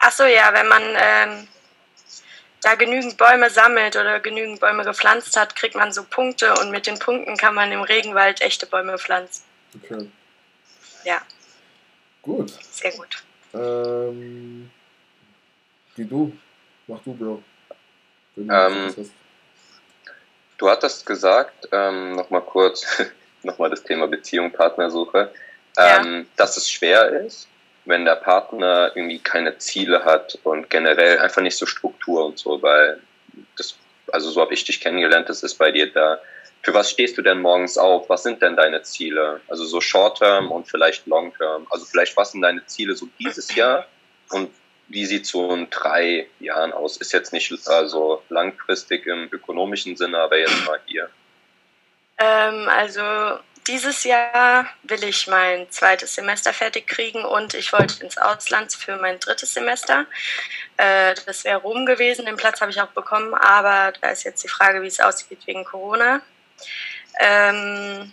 Ach 0.00 0.12
so, 0.12 0.24
ja, 0.24 0.52
wenn 0.52 0.68
man 0.68 0.82
ähm, 0.82 1.48
da 2.60 2.74
genügend 2.74 3.16
Bäume 3.16 3.50
sammelt 3.50 3.96
oder 3.96 4.20
genügend 4.20 4.60
Bäume 4.60 4.84
gepflanzt 4.84 5.36
hat, 5.36 5.56
kriegt 5.56 5.74
man 5.74 5.92
so 5.92 6.04
Punkte 6.04 6.54
und 6.60 6.70
mit 6.70 6.86
den 6.86 6.98
Punkten 6.98 7.36
kann 7.36 7.54
man 7.54 7.72
im 7.72 7.82
Regenwald 7.82 8.40
echte 8.40 8.66
Bäume 8.66 8.98
pflanzen. 8.98 9.44
Okay. 9.82 10.08
Ja. 11.04 11.20
Gut. 12.22 12.52
Sehr 12.70 12.92
gut. 12.92 13.22
Ähm, 13.52 14.70
wie 15.96 16.04
du. 16.04 16.36
Mach 16.86 17.00
du, 17.04 17.14
Bro. 17.14 17.42
Ähm, 18.36 18.94
du 20.58 20.70
hattest 20.70 21.06
gesagt, 21.06 21.68
ähm, 21.70 22.16
nochmal 22.16 22.42
kurz, 22.42 22.84
nochmal 23.44 23.70
das 23.70 23.82
Thema 23.82 24.06
Beziehung, 24.06 24.52
Partnersuche, 24.52 25.32
ähm, 25.76 26.14
ja. 26.14 26.24
dass 26.36 26.56
es 26.56 26.70
schwer 26.70 27.08
ist, 27.24 27.48
wenn 27.84 28.04
der 28.04 28.16
Partner 28.16 28.92
irgendwie 28.94 29.18
keine 29.18 29.58
Ziele 29.58 30.04
hat 30.04 30.38
und 30.44 30.70
generell 30.70 31.18
einfach 31.18 31.42
nicht 31.42 31.56
so 31.56 31.66
Struktur 31.66 32.26
und 32.26 32.38
so, 32.38 32.62
weil 32.62 33.00
das, 33.56 33.76
also 34.12 34.30
so 34.30 34.40
habe 34.40 34.54
ich 34.54 34.64
dich 34.64 34.80
kennengelernt, 34.80 35.28
das 35.28 35.42
ist 35.42 35.54
bei 35.56 35.70
dir 35.70 35.92
da. 35.92 36.18
Für 36.62 36.72
was 36.72 36.90
stehst 36.90 37.18
du 37.18 37.22
denn 37.22 37.40
morgens 37.40 37.76
auf? 37.76 38.08
Was 38.08 38.22
sind 38.22 38.40
denn 38.40 38.56
deine 38.56 38.82
Ziele? 38.82 39.40
Also 39.48 39.64
so 39.64 39.82
Short-Term 39.82 40.50
und 40.50 40.66
vielleicht 40.66 41.06
Long-Term. 41.06 41.66
Also 41.68 41.84
vielleicht 41.84 42.16
was 42.16 42.32
sind 42.32 42.40
deine 42.40 42.64
Ziele 42.64 42.94
so 42.94 43.06
dieses 43.18 43.54
Jahr 43.54 43.86
und 44.30 44.50
wie 44.88 45.04
sieht 45.04 45.26
so 45.26 45.52
in 45.52 45.68
drei 45.70 46.26
Jahren 46.40 46.72
aus? 46.72 46.96
Ist 46.96 47.12
jetzt 47.12 47.32
nicht 47.32 47.52
also 47.66 48.22
langfristig 48.28 49.06
im 49.06 49.28
ökonomischen 49.30 49.96
Sinne, 49.96 50.18
aber 50.18 50.38
jetzt 50.38 50.66
mal 50.66 50.80
hier. 50.86 51.08
Ähm, 52.24 52.68
also 52.68 53.02
dieses 53.66 54.04
Jahr 54.04 54.66
will 54.82 55.04
ich 55.04 55.26
mein 55.26 55.70
zweites 55.70 56.14
Semester 56.14 56.52
fertig 56.52 56.86
kriegen 56.86 57.24
und 57.24 57.54
ich 57.54 57.72
wollte 57.72 58.02
ins 58.02 58.18
Ausland 58.18 58.72
für 58.72 58.96
mein 58.96 59.18
drittes 59.20 59.52
Semester. 59.52 60.06
Äh, 60.76 61.14
das 61.26 61.44
wäre 61.44 61.60
Rom 61.60 61.86
gewesen, 61.86 62.26
den 62.26 62.36
Platz 62.36 62.60
habe 62.60 62.70
ich 62.70 62.80
auch 62.80 62.88
bekommen, 62.88 63.34
aber 63.34 63.92
da 64.00 64.08
ist 64.10 64.24
jetzt 64.24 64.42
die 64.42 64.48
Frage, 64.48 64.82
wie 64.82 64.86
es 64.86 65.00
aussieht 65.00 65.46
wegen 65.46 65.64
Corona. 65.64 66.22
Ähm, 67.20 68.12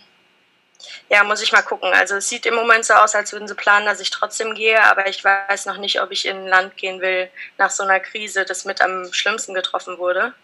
ja, 1.08 1.24
muss 1.24 1.42
ich 1.42 1.52
mal 1.52 1.62
gucken. 1.62 1.92
Also 1.92 2.16
es 2.16 2.28
sieht 2.28 2.46
im 2.46 2.54
Moment 2.54 2.84
so 2.84 2.94
aus, 2.94 3.14
als 3.14 3.32
würden 3.32 3.48
sie 3.48 3.54
planen, 3.54 3.86
dass 3.86 4.00
ich 4.00 4.10
trotzdem 4.10 4.54
gehe, 4.54 4.82
aber 4.82 5.08
ich 5.08 5.22
weiß 5.24 5.66
noch 5.66 5.78
nicht, 5.78 6.00
ob 6.00 6.10
ich 6.10 6.26
in 6.26 6.36
ein 6.38 6.48
Land 6.48 6.76
gehen 6.76 7.00
will 7.00 7.30
nach 7.58 7.70
so 7.70 7.82
einer 7.82 8.00
Krise, 8.00 8.44
das 8.44 8.64
mit 8.64 8.80
am 8.80 9.12
schlimmsten 9.12 9.54
getroffen 9.54 9.98
wurde. 9.98 10.34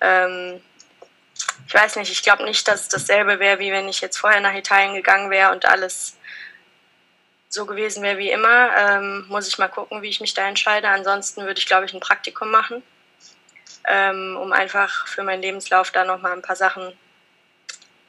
Ähm, 0.00 0.60
ich 1.66 1.74
weiß 1.74 1.96
nicht, 1.96 2.12
ich 2.12 2.22
glaube 2.22 2.44
nicht, 2.44 2.66
dass 2.68 2.82
es 2.82 2.88
dasselbe 2.88 3.38
wäre, 3.38 3.58
wie 3.58 3.72
wenn 3.72 3.88
ich 3.88 4.00
jetzt 4.00 4.18
vorher 4.18 4.40
nach 4.40 4.54
Italien 4.54 4.94
gegangen 4.94 5.30
wäre 5.30 5.52
und 5.52 5.66
alles 5.66 6.16
so 7.48 7.66
gewesen 7.66 8.02
wäre 8.02 8.18
wie 8.18 8.30
immer. 8.30 8.70
Ähm, 8.76 9.24
muss 9.28 9.48
ich 9.48 9.58
mal 9.58 9.68
gucken, 9.68 10.02
wie 10.02 10.08
ich 10.08 10.20
mich 10.20 10.34
da 10.34 10.46
entscheide. 10.46 10.88
Ansonsten 10.88 11.46
würde 11.46 11.58
ich, 11.58 11.66
glaube 11.66 11.86
ich, 11.86 11.94
ein 11.94 12.00
Praktikum 12.00 12.50
machen, 12.50 12.82
ähm, 13.86 14.36
um 14.40 14.52
einfach 14.52 15.06
für 15.06 15.22
meinen 15.22 15.42
Lebenslauf 15.42 15.90
da 15.90 16.04
nochmal 16.04 16.32
ein 16.32 16.42
paar 16.42 16.56
Sachen 16.56 16.92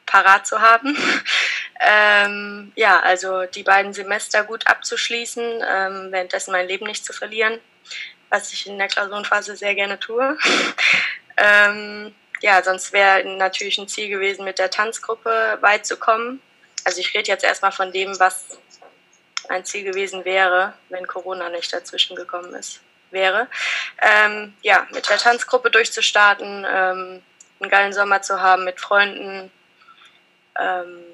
parat 0.04 0.46
zu 0.46 0.60
haben. 0.60 0.96
ähm, 1.80 2.72
ja, 2.76 3.00
also 3.00 3.44
die 3.46 3.62
beiden 3.62 3.92
Semester 3.92 4.44
gut 4.44 4.66
abzuschließen, 4.66 5.42
ähm, 5.66 6.08
währenddessen 6.10 6.52
mein 6.52 6.68
Leben 6.68 6.86
nicht 6.86 7.04
zu 7.04 7.12
verlieren, 7.12 7.58
was 8.30 8.52
ich 8.52 8.66
in 8.66 8.78
der 8.78 8.88
Klausurenphase 8.88 9.56
sehr 9.56 9.74
gerne 9.74 9.98
tue. 9.98 10.36
ja, 12.40 12.62
sonst 12.62 12.92
wäre 12.92 13.24
natürlich 13.24 13.78
ein 13.78 13.88
Ziel 13.88 14.08
gewesen, 14.08 14.44
mit 14.44 14.58
der 14.58 14.70
Tanzgruppe 14.70 15.58
weit 15.60 15.86
zu 15.86 15.96
kommen. 15.96 16.40
Also 16.84 17.00
ich 17.00 17.14
rede 17.14 17.28
jetzt 17.28 17.44
erstmal 17.44 17.72
von 17.72 17.92
dem, 17.92 18.18
was 18.20 18.58
ein 19.48 19.64
Ziel 19.64 19.84
gewesen 19.84 20.24
wäre, 20.24 20.74
wenn 20.88 21.06
Corona 21.06 21.48
nicht 21.48 21.72
dazwischen 21.72 22.16
gekommen 22.16 22.54
ist, 22.54 22.80
wäre. 23.10 23.48
Ähm, 24.00 24.54
ja, 24.62 24.86
mit 24.92 25.08
der 25.08 25.18
Tanzgruppe 25.18 25.70
durchzustarten, 25.70 26.66
ähm, 26.68 27.22
einen 27.60 27.70
geilen 27.70 27.92
Sommer 27.92 28.22
zu 28.22 28.40
haben 28.40 28.64
mit 28.64 28.80
Freunden. 28.80 29.50
Ähm, 30.58 31.04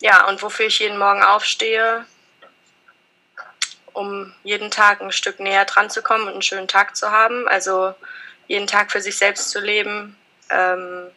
ja, 0.00 0.26
und 0.28 0.42
wofür 0.42 0.66
ich 0.66 0.80
jeden 0.80 0.98
Morgen 0.98 1.22
aufstehe, 1.22 2.04
um 3.92 4.34
jeden 4.42 4.70
Tag 4.70 5.00
ein 5.00 5.12
Stück 5.12 5.40
näher 5.40 5.64
dran 5.64 5.88
zu 5.88 6.02
kommen 6.02 6.24
und 6.24 6.32
einen 6.32 6.42
schönen 6.42 6.68
Tag 6.68 6.96
zu 6.96 7.10
haben. 7.10 7.48
Also 7.48 7.94
jeden 8.46 8.66
Tag 8.66 8.92
für 8.92 9.00
sich 9.00 9.16
selbst 9.16 9.50
zu 9.50 9.60
leben, 9.60 10.16
ähm, 10.50 11.10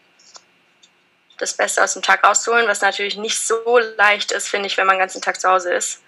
das 1.38 1.54
Beste 1.54 1.84
aus 1.84 1.94
dem 1.94 2.02
Tag 2.02 2.24
rauszuholen, 2.24 2.68
was 2.68 2.82
natürlich 2.82 3.18
nicht 3.18 3.40
so 3.40 3.78
leicht 3.98 4.32
ist, 4.32 4.50
finde 4.50 4.68
ich, 4.68 4.78
wenn 4.78 4.88
man 4.88 4.96
den 4.96 5.02
ganzen 5.02 5.22
Tag 5.22 5.40
zu 5.40 5.50
Hause 5.50 5.74
ist. 5.74 6.02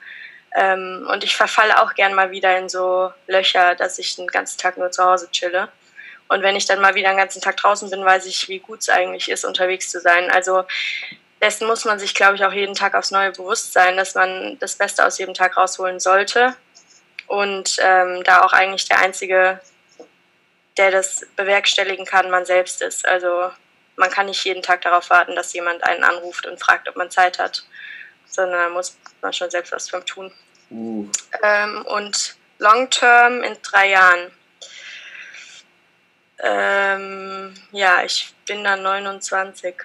Ähm, 0.56 1.08
und 1.12 1.24
ich 1.24 1.36
verfalle 1.36 1.82
auch 1.82 1.94
gern 1.94 2.16
mal 2.16 2.32
wieder 2.32 2.58
in 2.58 2.70
so 2.70 3.14
Löcher, 3.28 3.76
dass 3.76 4.00
ich 4.00 4.16
den 4.16 4.28
ganzen 4.28 4.58
Tag 4.58 4.78
nur 4.78 4.92
zu 4.92 5.04
Hause 5.04 5.30
chille. 5.32 5.70
Und 6.28 6.42
wenn 6.44 6.56
ich 6.56 6.66
dann 6.66 6.82
mal 6.82 6.96
wieder 6.96 7.10
den 7.10 7.18
ganzen 7.18 7.42
Tag 7.42 7.58
draußen 7.58 7.90
bin, 7.90 8.04
weiß 8.04 8.26
ich, 8.26 8.50
wie 8.50 8.60
gut 8.60 8.80
es 8.80 8.90
eigentlich 8.90 9.30
ist, 9.30 9.46
unterwegs 9.46 9.90
zu 9.90 10.00
sein. 10.00 10.30
Also 10.32 10.64
dessen 11.42 11.68
muss 11.68 11.86
man 11.86 12.00
sich, 12.00 12.14
glaube 12.14 12.36
ich, 12.36 12.46
auch 12.46 12.54
jeden 12.54 12.76
Tag 12.76 12.96
aufs 12.96 13.12
Neue 13.12 13.32
bewusst 13.32 13.74
sein, 13.74 13.98
dass 13.98 14.16
man 14.16 14.58
das 14.60 14.76
Beste 14.76 15.06
aus 15.06 15.18
jedem 15.18 15.34
Tag 15.34 15.58
rausholen 15.58 16.00
sollte. 16.00 16.56
Und 17.28 17.78
ähm, 17.80 18.24
da 18.24 18.44
auch 18.44 18.54
eigentlich 18.54 18.86
der 18.86 19.00
Einzige, 19.00 19.60
der 20.80 20.92
das 20.92 21.28
bewerkstelligen 21.36 22.06
kann, 22.06 22.32
man 22.32 22.46
selbst 22.46 22.82
ist. 22.82 23.06
Also 23.06 23.52
man 23.98 24.10
kann 24.10 24.28
nicht 24.28 24.44
jeden 24.46 24.64
Tag 24.64 24.82
darauf 24.82 25.10
warten, 25.10 25.36
dass 25.36 25.54
jemand 25.54 25.84
einen 25.84 26.06
anruft 26.06 26.48
und 26.48 26.60
fragt, 26.60 26.88
ob 26.88 26.96
man 26.96 27.12
Zeit 27.12 27.38
hat, 27.38 27.66
sondern 28.26 28.60
da 28.60 28.70
muss 28.70 28.98
man 29.22 29.34
schon 29.34 29.52
selbst 29.52 29.74
was 29.74 29.90
für 29.90 30.04
tun. 30.06 30.34
Uh. 30.72 31.10
Ähm, 31.44 31.86
und 31.86 32.36
Long 32.60 32.90
Term 32.90 33.44
in 33.44 33.58
drei 33.62 33.90
Jahren. 33.90 34.32
Ähm, 36.42 37.54
ja, 37.72 38.04
ich 38.04 38.34
bin 38.46 38.64
dann 38.64 38.82
29. 38.82 39.76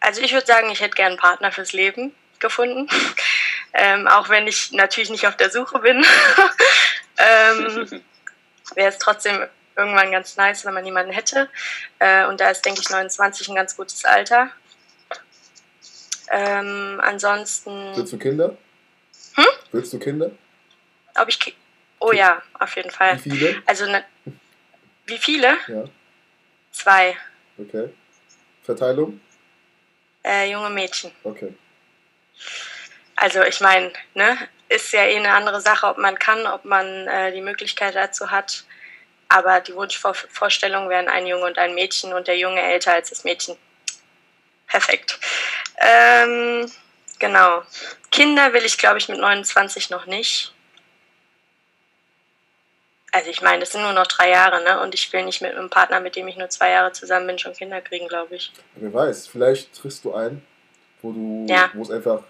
Also 0.00 0.20
ich 0.20 0.34
würde 0.34 0.46
sagen, 0.46 0.68
ich 0.70 0.80
hätte 0.80 0.94
gerne 0.94 1.12
einen 1.12 1.20
Partner 1.20 1.50
fürs 1.50 1.72
Leben 1.72 2.14
gefunden. 2.38 2.86
ähm, 3.72 4.06
auch 4.06 4.28
wenn 4.28 4.46
ich 4.46 4.72
natürlich 4.72 5.08
nicht 5.08 5.26
auf 5.26 5.36
der 5.38 5.50
Suche 5.50 5.78
bin. 5.78 6.04
ähm, 7.16 8.04
Wäre 8.74 8.90
es 8.90 8.98
trotzdem 8.98 9.46
irgendwann 9.78 10.10
ganz 10.10 10.36
nice, 10.36 10.64
wenn 10.64 10.74
man 10.74 10.84
jemanden 10.84 11.12
hätte. 11.12 11.48
Äh, 12.00 12.26
und 12.26 12.40
da 12.40 12.50
ist, 12.50 12.64
denke 12.64 12.80
ich, 12.80 12.90
29 12.90 13.48
ein 13.48 13.54
ganz 13.54 13.76
gutes 13.76 14.04
Alter. 14.04 14.50
Ähm, 16.30 17.00
ansonsten. 17.02 17.96
Willst 17.96 18.12
du 18.12 18.18
Kinder? 18.18 18.56
Hm? 19.34 19.46
Willst 19.72 19.92
du 19.92 19.98
Kinder? 19.98 20.30
Ob 21.14 21.28
ich. 21.28 21.40
Ki 21.40 21.54
oh 22.00 22.12
ja, 22.12 22.42
auf 22.58 22.76
jeden 22.76 22.90
Fall. 22.90 23.18
Wie 23.24 23.30
viele? 23.30 23.62
Also, 23.64 23.86
ne, 23.86 24.04
wie 25.06 25.18
viele? 25.18 25.56
Ja. 25.68 25.84
Zwei. 26.72 27.16
Okay. 27.56 27.88
Verteilung? 28.62 29.20
Äh, 30.22 30.50
junge 30.50 30.70
Mädchen. 30.70 31.10
Okay. 31.24 31.54
Also, 33.16 33.42
ich 33.42 33.60
meine, 33.60 33.92
ne, 34.14 34.36
ist 34.68 34.92
ja 34.92 35.04
eh 35.04 35.16
eine 35.16 35.32
andere 35.32 35.60
Sache, 35.60 35.86
ob 35.86 35.98
man 35.98 36.18
kann, 36.18 36.46
ob 36.46 36.64
man 36.64 37.06
äh, 37.06 37.32
die 37.32 37.40
Möglichkeit 37.40 37.94
dazu 37.94 38.30
hat. 38.30 38.64
Aber 39.28 39.60
die 39.60 39.74
Wunschvorstellung 39.74 40.88
wären 40.88 41.08
ein 41.08 41.26
Junge 41.26 41.44
und 41.44 41.58
ein 41.58 41.74
Mädchen 41.74 42.12
und 42.14 42.28
der 42.28 42.38
Junge 42.38 42.62
älter 42.62 42.94
als 42.94 43.10
das 43.10 43.24
Mädchen. 43.24 43.56
Perfekt. 44.66 45.18
Ähm, 45.78 46.70
genau. 47.18 47.62
Kinder 48.10 48.52
will 48.52 48.64
ich, 48.64 48.78
glaube 48.78 48.98
ich, 48.98 49.08
mit 49.08 49.18
29 49.18 49.90
noch 49.90 50.06
nicht. 50.06 50.52
Also 53.10 53.30
ich 53.30 53.40
meine, 53.40 53.60
das 53.60 53.72
sind 53.72 53.82
nur 53.82 53.92
noch 53.92 54.06
drei 54.06 54.30
Jahre, 54.30 54.62
ne? 54.62 54.80
Und 54.80 54.94
ich 54.94 55.12
will 55.12 55.24
nicht 55.24 55.40
mit 55.40 55.54
einem 55.54 55.70
Partner, 55.70 56.00
mit 56.00 56.14
dem 56.14 56.28
ich 56.28 56.36
nur 56.36 56.50
zwei 56.50 56.70
Jahre 56.70 56.92
zusammen 56.92 57.26
bin, 57.26 57.38
schon 57.38 57.54
Kinder 57.54 57.80
kriegen, 57.80 58.06
glaube 58.06 58.36
ich. 58.36 58.52
Wer 58.76 58.92
weiß, 58.92 59.26
vielleicht 59.26 59.74
triffst 59.74 60.04
du 60.04 60.14
einen, 60.14 60.46
wo 61.00 61.12
du, 61.12 61.46
ja. 61.48 61.70
wo 61.72 61.82
es 61.82 61.90
einfach 61.90 62.22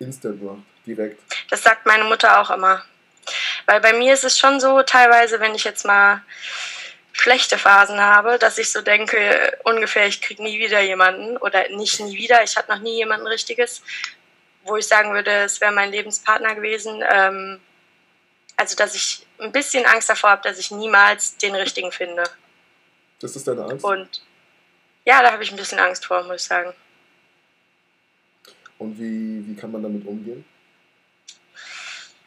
instant 0.00 0.42
macht, 0.42 0.62
direkt. 0.86 1.20
Das 1.50 1.62
sagt 1.62 1.86
meine 1.86 2.04
Mutter 2.04 2.40
auch 2.40 2.50
immer. 2.50 2.84
Weil 3.68 3.82
bei 3.82 3.92
mir 3.92 4.14
ist 4.14 4.24
es 4.24 4.38
schon 4.38 4.60
so, 4.60 4.82
teilweise, 4.82 5.40
wenn 5.40 5.54
ich 5.54 5.62
jetzt 5.62 5.84
mal 5.84 6.22
schlechte 7.12 7.58
Phasen 7.58 8.00
habe, 8.00 8.38
dass 8.38 8.56
ich 8.56 8.72
so 8.72 8.80
denke, 8.80 9.58
ungefähr, 9.62 10.06
ich 10.06 10.22
kriege 10.22 10.42
nie 10.42 10.58
wieder 10.58 10.80
jemanden 10.80 11.36
oder 11.36 11.68
nicht 11.68 12.00
nie 12.00 12.16
wieder, 12.16 12.42
ich 12.42 12.56
hatte 12.56 12.70
noch 12.70 12.78
nie 12.78 12.96
jemanden 12.96 13.26
richtiges, 13.26 13.82
wo 14.64 14.78
ich 14.78 14.86
sagen 14.86 15.12
würde, 15.12 15.30
es 15.44 15.60
wäre 15.60 15.70
mein 15.70 15.90
Lebenspartner 15.90 16.54
gewesen. 16.54 17.04
Ähm, 17.10 17.60
also, 18.56 18.74
dass 18.74 18.94
ich 18.94 19.26
ein 19.38 19.52
bisschen 19.52 19.84
Angst 19.84 20.08
davor 20.08 20.30
habe, 20.30 20.48
dass 20.48 20.58
ich 20.58 20.70
niemals 20.70 21.36
den 21.36 21.54
richtigen 21.54 21.92
finde. 21.92 22.24
Das 23.20 23.36
ist 23.36 23.46
deine 23.46 23.64
Angst? 23.64 23.84
Und 23.84 24.22
ja, 25.04 25.20
da 25.20 25.32
habe 25.32 25.42
ich 25.42 25.50
ein 25.50 25.58
bisschen 25.58 25.78
Angst 25.78 26.06
vor, 26.06 26.22
muss 26.22 26.36
ich 26.36 26.48
sagen. 26.48 26.72
Und 28.78 28.98
wie, 28.98 29.46
wie 29.46 29.60
kann 29.60 29.70
man 29.70 29.82
damit 29.82 30.06
umgehen? 30.06 30.42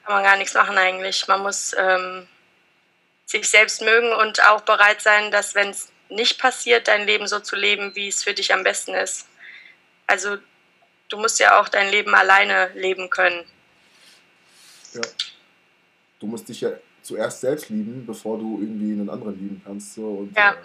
Kann 0.04 0.16
man 0.16 0.24
gar 0.24 0.38
nichts 0.38 0.54
machen 0.54 0.78
eigentlich. 0.78 1.28
Man 1.28 1.42
muss 1.42 1.76
ähm, 1.78 2.28
sich 3.26 3.50
selbst 3.50 3.82
mögen 3.82 4.12
und 4.14 4.44
auch 4.44 4.62
bereit 4.62 5.02
sein, 5.02 5.32
dass 5.32 5.56
wenn 5.56 5.70
es 5.70 5.92
nicht 6.10 6.40
passiert, 6.40 6.88
dein 6.88 7.06
Leben 7.06 7.28
so 7.28 7.40
zu 7.40 7.56
leben, 7.56 7.96
wie 7.96 8.08
es 8.08 8.24
für 8.24 8.34
dich 8.34 8.54
am 8.54 8.64
besten 8.64 8.94
ist. 8.94 9.28
Also 10.08 10.38
du 11.10 11.18
musst 11.18 11.40
ja 11.40 11.60
auch 11.60 11.70
dein 11.70 11.90
Leben 11.90 12.14
alleine 12.14 12.70
leben 12.76 13.10
können. 13.10 13.46
Ja. 14.94 15.02
Du 16.20 16.28
musst 16.28 16.50
dich 16.50 16.62
ja 16.62 16.72
zuerst 17.02 17.42
selbst 17.42 17.70
lieben, 17.70 18.06
bevor 18.06 18.38
du 18.38 18.60
irgendwie 18.62 18.92
einen 18.92 19.10
anderen 19.10 19.40
lieben 19.40 19.62
kannst. 19.64 19.96
So. 19.96 20.08
Und, 20.08 20.36
ja. 20.36 20.52
Äh, 20.52 20.58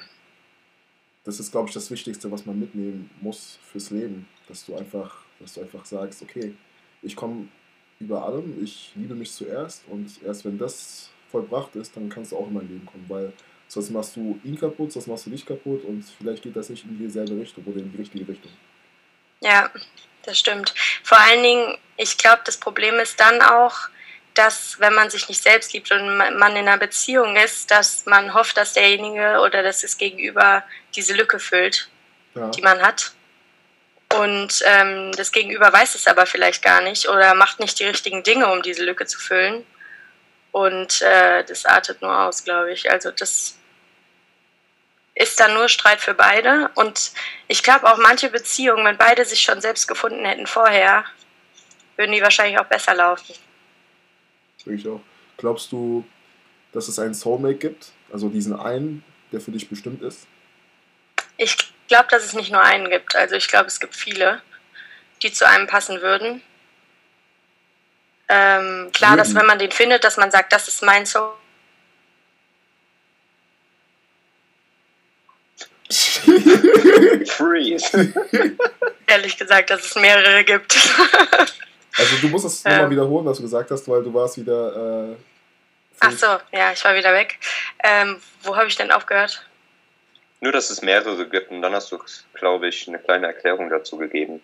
das 1.25 1.41
ist, 1.41 1.51
glaube 1.51 1.69
ich, 1.69 1.75
das 1.75 1.91
Wichtigste, 1.91 2.31
was 2.31 2.45
man 2.45 2.59
mitnehmen 2.59 3.11
muss 3.21 3.59
fürs 3.71 3.91
Leben. 3.91 4.29
Dass 4.49 4.65
du 4.65 4.77
einfach, 4.77 5.23
dass 5.41 5.55
du 5.55 5.63
einfach 5.63 5.85
sagst, 5.85 6.23
okay, 6.23 6.55
ich 7.03 7.17
komme 7.17 7.49
über 8.01 8.25
allem. 8.25 8.63
Ich 8.63 8.93
liebe 8.95 9.15
mich 9.15 9.33
zuerst 9.33 9.85
und 9.89 10.11
erst 10.25 10.45
wenn 10.45 10.59
das 10.59 11.11
vollbracht 11.31 11.75
ist, 11.77 11.97
dann 11.97 12.09
kannst 12.09 12.33
du 12.33 12.37
auch 12.37 12.47
in 12.47 12.55
mein 12.55 12.69
Leben 12.69 12.87
kommen, 12.87 13.05
weil 13.09 13.33
sonst 13.69 13.91
machst 13.91 14.17
du 14.17 14.39
ihn 14.45 14.59
kaputt, 14.59 14.93
sonst 14.93 15.07
machst 15.07 15.27
du 15.27 15.31
dich 15.31 15.45
kaputt 15.45 15.85
und 15.85 16.05
vielleicht 16.19 16.43
geht 16.43 16.57
das 16.57 16.69
nicht 16.69 16.85
in 16.85 16.99
dieselbe 16.99 17.37
Richtung 17.37 17.65
oder 17.65 17.79
in 17.79 17.91
die 17.91 17.99
richtige 17.99 18.29
Richtung. 18.29 18.53
Ja, 19.41 19.71
das 20.25 20.39
stimmt. 20.39 20.75
Vor 21.03 21.19
allen 21.19 21.43
Dingen, 21.43 21.79
ich 21.97 22.17
glaube, 22.19 22.43
das 22.45 22.57
Problem 22.57 22.95
ist 22.97 23.19
dann 23.21 23.41
auch, 23.43 23.89
dass 24.35 24.79
wenn 24.81 24.95
man 24.95 25.09
sich 25.09 25.29
nicht 25.29 25.43
selbst 25.43 25.73
liebt 25.73 25.91
und 25.91 26.19
man 26.19 26.57
in 26.57 26.69
einer 26.69 26.77
Beziehung 26.77 27.37
ist, 27.37 27.71
dass 27.71 28.05
man 28.05 28.35
hofft, 28.35 28.57
dass 28.57 28.75
derjenige 28.75 29.41
oder 29.41 29.63
dass 29.63 29.81
das 29.81 29.97
Gegenüber 29.97 30.63
diese 30.95 31.15
Lücke 31.15 31.39
füllt, 31.39 31.89
ja. 32.35 32.51
die 32.51 32.61
man 32.61 32.81
hat. 32.81 33.13
Und 34.21 34.63
ähm, 34.65 35.13
das 35.13 35.33
Gegenüber 35.33 35.73
weiß 35.73 35.95
es 35.95 36.07
aber 36.07 36.27
vielleicht 36.27 36.63
gar 36.63 36.81
nicht 36.81 37.09
oder 37.09 37.35
macht 37.35 37.61
nicht 37.61 37.79
die 37.79 37.85
richtigen 37.85 38.23
Dinge, 38.23 38.51
um 38.51 38.63
diese 38.63 38.85
Lücke 38.85 39.07
zu 39.07 39.19
füllen. 39.19 39.65
Und 40.53 41.03
äh, 41.03 41.45
das 41.45 41.67
artet 41.67 42.03
nur 42.03 42.19
aus, 42.19 42.45
glaube 42.45 42.73
ich. 42.73 42.91
Also 42.91 43.11
das 43.11 43.59
ist 45.15 45.41
dann 45.41 45.55
nur 45.55 45.69
Streit 45.69 46.01
für 46.01 46.15
beide. 46.15 46.71
Und 46.75 47.13
ich 47.49 47.63
glaube 47.63 47.91
auch 47.91 47.99
manche 47.99 48.31
Beziehungen, 48.31 48.85
wenn 48.85 48.97
beide 48.97 49.25
sich 49.25 49.41
schon 49.41 49.61
selbst 49.61 49.89
gefunden 49.89 50.25
hätten 50.25 50.47
vorher, 50.47 51.05
würden 51.97 52.13
die 52.13 52.23
wahrscheinlich 52.23 52.59
auch 52.59 52.67
besser 52.67 52.95
laufen. 52.95 53.35
Ich 54.65 54.87
auch. 54.89 55.01
Glaubst 55.37 55.73
du, 55.73 56.05
dass 56.73 56.89
es 56.89 56.99
einen 56.99 57.15
Soulmate 57.15 57.57
gibt? 57.57 57.93
Also 58.13 58.29
diesen 58.29 58.59
einen, 58.59 59.05
der 59.33 59.41
für 59.41 59.51
dich 59.51 59.69
bestimmt 59.69 60.03
ist? 60.03 60.27
Ich 61.39 61.57
glaube, 61.89 62.09
dass 62.11 62.25
es 62.25 62.33
nicht 62.35 62.51
nur 62.51 62.63
einen 62.63 62.91
gibt. 62.91 63.15
Also 63.17 63.35
ich 63.37 63.49
glaube, 63.49 63.67
es 63.67 63.81
gibt 63.81 63.95
viele, 63.95 64.43
die 65.23 65.33
zu 65.33 65.47
einem 65.47 65.67
passen 65.67 66.01
würden. 66.01 66.43
Ähm, 68.29 68.91
klar, 68.93 69.13
mhm. 69.13 69.17
dass 69.19 69.35
wenn 69.35 69.47
man 69.47 69.59
den 69.59 69.71
findet, 69.71 70.05
dass 70.05 70.17
man 70.17 70.31
sagt, 70.31 70.53
das 70.53 70.69
ist 70.69 70.83
mein 70.83 71.07
Soul. 71.07 71.33
Freeze. 77.27 78.13
Ehrlich 79.07 79.37
gesagt, 79.37 79.71
dass 79.71 79.85
es 79.85 79.95
mehrere 79.95 80.45
gibt. 80.45 80.77
Also 81.99 82.17
du 82.19 82.29
musst 82.29 82.45
es 82.45 82.63
Ja. 82.63 82.73
nochmal 82.73 82.91
wiederholen, 82.91 83.25
was 83.25 83.39
du 83.39 83.43
gesagt 83.45 83.71
hast, 83.71 83.89
weil 83.89 84.03
du 84.03 84.13
warst 84.13 84.37
wieder... 84.37 85.13
Äh, 85.13 85.17
Ach 86.01 86.13
so, 86.13 86.27
ja, 86.53 86.71
ich 86.73 86.85
war 86.85 86.95
wieder 86.95 87.15
weg. 87.15 87.39
Ähm, 87.83 88.21
wo 88.43 88.55
habe 88.55 88.67
ich 88.67 88.77
denn 88.77 88.93
aufgehört? 88.93 89.46
Nur, 90.41 90.53
dass 90.53 90.71
es 90.71 90.83
mehrere 90.83 91.29
gibt 91.29 91.51
und 91.51 91.63
dann 91.63 91.73
hast 91.75 91.91
du, 91.93 91.99
glaube 92.35 92.69
ich, 92.69 92.87
eine 92.89 92.99
kleine 92.99 93.27
Erklärung 93.29 93.71
dazu 93.71 93.97
gegeben. 93.97 94.41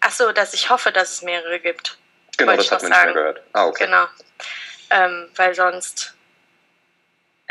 Ach 0.00 0.10
so, 0.10 0.32
dass 0.32 0.54
ich 0.54 0.70
hoffe, 0.70 0.90
dass 0.92 1.10
es 1.12 1.22
mehrere 1.22 1.60
gibt. 1.60 1.98
Genau, 2.36 2.52
Wollte 2.52 2.58
das 2.58 2.66
ich 2.66 2.72
hat 2.72 2.82
man 2.82 2.90
nicht 2.90 3.04
mehr 3.04 3.14
gehört. 3.14 3.42
Ah, 3.52 3.66
okay. 3.66 3.84
Genau. 3.86 4.04
Ähm, 4.90 5.28
weil 5.36 5.54
sonst 5.54 6.14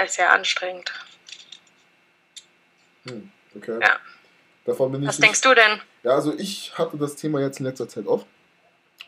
ist 0.04 0.18
ja 0.18 0.30
anstrengend. 0.30 0.92
hm, 3.08 3.32
okay. 3.56 3.80
Ja. 3.82 3.98
Davon 4.66 4.92
bin 4.92 5.02
ich 5.04 5.08
Was 5.10 5.20
nicht- 5.20 5.28
denkst 5.28 5.42
du 5.42 5.54
denn? 5.54 5.82
Ja, 6.04 6.12
also 6.12 6.34
ich 6.38 6.78
hatte 6.78 6.98
das 6.98 7.16
Thema 7.16 7.42
jetzt 7.42 7.60
in 7.60 7.66
letzter 7.66 7.88
Zeit 7.88 8.06
oft. 8.08 8.26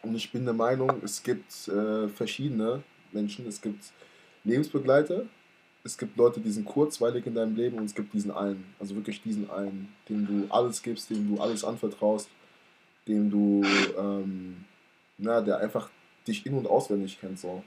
Und 0.02 0.16
ich 0.16 0.32
bin 0.32 0.46
der 0.46 0.54
Meinung, 0.54 1.02
es 1.04 1.24
gibt 1.24 1.68
äh, 1.68 2.08
verschiedene 2.10 2.84
Menschen. 3.12 3.48
Es 3.48 3.60
gibt 3.62 3.84
Lebensbegleiter, 4.44 5.24
es 5.86 5.98
gibt 6.00 6.18
Leute, 6.18 6.40
die 6.40 6.50
sind 6.50 6.66
kurzweilig 6.66 7.28
in 7.28 7.36
deinem 7.36 7.56
Leben 7.56 7.78
und 7.78 7.86
es 7.86 7.94
gibt 7.94 8.12
diesen 8.12 8.32
einen. 8.32 8.76
Also 8.80 8.96
wirklich 8.96 9.22
diesen 9.22 9.50
einen, 9.52 9.96
dem 10.10 10.26
du 10.26 10.54
alles 10.54 10.82
gibst, 10.82 11.12
dem 11.12 11.36
du 11.36 11.42
alles 11.42 11.64
anvertraust, 11.64 12.28
dem 13.08 13.30
du, 13.30 13.64
ähm, 13.96 14.66
na, 15.20 15.42
der 15.42 15.60
einfach 15.60 15.90
dich 16.28 16.44
in- 16.46 16.58
und 16.58 16.66
auswendig 16.66 17.22
kennt. 17.22 17.40
So. 17.40 17.64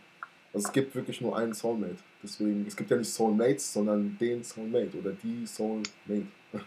Also 0.53 0.67
es 0.67 0.73
gibt 0.73 0.97
wirklich 0.97 1.21
nur 1.21 1.39
einen 1.39 1.55
Soulmate. 1.55 1.99
Deswegen, 2.21 2.67
es 2.67 2.77
gibt 2.77 2.91
ja 2.91 2.97
nicht 2.97 3.09
Soulmates, 3.09 3.73
sondern 3.73 4.19
den 4.19 4.43
Soulmate 4.43 4.99
oder 4.99 5.13
die 5.13 5.47
Soulmate. 5.47 6.27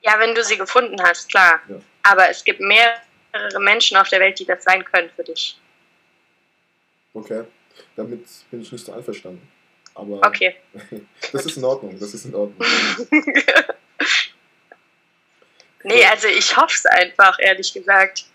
Ja, 0.00 0.14
wenn 0.20 0.32
du 0.32 0.44
sie 0.44 0.56
gefunden 0.56 0.96
hast, 1.02 1.28
klar. 1.28 1.60
Ja. 1.68 1.80
Aber 2.04 2.30
es 2.30 2.44
gibt 2.44 2.60
mehrere 2.60 3.00
Menschen 3.58 3.96
auf 3.96 4.08
der 4.08 4.20
Welt, 4.20 4.38
die 4.38 4.44
das 4.44 4.62
sein 4.62 4.84
können 4.84 5.10
für 5.14 5.24
dich. 5.24 5.60
Okay, 7.12 7.42
damit 7.96 8.24
bin 8.48 8.60
ich 8.60 8.70
nicht 8.70 8.86
so 8.86 8.92
einverstanden. 8.92 9.42
Aber 9.98 10.24
Okay. 10.24 10.54
das 11.32 11.44
ist 11.46 11.56
in 11.56 11.64
Ordnung, 11.64 11.98
das 11.98 12.14
ist 12.14 12.24
in 12.24 12.34
Ordnung. 12.34 12.66
nee, 15.82 16.04
also 16.04 16.28
ich 16.28 16.56
hoffe 16.56 16.74
es 16.74 16.86
einfach, 16.86 17.36
ehrlich 17.40 17.72
gesagt, 17.74 18.26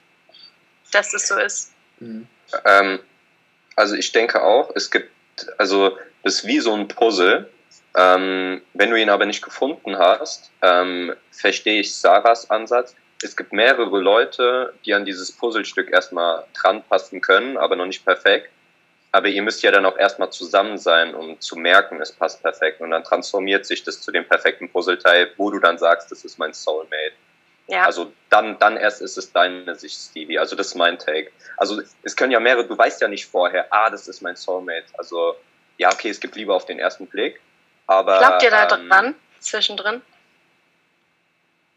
dass 0.91 1.11
das 1.11 1.28
so 1.30 1.39
ist. 1.39 1.72
Mhm. 1.99 2.28
Ähm, 2.66 2.99
also 3.78 3.95
ich 3.95 4.11
denke 4.11 4.43
auch, 4.43 4.72
es 4.76 4.91
gibt, 4.91 5.09
also 5.57 5.97
das 6.24 6.36
ist 6.36 6.47
wie 6.47 6.59
so 6.59 6.74
ein 6.74 6.89
Puzzle. 6.89 7.49
Ähm, 7.95 8.61
wenn 8.74 8.89
du 8.89 8.99
ihn 8.99 9.09
aber 9.09 9.26
nicht 9.26 9.41
gefunden 9.41 9.97
hast, 9.97 10.51
ähm, 10.61 11.14
verstehe 11.32 11.80
ich 11.80 11.95
Sarahs 11.95 12.49
Ansatz. 12.49 12.93
Es 13.24 13.38
gibt 13.38 13.53
mehrere 13.53 13.99
Leute, 13.99 14.74
die 14.86 14.93
an 14.93 15.05
dieses 15.05 15.32
Puzzlestück 15.32 15.91
erstmal 15.91 16.43
dran 16.53 16.84
passen 16.84 17.22
können, 17.22 17.55
aber 17.55 17.78
noch 17.78 17.86
nicht 17.86 18.03
perfekt. 18.03 18.49
Aber 19.14 19.28
ihr 19.28 19.43
müsst 19.43 19.61
ja 19.61 19.70
dann 19.70 19.86
auch 19.86 19.95
erstmal 19.95 20.32
zusammen 20.32 20.80
sein, 20.80 21.14
um 21.14 21.39
zu 21.39 21.55
merken, 21.55 22.01
es 22.01 22.11
passt 22.11 22.41
perfekt. 22.41 22.82
Und 22.82 22.89
dann 22.89 23.03
transformiert 23.03 23.64
sich 23.64 23.84
das 23.84 24.01
zu 24.01 24.11
dem 24.11 24.28
perfekten 24.28 24.68
Puzzleteil, 24.70 25.32
wo 25.38 25.51
du 25.51 25.59
dann 25.59 25.78
sagst, 25.78 26.11
das 26.11 26.26
ist 26.26 26.39
mein 26.39 26.51
Soulmate. 26.51 27.14
Ja, 27.68 27.86
Also 27.86 28.11
dann, 28.32 28.57
dann 28.57 28.76
erst 28.76 29.03
ist 29.03 29.16
es 29.20 29.32
deine 29.32 29.76
Sicht, 29.76 29.95
Stevie. 29.95 30.39
Also 30.39 30.55
das 30.55 30.70
ist 30.70 30.76
mein 30.76 30.97
Take. 30.97 31.32
Also 31.57 31.80
es 32.01 32.16
können 32.16 32.32
ja 32.32 32.39
mehrere, 32.39 32.66
du 32.66 32.76
weißt 32.76 33.01
ja 33.01 33.07
nicht 33.07 33.28
vorher, 33.28 33.72
ah, 33.72 33.91
das 33.91 34.07
ist 34.07 34.22
mein 34.22 34.36
Soulmate. 34.36 34.86
Also 34.97 35.36
ja, 35.78 35.93
okay, 35.93 36.09
es 36.09 36.20
gibt 36.20 36.36
Liebe 36.36 36.51
auf 36.51 36.66
den 36.66 36.80
ersten 36.80 37.05
Blick. 37.05 37.39
Aber 37.86 38.18
glaubt 38.18 38.41
ihr 38.41 38.49
da 38.49 38.64
ähm, 38.76 38.89
dran, 38.89 39.16
zwischendrin? 39.39 40.01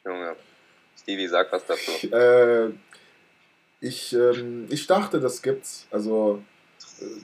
Junge, 0.07 0.37
Stevie, 0.99 1.29
sag 1.29 1.53
was 1.53 1.67
dazu. 1.67 1.91
Äh, 2.15 2.71
ich, 3.83 4.15
ähm, 4.15 4.69
ich 4.71 4.87
dachte, 4.87 5.21
das 5.21 5.43
gibt's. 5.43 5.87
Also 5.91 6.43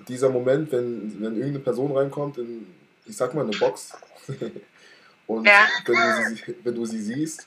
dieser 0.09 0.29
Moment, 0.29 0.71
wenn, 0.73 1.21
wenn 1.21 1.35
irgendeine 1.35 1.61
Person 1.61 1.93
reinkommt 1.97 2.39
in, 2.39 2.67
ich 3.07 3.17
sag 3.17 3.35
mal, 3.35 3.43
eine 3.47 3.57
Box 3.57 3.93
und 5.27 5.47
Ja. 5.47 5.67
wenn, 5.87 5.95
du 5.97 6.35
sie, 6.37 6.55
wenn 6.63 6.75
du 6.75 6.87
sie 6.87 7.01
siehst 7.01 7.47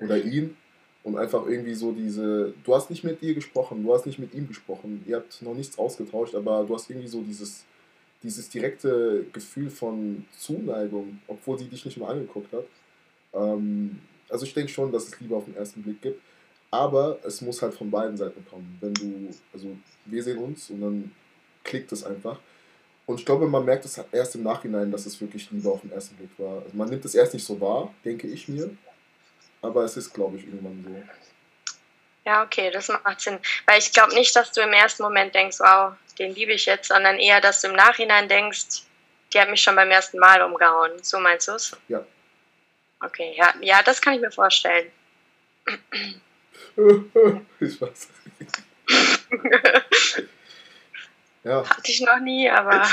oder 0.00 0.16
ihn 0.16 0.56
und 1.04 1.16
einfach 1.18 1.46
irgendwie 1.46 1.74
so 1.74 1.92
diese, 1.92 2.54
du 2.64 2.74
hast 2.74 2.90
nicht 2.90 3.04
mit 3.04 3.22
ihr 3.22 3.34
gesprochen, 3.34 3.82
du 3.82 3.92
hast 3.92 4.06
nicht 4.06 4.18
mit 4.18 4.34
ihm 4.34 4.48
gesprochen, 4.48 5.04
ihr 5.06 5.16
habt 5.16 5.42
noch 5.42 5.54
nichts 5.54 5.78
ausgetauscht, 5.78 6.34
aber 6.34 6.64
du 6.64 6.74
hast 6.74 6.88
irgendwie 6.90 7.08
so 7.08 7.22
dieses, 7.22 7.64
dieses 8.22 8.48
direkte 8.48 9.24
Gefühl 9.32 9.68
von 9.68 10.24
Zuneigung, 10.38 11.20
obwohl 11.26 11.58
sie 11.58 11.66
dich 11.68 11.84
nicht 11.84 11.98
mal 11.98 12.10
angeguckt 12.12 12.52
hat. 12.52 12.64
Ähm, 13.34 13.98
also 14.28 14.46
ich 14.46 14.54
denke 14.54 14.72
schon, 14.72 14.92
dass 14.92 15.08
es 15.08 15.20
Liebe 15.20 15.36
auf 15.36 15.44
den 15.44 15.56
ersten 15.56 15.82
Blick 15.82 16.00
gibt. 16.00 16.20
Aber 16.70 17.18
es 17.24 17.42
muss 17.42 17.60
halt 17.60 17.74
von 17.74 17.90
beiden 17.90 18.16
Seiten 18.16 18.46
kommen. 18.48 18.78
Wenn 18.80 18.94
du, 18.94 19.28
also 19.52 19.76
wir 20.06 20.22
sehen 20.22 20.38
uns 20.38 20.70
und 20.70 20.80
dann 20.80 21.12
klickt 21.64 21.92
es 21.92 22.04
einfach. 22.04 22.38
Und 23.06 23.18
ich 23.18 23.26
glaube, 23.26 23.46
man 23.46 23.64
merkt 23.64 23.84
es 23.84 23.98
erst 24.12 24.34
im 24.36 24.44
Nachhinein, 24.44 24.90
dass 24.90 25.06
es 25.06 25.20
wirklich 25.20 25.50
Liebe 25.50 25.68
auf 25.68 25.80
den 25.80 25.90
ersten 25.92 26.16
Blick 26.16 26.30
war. 26.38 26.62
Also 26.62 26.76
man 26.76 26.88
nimmt 26.88 27.04
es 27.04 27.14
erst 27.14 27.34
nicht 27.34 27.44
so 27.44 27.60
wahr, 27.60 27.92
denke 28.04 28.26
ich 28.28 28.48
mir. 28.48 28.70
Aber 29.60 29.84
es 29.84 29.96
ist, 29.96 30.12
glaube 30.12 30.36
ich, 30.36 30.46
irgendwann 30.46 30.84
so. 30.84 31.02
Ja, 32.24 32.44
okay, 32.44 32.70
das 32.70 32.88
macht 32.88 33.20
Sinn. 33.20 33.38
Weil 33.66 33.80
ich 33.80 33.92
glaube 33.92 34.14
nicht, 34.14 34.34
dass 34.36 34.52
du 34.52 34.60
im 34.60 34.72
ersten 34.72 35.02
Moment 35.02 35.34
denkst, 35.34 35.58
wow, 35.58 35.94
den 36.18 36.34
liebe 36.34 36.52
ich 36.52 36.66
jetzt, 36.66 36.88
sondern 36.88 37.18
eher, 37.18 37.40
dass 37.40 37.60
du 37.60 37.68
im 37.68 37.74
Nachhinein 37.74 38.28
denkst, 38.28 38.84
die 39.32 39.40
hat 39.40 39.50
mich 39.50 39.62
schon 39.62 39.74
beim 39.74 39.90
ersten 39.90 40.18
Mal 40.18 40.40
umgehauen. 40.42 40.92
So 41.02 41.18
meinst 41.18 41.48
du 41.48 41.52
es? 41.52 41.76
Ja. 41.88 42.04
Okay, 43.00 43.34
ja, 43.36 43.52
ja, 43.60 43.82
das 43.82 44.00
kann 44.00 44.14
ich 44.14 44.20
mir 44.20 44.30
vorstellen. 44.30 44.92
ich 47.60 47.80
weiß. 47.80 48.08
ja. 51.44 51.68
Hatte 51.68 51.90
ich 51.90 52.00
noch 52.00 52.20
nie, 52.20 52.48
aber 52.48 52.86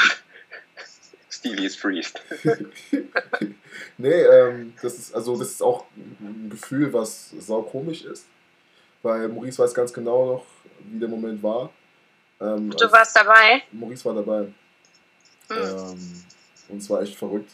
Stevie 1.30 1.66
ist 1.66 1.80
freezed. 1.80 2.22
nee, 3.97 4.10
ähm, 4.10 4.74
das 4.82 4.97
ist 4.97 5.14
also 5.14 5.38
das 5.38 5.50
ist 5.50 5.62
auch 5.62 5.86
ein 6.20 6.50
Gefühl, 6.50 6.91
was 6.91 7.32
sau 7.39 7.62
komisch 7.62 8.04
ist. 8.04 8.26
Weil 9.02 9.30
Maurice 9.30 9.60
weiß 9.60 9.74
ganz 9.74 9.93
genau 9.93 10.26
noch, 10.26 10.45
wie 10.80 11.00
der 11.00 11.08
Moment 11.08 11.41
war. 11.41 11.72
Ähm, 12.41 12.70
du 12.72 12.91
warst 12.91 13.16
dabei. 13.16 13.64
Maurice 13.72 14.06
war 14.06 14.16
dabei. 14.16 14.47
Hm. 15.50 15.58
Ähm, 15.58 16.24
und 16.70 16.78
es 16.78 16.89
war 16.89 17.02
echt 17.02 17.16
verrückt, 17.16 17.52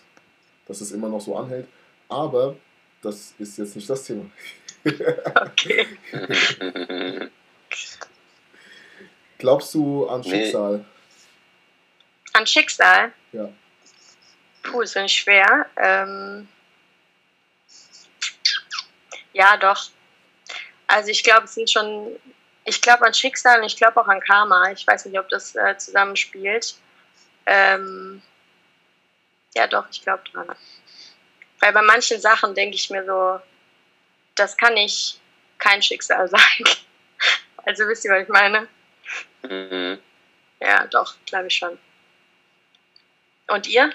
dass 0.68 0.82
es 0.82 0.92
immer 0.92 1.10
noch 1.10 1.22
so 1.22 1.38
anhält. 1.38 1.68
Aber 2.10 2.56
das 3.02 3.34
ist 3.38 3.58
jetzt 3.58 3.76
nicht 3.76 3.90
das 3.90 4.04
Thema. 4.04 4.26
Okay. 5.36 5.88
Glaubst 9.38 9.74
du 9.74 10.08
an 10.08 10.22
Nee. 10.22 10.30
Schicksal? 10.30 10.86
An 12.34 12.48
Schicksal? 12.48 13.12
Ja. 13.32 13.50
Puh, 14.64 14.82
ist 14.82 14.96
nicht 14.96 15.16
schwer. 15.16 15.66
Ähm, 15.78 16.48
ja, 19.34 19.58
doch. 19.58 19.90
Also 20.88 21.10
ich 21.10 21.24
glaube, 21.24 21.46
es 21.46 21.56
sind 21.56 21.70
schon, 21.70 22.18
ich 22.64 22.82
glaube 22.82 23.06
an 23.06 23.14
Schicksal 23.14 23.60
und 23.60 23.66
ich 23.66 23.78
glaube 23.78 24.00
auch 24.00 24.08
an 24.08 24.22
Karma. 24.22 24.72
Ich 24.72 24.86
weiß 24.88 25.06
nicht, 25.06 25.20
ob 25.20 25.30
das 25.30 25.56
äh, 25.56 25.78
zusammenspielt. 25.78 26.76
Ähm, 27.46 28.22
ja, 29.56 29.68
doch, 29.68 29.86
ich 29.92 30.02
glaube 30.02 30.24
dran. 30.32 30.48
Weil 31.60 31.74
bei 31.74 31.82
manchen 31.82 32.20
Sachen 32.20 32.54
denke 32.54 32.76
ich 32.76 32.90
mir 32.90 33.06
so, 33.06 33.40
das 34.36 34.58
kann 34.58 34.74
nicht 34.74 35.20
kein 35.58 35.82
Schicksal 35.82 36.28
sein. 36.30 36.64
Also 37.66 37.88
wisst 37.88 38.06
ihr, 38.06 38.12
was 38.12 38.24
ich 38.24 38.30
meine? 38.30 38.68
Mhm. 39.44 40.00
Ja, 40.60 40.88
doch, 40.88 41.16
glaube 41.26 41.48
ich 41.48 41.56
schon. 41.56 41.78
Und 43.48 43.68
ihr? 43.68 43.92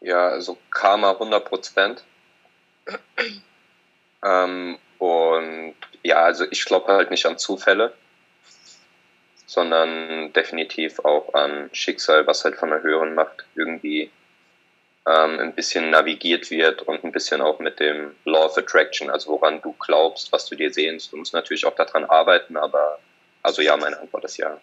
Ja, 0.00 0.28
also 0.28 0.58
Karma 0.70 1.12
100 1.12 1.44
Prozent. 1.44 2.04
ähm, 4.22 4.78
und 4.98 5.74
ja, 6.02 6.22
also 6.22 6.44
ich 6.50 6.64
glaube 6.64 6.92
halt 6.92 7.10
nicht 7.10 7.26
an 7.26 7.38
Zufälle, 7.38 7.92
sondern 9.46 10.32
definitiv 10.32 11.00
auch 11.00 11.34
an 11.34 11.70
Schicksal, 11.72 12.26
was 12.26 12.44
halt 12.44 12.56
von 12.56 12.70
der 12.70 12.82
höheren 12.82 13.14
Macht 13.14 13.44
irgendwie 13.56 14.10
ähm, 15.06 15.38
ein 15.38 15.54
bisschen 15.54 15.90
navigiert 15.90 16.50
wird 16.50 16.82
und 16.82 17.04
ein 17.04 17.12
bisschen 17.12 17.40
auch 17.40 17.60
mit 17.60 17.78
dem 17.78 18.12
Law 18.24 18.46
of 18.46 18.58
Attraction, 18.58 19.08
also 19.08 19.30
woran 19.30 19.60
du 19.62 19.74
glaubst, 19.78 20.32
was 20.32 20.46
du 20.46 20.56
dir 20.56 20.72
sehnst. 20.72 21.12
Du 21.12 21.16
musst 21.16 21.32
natürlich 21.32 21.64
auch 21.64 21.76
daran 21.76 22.04
arbeiten, 22.04 22.56
aber 22.56 22.98
also 23.42 23.62
ja, 23.62 23.76
meine 23.76 23.98
Antwort 24.00 24.24
ist 24.24 24.36
ja. 24.38 24.58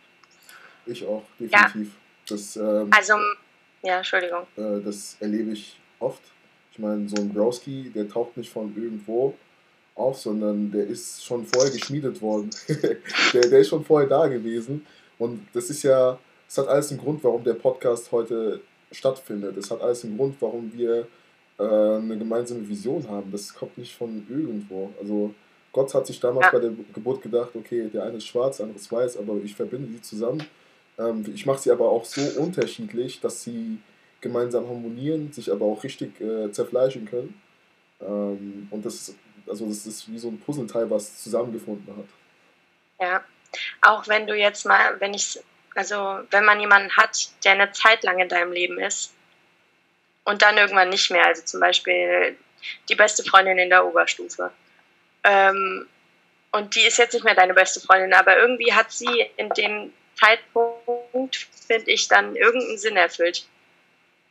Ich 0.85 1.05
auch, 1.05 1.23
definitiv. 1.39 1.93
Das, 2.27 2.57
ähm, 2.57 2.89
Also, 2.91 3.13
ja, 3.83 3.97
Entschuldigung. 3.97 4.45
äh, 4.57 4.81
das 4.83 5.15
erlebe 5.21 5.51
ich 5.51 5.79
oft. 5.99 6.21
Ich 6.73 6.79
meine, 6.79 7.07
so 7.07 7.15
ein 7.21 7.33
Browski, 7.33 7.91
der 7.95 8.09
taucht 8.09 8.35
nicht 8.35 8.51
von 8.51 8.73
irgendwo 8.75 9.35
auf, 9.95 10.19
sondern 10.19 10.71
der 10.71 10.87
ist 10.87 11.23
schon 11.23 11.45
vorher 11.45 11.71
geschmiedet 11.71 12.21
worden. 12.21 12.49
der, 13.33 13.47
der 13.47 13.59
ist 13.59 13.69
schon 13.69 13.85
vorher 13.85 14.09
da 14.09 14.27
gewesen. 14.27 14.85
Und 15.19 15.47
das 15.53 15.69
ist 15.69 15.83
ja, 15.83 16.17
es 16.49 16.57
hat 16.57 16.67
alles 16.67 16.89
einen 16.89 16.99
Grund, 16.99 17.23
warum 17.23 17.43
der 17.43 17.53
Podcast 17.53 18.11
heute 18.11 18.59
stattfindet. 18.93 19.57
Es 19.57 19.69
hat 19.71 19.81
alles 19.81 20.03
einen 20.03 20.17
Grund, 20.17 20.35
warum 20.39 20.71
wir 20.73 21.07
äh, 21.59 21.63
eine 21.63 22.17
gemeinsame 22.17 22.67
Vision 22.67 23.07
haben. 23.09 23.31
Das 23.31 23.53
kommt 23.53 23.77
nicht 23.77 23.95
von 23.95 24.25
irgendwo. 24.29 24.91
Also 24.99 25.33
Gott 25.71 25.93
hat 25.93 26.07
sich 26.07 26.19
damals 26.19 26.45
ja. 26.45 26.51
bei 26.51 26.59
der 26.59 26.71
Geburt 26.93 27.21
gedacht, 27.21 27.49
okay, 27.55 27.89
der 27.91 28.03
eine 28.03 28.17
ist 28.17 28.27
schwarz, 28.27 28.57
der 28.57 28.65
andere 28.65 28.79
ist 28.79 28.91
weiß, 28.91 29.17
aber 29.17 29.35
ich 29.43 29.55
verbinde 29.55 29.87
die 29.87 30.01
zusammen. 30.01 30.45
Ähm, 30.97 31.25
ich 31.33 31.45
mache 31.45 31.59
sie 31.59 31.71
aber 31.71 31.89
auch 31.89 32.05
so 32.05 32.21
unterschiedlich, 32.39 33.19
dass 33.19 33.43
sie 33.43 33.79
gemeinsam 34.21 34.67
harmonieren, 34.67 35.31
sich 35.31 35.51
aber 35.51 35.65
auch 35.65 35.83
richtig 35.83 36.21
äh, 36.21 36.51
zerfleischen 36.51 37.05
können. 37.05 37.39
Ähm, 38.01 38.67
und 38.71 38.85
das 38.85 38.95
ist, 38.95 39.15
also 39.47 39.67
das 39.67 39.85
ist 39.85 40.11
wie 40.11 40.17
so 40.17 40.29
ein 40.29 40.39
Puzzleteil, 40.39 40.89
was 40.89 41.21
zusammengefunden 41.23 41.95
hat. 41.95 42.05
Ja, 42.99 43.23
auch 43.81 44.07
wenn 44.07 44.27
du 44.27 44.35
jetzt 44.35 44.65
mal, 44.65 44.99
wenn 44.99 45.13
ich, 45.13 45.39
also 45.75 46.19
wenn 46.31 46.45
man 46.45 46.59
jemanden 46.59 46.95
hat, 46.95 47.29
der 47.43 47.53
eine 47.53 47.71
Zeit 47.71 48.03
lang 48.03 48.19
in 48.19 48.29
deinem 48.29 48.51
Leben 48.51 48.79
ist 48.79 49.13
und 50.23 50.41
dann 50.41 50.57
irgendwann 50.57 50.89
nicht 50.89 51.09
mehr, 51.11 51.25
also 51.25 51.43
zum 51.43 51.59
Beispiel 51.59 52.37
die 52.89 52.95
beste 52.95 53.23
Freundin 53.23 53.57
in 53.57 53.69
der 53.69 53.85
Oberstufe. 53.85 54.51
Ähm, 55.23 55.87
und 56.51 56.75
die 56.75 56.85
ist 56.85 56.97
jetzt 56.97 57.13
nicht 57.13 57.23
mehr 57.23 57.35
deine 57.35 57.53
beste 57.53 57.79
Freundin, 57.79 58.13
aber 58.13 58.37
irgendwie 58.37 58.73
hat 58.73 58.91
sie 58.91 59.31
in 59.37 59.49
dem 59.49 59.93
Zeitpunkt, 60.19 61.47
finde 61.67 61.89
ich, 61.89 62.07
dann 62.07 62.35
irgendeinen 62.35 62.77
Sinn 62.77 62.95
erfüllt. 62.95 63.47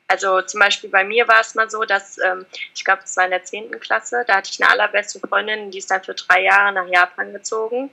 Also 0.07 0.43
zum 0.43 0.61
Beispiel 0.61 0.91
bei 0.91 1.05
mir 1.05 1.27
war 1.27 1.41
es 1.41 1.55
mal 1.55 1.71
so, 1.71 1.85
dass 1.85 2.19
ähm, 2.19 2.47
ich 2.75 2.85
glaube, 2.85 3.03
es 3.05 3.17
war 3.17 3.25
in 3.25 3.31
der 3.31 3.45
10. 3.45 3.71
Klasse, 3.81 4.25
da 4.27 4.37
hatte 4.37 4.51
ich 4.53 4.63
eine 4.63 4.71
allerbeste 4.71 5.19
Freundin, 5.21 5.71
die 5.71 5.79
ist 5.79 5.91
dann 5.91 6.05
für 6.05 6.15
drei 6.15 6.43
Jahre 6.43 6.73
nach 6.73 6.87
Japan 6.87 7.33
gezogen. 7.33 7.91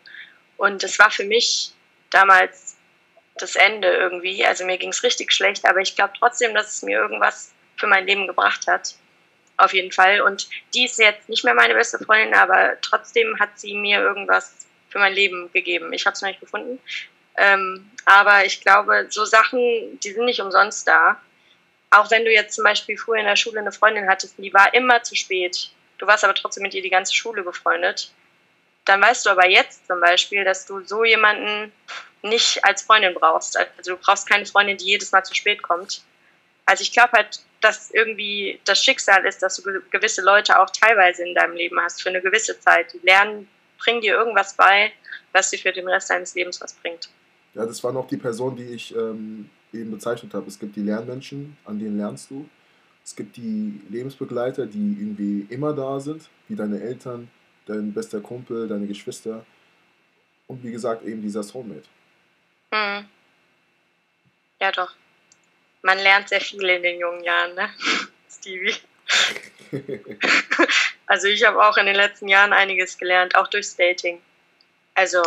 Und 0.58 0.84
es 0.84 1.00
war 1.00 1.10
für 1.10 1.24
mich 1.24 1.72
damals 2.10 2.69
das 3.42 3.56
Ende 3.56 3.88
irgendwie. 3.88 4.46
Also 4.46 4.66
mir 4.66 4.78
ging 4.78 4.90
es 4.90 5.04
richtig 5.04 5.32
schlecht, 5.32 5.66
aber 5.66 5.80
ich 5.80 5.96
glaube 5.96 6.14
trotzdem, 6.18 6.54
dass 6.54 6.76
es 6.76 6.82
mir 6.84 7.00
irgendwas 7.00 7.52
für 7.78 7.88
mein 7.88 8.06
Leben 8.06 8.28
gebracht 8.28 8.68
hat. 8.68 8.96
Auf 9.58 9.74
jeden 9.74 9.92
Fall. 9.92 10.22
Und 10.22 10.48
die 10.74 10.86
ist 10.86 11.00
jetzt 11.00 11.28
nicht 11.28 11.44
mehr 11.44 11.54
meine 11.54 11.74
beste 11.74 12.00
Freundin, 12.00 12.34
aber 12.34 12.78
trotzdem 12.82 13.40
hat 13.40 13.60
sie 13.60 13.74
mir 13.74 14.00
irgendwas 14.00 14.68
für 14.90 15.00
mein 15.00 15.14
Leben 15.14 15.52
gegeben. 15.52 15.92
Ich 15.94 16.06
habe 16.06 16.14
es 16.14 16.22
noch 16.22 16.30
nicht 16.30 16.40
gefunden. 16.40 16.80
Ähm, 17.38 17.90
aber 18.06 18.46
ich 18.46 18.62
glaube, 18.62 19.08
so 19.10 19.26
Sachen, 19.26 20.00
die 20.00 20.12
sind 20.12 20.26
nicht 20.26 20.42
umsonst 20.42 20.88
da. 20.88 21.20
Auch 21.90 22.12
wenn 22.12 22.26
du 22.26 22.32
jetzt 22.32 22.56
zum 22.56 22.64
Beispiel 22.64 22.98
früher 22.98 23.20
in 23.20 23.26
der 23.26 23.36
Schule 23.36 23.60
eine 23.60 23.72
Freundin 23.72 24.10
hattest, 24.10 24.38
die 24.38 24.54
war 24.54 24.74
immer 24.74 25.04
zu 25.04 25.16
spät. 25.16 25.72
Du 25.98 26.08
warst 26.08 26.24
aber 26.24 26.36
trotzdem 26.36 26.64
mit 26.64 26.74
ihr 26.74 26.82
die 26.82 26.90
ganze 26.90 27.14
Schule 27.14 27.44
befreundet. 27.44 28.14
Dann 28.86 29.02
weißt 29.02 29.26
du 29.26 29.30
aber 29.30 29.48
jetzt 29.48 29.88
zum 29.88 30.00
Beispiel, 30.00 30.44
dass 30.44 30.66
du 30.66 30.82
so 30.86 31.04
jemanden 31.04 31.72
nicht 32.22 32.64
als 32.66 32.82
Freundin 32.82 33.14
brauchst. 33.14 33.58
Also 33.58 33.96
du 33.96 33.98
brauchst 33.98 34.28
keine 34.28 34.46
Freundin, 34.46 34.78
die 34.78 34.86
jedes 34.86 35.12
Mal 35.12 35.24
zu 35.24 35.34
spät 35.34 35.62
kommt. 35.62 36.04
Also 36.66 36.82
ich 36.82 36.92
glaube 36.92 37.14
halt, 37.14 37.42
dass 37.62 37.92
irgendwie 37.92 38.60
das 38.66 38.84
Schicksal 38.84 39.26
ist, 39.26 39.42
dass 39.42 39.58
du 39.58 39.82
gewisse 39.90 40.22
Leute 40.22 40.60
auch 40.60 40.70
teilweise 40.70 41.28
in 41.28 41.36
deinem 41.36 41.56
Leben 41.56 41.80
hast 41.80 42.02
für 42.02 42.10
eine 42.10 42.22
gewisse 42.22 42.60
Zeit. 42.60 42.94
Die 42.94 43.00
lernen, 43.04 43.48
bringen 43.80 44.02
dir 44.02 44.14
irgendwas 44.14 44.54
bei, 44.54 44.92
was 45.34 45.50
dir 45.50 45.60
für 45.60 45.72
den 45.72 45.88
Rest 45.88 46.10
deines 46.10 46.36
Lebens 46.36 46.62
was 46.62 46.74
bringt. 46.74 47.10
Ja, 47.54 47.66
das 47.66 47.84
war 47.84 47.92
noch 47.92 48.08
die 48.08 48.18
Person, 48.18 48.56
die 48.56 48.66
ich 48.66 48.96
ähm, 48.96 49.50
eben 49.74 49.92
bezeichnet 49.92 50.34
habe. 50.34 50.48
Es 50.48 50.60
gibt 50.60 50.76
die 50.76 50.82
Lernmenschen, 50.82 51.58
an 51.66 51.80
denen 51.80 51.98
lernst 51.98 52.30
du. 52.30 52.48
Es 53.04 53.16
gibt 53.16 53.38
die 53.38 53.82
Lebensbegleiter, 53.90 54.68
die 54.68 54.98
irgendwie 55.00 55.48
immer 55.50 55.74
da 55.74 56.00
sind, 56.00 56.30
wie 56.48 56.56
deine 56.56 56.80
Eltern, 56.80 57.30
dein 57.66 57.92
bester 57.92 58.20
Kumpel, 58.22 58.68
deine 58.68 58.86
Geschwister. 58.86 59.46
Und 60.48 60.64
wie 60.64 60.72
gesagt, 60.72 61.04
eben 61.06 61.22
dieser 61.22 61.44
Soulmate. 61.44 61.88
Hm. 62.72 63.10
Ja, 64.60 64.72
doch. 64.72 64.94
Man 65.82 65.98
lernt 65.98 66.30
sehr 66.30 66.42
viel 66.42 66.64
in 66.70 66.84
den 66.84 67.00
jungen 67.00 67.24
Jahren, 67.24 67.56
ne? 67.56 67.70
Stevie. 68.30 68.76
also 71.06 71.28
ich 71.28 71.44
habe 71.46 71.64
auch 71.66 71.78
in 71.78 71.86
den 71.86 71.96
letzten 71.96 72.28
Jahren 72.28 72.54
einiges 72.54 72.98
gelernt, 72.98 73.36
auch 73.36 73.48
durchs 73.48 73.76
Dating. 73.76 74.22
Also, 74.96 75.22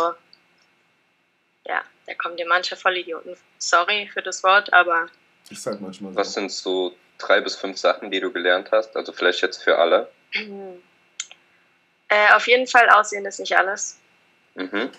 ja, 1.65 1.83
da 2.05 2.13
kommen 2.15 2.37
dir 2.37 2.47
manche 2.47 2.75
Vollidioten. 2.75 3.35
Sorry 3.57 4.09
für 4.13 4.21
das 4.21 4.43
Wort, 4.43 4.71
aber. 4.71 5.07
Ich 5.49 5.61
sag 5.61 5.81
manchmal 5.81 6.13
so. 6.13 6.17
Was 6.17 6.33
sind 6.33 6.51
so 6.51 6.95
drei 7.17 7.41
bis 7.41 7.55
fünf 7.55 7.77
Sachen, 7.77 8.11
die 8.11 8.19
du 8.19 8.31
gelernt 8.31 8.69
hast? 8.71 8.95
Also 8.95 9.11
vielleicht 9.13 9.41
jetzt 9.41 9.63
für 9.63 9.77
alle? 9.77 10.11
Äh, 12.09 12.33
auf 12.33 12.47
jeden 12.47 12.67
Fall 12.67 12.89
Aussehen 12.89 13.25
ist 13.25 13.39
nicht 13.39 13.57
alles. 13.57 13.99
Mhm. 14.55 14.91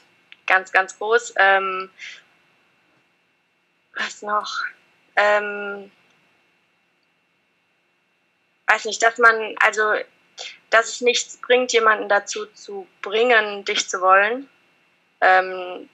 Ganz, 0.46 0.72
ganz 0.72 0.98
groß. 0.98 1.34
Ähm, 1.36 1.90
was 3.96 4.22
noch? 4.22 4.50
Ähm, 5.16 5.90
weiß 8.66 8.84
nicht, 8.86 9.02
dass 9.02 9.18
man, 9.18 9.54
also, 9.60 9.82
dass 10.70 10.88
es 10.88 11.00
nichts 11.00 11.38
bringt, 11.40 11.72
jemanden 11.72 12.08
dazu 12.08 12.46
zu 12.46 12.86
bringen, 13.02 13.64
dich 13.64 13.88
zu 13.88 14.00
wollen. 14.00 14.48
Ähm, 15.20 15.88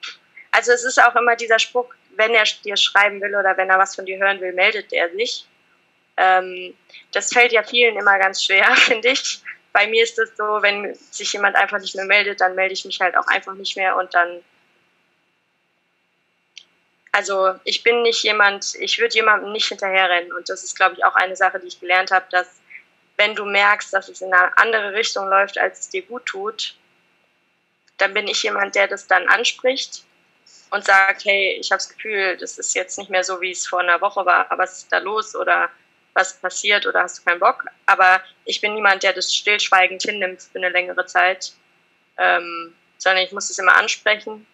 also 0.51 0.71
es 0.71 0.83
ist 0.83 1.01
auch 1.01 1.15
immer 1.15 1.35
dieser 1.35 1.59
Spruch, 1.59 1.93
wenn 2.15 2.33
er 2.33 2.43
dir 2.65 2.75
schreiben 2.75 3.21
will 3.21 3.35
oder 3.35 3.55
wenn 3.57 3.69
er 3.69 3.79
was 3.79 3.95
von 3.95 4.05
dir 4.05 4.19
hören 4.19 4.41
will, 4.41 4.53
meldet 4.53 4.91
er 4.91 5.09
sich. 5.11 5.45
Ähm, 6.17 6.75
das 7.13 7.31
fällt 7.31 7.51
ja 7.51 7.63
vielen 7.63 7.97
immer 7.97 8.19
ganz 8.19 8.43
schwer, 8.43 8.65
finde 8.75 9.09
ich. 9.09 9.41
Bei 9.73 9.87
mir 9.87 10.03
ist 10.03 10.19
es 10.19 10.35
so, 10.35 10.43
wenn 10.61 10.93
sich 10.95 11.31
jemand 11.31 11.55
einfach 11.55 11.79
nicht 11.79 11.95
mehr 11.95 12.05
meldet, 12.05 12.41
dann 12.41 12.55
melde 12.55 12.73
ich 12.73 12.83
mich 12.83 12.99
halt 12.99 13.15
auch 13.15 13.27
einfach 13.27 13.53
nicht 13.53 13.77
mehr 13.77 13.95
und 13.95 14.13
dann. 14.13 14.43
Also 17.11 17.55
ich 17.65 17.83
bin 17.83 18.03
nicht 18.03 18.23
jemand, 18.23 18.75
ich 18.75 18.99
würde 18.99 19.15
jemandem 19.15 19.51
nicht 19.51 19.67
hinterherrennen 19.67 20.31
und 20.33 20.47
das 20.47 20.63
ist, 20.63 20.75
glaube 20.75 20.95
ich, 20.95 21.03
auch 21.03 21.15
eine 21.15 21.35
Sache, 21.35 21.59
die 21.59 21.67
ich 21.67 21.79
gelernt 21.79 22.11
habe, 22.11 22.25
dass 22.31 22.61
wenn 23.17 23.35
du 23.35 23.45
merkst, 23.45 23.93
dass 23.93 24.07
es 24.09 24.21
in 24.21 24.33
eine 24.33 24.57
andere 24.57 24.93
Richtung 24.93 25.27
läuft, 25.27 25.57
als 25.57 25.81
es 25.81 25.89
dir 25.89 26.01
gut 26.03 26.25
tut, 26.25 26.75
dann 27.97 28.13
bin 28.13 28.27
ich 28.27 28.41
jemand, 28.43 28.75
der 28.75 28.87
das 28.87 29.07
dann 29.07 29.27
anspricht 29.27 30.03
und 30.71 30.85
sagt, 30.85 31.25
hey, 31.25 31.57
ich 31.59 31.71
habe 31.71 31.77
das 31.77 31.89
Gefühl, 31.89 32.37
das 32.37 32.57
ist 32.57 32.73
jetzt 32.73 32.97
nicht 32.97 33.09
mehr 33.09 33.23
so, 33.23 33.41
wie 33.41 33.51
es 33.51 33.67
vor 33.67 33.81
einer 33.81 34.01
Woche 34.01 34.25
war, 34.25 34.47
was 34.57 34.79
ist 34.79 34.91
da 34.91 34.99
los 34.99 35.35
oder 35.35 35.69
was 36.13 36.39
passiert 36.39 36.85
oder 36.85 37.03
hast 37.03 37.19
du 37.19 37.23
keinen 37.23 37.39
Bock? 37.39 37.65
Aber 37.85 38.21
ich 38.45 38.61
bin 38.61 38.73
niemand, 38.73 39.03
der 39.03 39.13
das 39.13 39.33
stillschweigend 39.33 40.01
hinnimmt 40.01 40.41
für 40.41 40.57
eine 40.57 40.69
längere 40.69 41.05
Zeit, 41.05 41.53
ähm, 42.17 42.73
sondern 42.97 43.23
ich 43.23 43.31
muss 43.31 43.49
es 43.49 43.59
immer 43.59 43.75
ansprechen. 43.75 44.47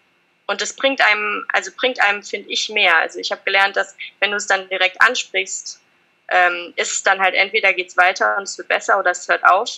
Und 0.48 0.62
das 0.62 0.74
bringt 0.74 1.02
einem, 1.02 1.46
also 1.52 1.72
bringt 1.76 2.02
einem, 2.02 2.24
finde 2.24 2.50
ich, 2.50 2.70
mehr. 2.70 2.98
Also 2.98 3.20
ich 3.20 3.32
habe 3.32 3.42
gelernt, 3.44 3.76
dass 3.76 3.96
wenn 4.20 4.32
du 4.32 4.38
es 4.38 4.48
dann 4.48 4.68
direkt 4.70 5.02
ansprichst, 5.02 5.82
ähm, 6.30 6.74
ist 6.76 6.92
es 6.92 7.04
dann 7.04 7.20
halt 7.20 7.36
entweder 7.36 7.74
geht 7.74 7.90
es 7.90 7.98
weiter 7.98 8.38
und 8.38 8.44
es 8.44 8.58
wird 8.58 8.68
besser 8.68 8.98
oder 9.00 9.12
es 9.12 9.28
hört 9.28 9.44
auf 9.46 9.70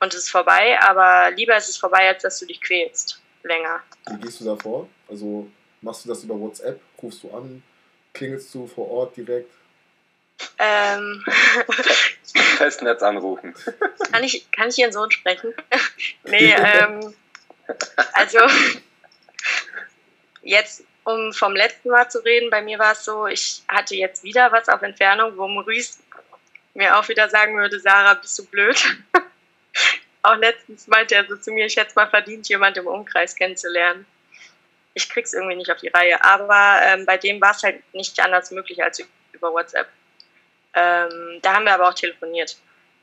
und 0.00 0.12
es 0.12 0.24
ist 0.24 0.30
vorbei. 0.30 0.78
Aber 0.80 1.30
lieber 1.32 1.56
ist 1.56 1.68
es 1.68 1.76
vorbei, 1.76 2.08
als 2.08 2.22
dass 2.22 2.38
du 2.38 2.46
dich 2.46 2.60
quälst 2.60 3.20
länger. 3.42 3.80
Wie 4.10 4.20
gehst 4.20 4.40
du 4.40 4.44
da 4.44 4.56
vor? 4.56 4.88
Also 5.08 5.50
machst 5.80 6.04
du 6.04 6.10
das 6.10 6.22
über 6.22 6.38
WhatsApp? 6.38 6.80
Rufst 7.02 7.22
du 7.22 7.30
an? 7.32 7.62
Klingelst 8.12 8.54
du 8.54 8.66
vor 8.66 8.90
Ort 8.90 9.16
direkt? 9.16 9.50
Ähm. 10.58 11.24
Festnetz 12.56 13.02
anrufen. 13.02 13.54
Kann 14.12 14.22
ich, 14.22 14.50
kann 14.52 14.68
ich 14.68 14.78
Ihren 14.78 14.92
Sohn 14.92 15.10
sprechen? 15.10 15.54
nee, 16.24 16.52
ähm. 16.56 17.14
Also, 18.12 18.38
jetzt, 20.42 20.84
um 21.04 21.32
vom 21.32 21.54
letzten 21.54 21.90
Mal 21.90 22.10
zu 22.10 22.18
reden, 22.24 22.50
bei 22.50 22.62
mir 22.62 22.78
war 22.78 22.92
es 22.92 23.04
so, 23.04 23.26
ich 23.26 23.62
hatte 23.68 23.94
jetzt 23.94 24.22
wieder 24.22 24.52
was 24.52 24.68
auf 24.68 24.82
Entfernung, 24.82 25.36
wo 25.36 25.48
Maurice 25.48 25.98
mir 26.74 26.98
auch 26.98 27.08
wieder 27.08 27.28
sagen 27.28 27.56
würde, 27.56 27.80
Sarah, 27.80 28.14
bist 28.14 28.38
du 28.38 28.46
blöd? 28.46 28.76
auch 30.22 30.36
letztens 30.36 30.86
meinte 30.86 31.14
er 31.14 31.26
so 31.26 31.36
zu 31.36 31.50
mir, 31.50 31.66
ich 31.66 31.76
hätte 31.76 31.88
es 31.88 31.94
mal 31.94 32.08
verdient, 32.08 32.48
jemand 32.48 32.76
im 32.76 32.86
Umkreis 32.86 33.34
kennenzulernen. 33.34 34.06
Ich 34.94 35.08
krieg's 35.08 35.32
irgendwie 35.32 35.56
nicht 35.56 35.70
auf 35.70 35.78
die 35.78 35.88
Reihe. 35.88 36.22
Aber 36.24 36.80
ähm, 36.82 37.06
bei 37.06 37.16
dem 37.16 37.40
war 37.40 37.52
es 37.52 37.62
halt 37.62 37.82
nicht 37.94 38.18
anders 38.20 38.50
möglich 38.50 38.82
als 38.82 39.02
über 39.32 39.52
WhatsApp. 39.52 39.88
Ähm, 40.74 41.38
da 41.42 41.54
haben 41.54 41.64
wir 41.64 41.74
aber 41.74 41.88
auch 41.88 41.94
telefoniert. 41.94 42.56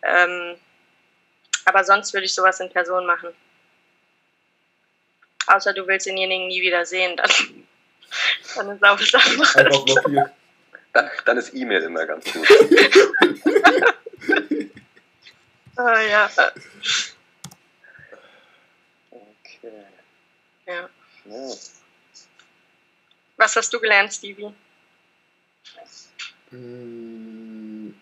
Ähm, 0.03 0.55
aber 1.65 1.83
sonst 1.83 2.13
würde 2.13 2.25
ich 2.25 2.35
sowas 2.35 2.59
in 2.59 2.69
Person 2.69 3.05
machen. 3.05 3.29
Außer 5.47 5.73
du 5.73 5.87
willst 5.87 6.05
denjenigen 6.05 6.47
nie 6.47 6.61
wieder 6.61 6.85
sehen, 6.85 7.17
dann, 7.17 7.29
dann 8.55 8.69
ist 8.69 8.83
auch 8.83 8.99
was 8.99 9.13
anderes. 9.13 9.55
Einfach 9.55 9.85
blockiert. 9.85 10.31
Dann, 10.93 11.09
dann 11.25 11.37
ist 11.37 11.53
E-Mail 11.53 11.83
immer 11.83 12.05
ganz 12.05 12.31
gut. 12.31 12.47
ah 15.75 16.01
ja. 16.01 16.31
Ja. 20.65 20.89
ja. 21.25 21.49
Was 23.37 23.55
hast 23.55 23.73
du 23.73 23.79
gelernt, 23.79 24.13
Stevie? 24.13 24.53
Hm, 26.51 27.93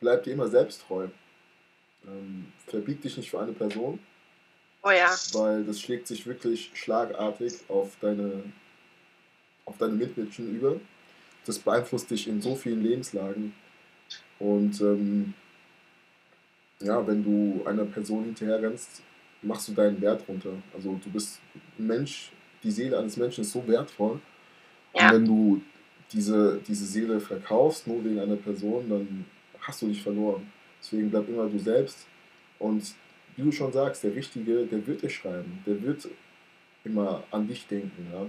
bleib 0.00 0.24
dir 0.24 0.34
immer 0.34 0.48
selbst 0.48 0.82
treu. 0.82 1.08
Ähm, 2.06 2.52
verbieg 2.66 3.00
dich 3.00 3.16
nicht 3.16 3.30
für 3.30 3.40
eine 3.40 3.52
Person. 3.52 3.98
Oh 4.82 4.90
ja. 4.90 5.14
Weil 5.32 5.64
das 5.64 5.80
schlägt 5.80 6.06
sich 6.06 6.26
wirklich 6.26 6.70
schlagartig 6.74 7.54
auf 7.68 7.96
deine, 8.00 8.44
auf 9.64 9.76
deine 9.78 9.94
Mitmenschen 9.94 10.54
über. 10.54 10.76
Das 11.44 11.58
beeinflusst 11.58 12.10
dich 12.10 12.28
in 12.28 12.40
so 12.40 12.54
vielen 12.54 12.82
Lebenslagen. 12.82 13.54
Und 14.38 14.80
ähm, 14.80 15.34
ja, 16.80 17.06
wenn 17.06 17.24
du 17.24 17.64
einer 17.66 17.84
Person 17.84 18.24
hinterher 18.24 18.62
rennst, 18.62 19.02
machst 19.42 19.68
du 19.68 19.72
deinen 19.72 20.00
Wert 20.00 20.22
runter. 20.28 20.52
Also 20.74 20.98
du 21.02 21.10
bist 21.10 21.40
ein 21.78 21.86
Mensch, 21.86 22.32
die 22.62 22.70
Seele 22.70 22.98
eines 22.98 23.16
Menschen 23.16 23.42
ist 23.42 23.52
so 23.52 23.66
wertvoll. 23.66 24.20
Ja. 24.94 25.08
Und 25.08 25.14
wenn 25.14 25.24
du 25.24 25.62
diese, 26.12 26.60
diese 26.66 26.84
Seele 26.84 27.20
verkaufst, 27.20 27.86
nur 27.86 28.04
wegen 28.04 28.20
einer 28.20 28.36
Person, 28.36 28.88
dann 28.88 29.24
hast 29.60 29.82
du 29.82 29.88
dich 29.88 30.02
verloren. 30.02 30.50
Deswegen 30.80 31.10
bleib 31.10 31.28
immer 31.28 31.48
du 31.48 31.58
selbst. 31.58 32.06
Und 32.58 32.94
wie 33.36 33.42
du 33.42 33.52
schon 33.52 33.72
sagst, 33.72 34.02
der 34.02 34.14
Richtige, 34.14 34.66
der 34.66 34.86
wird 34.86 35.02
dir 35.02 35.10
schreiben. 35.10 35.62
Der 35.66 35.80
wird 35.82 36.08
immer 36.84 37.22
an 37.30 37.46
dich 37.46 37.66
denken. 37.66 38.08
Ja? 38.12 38.26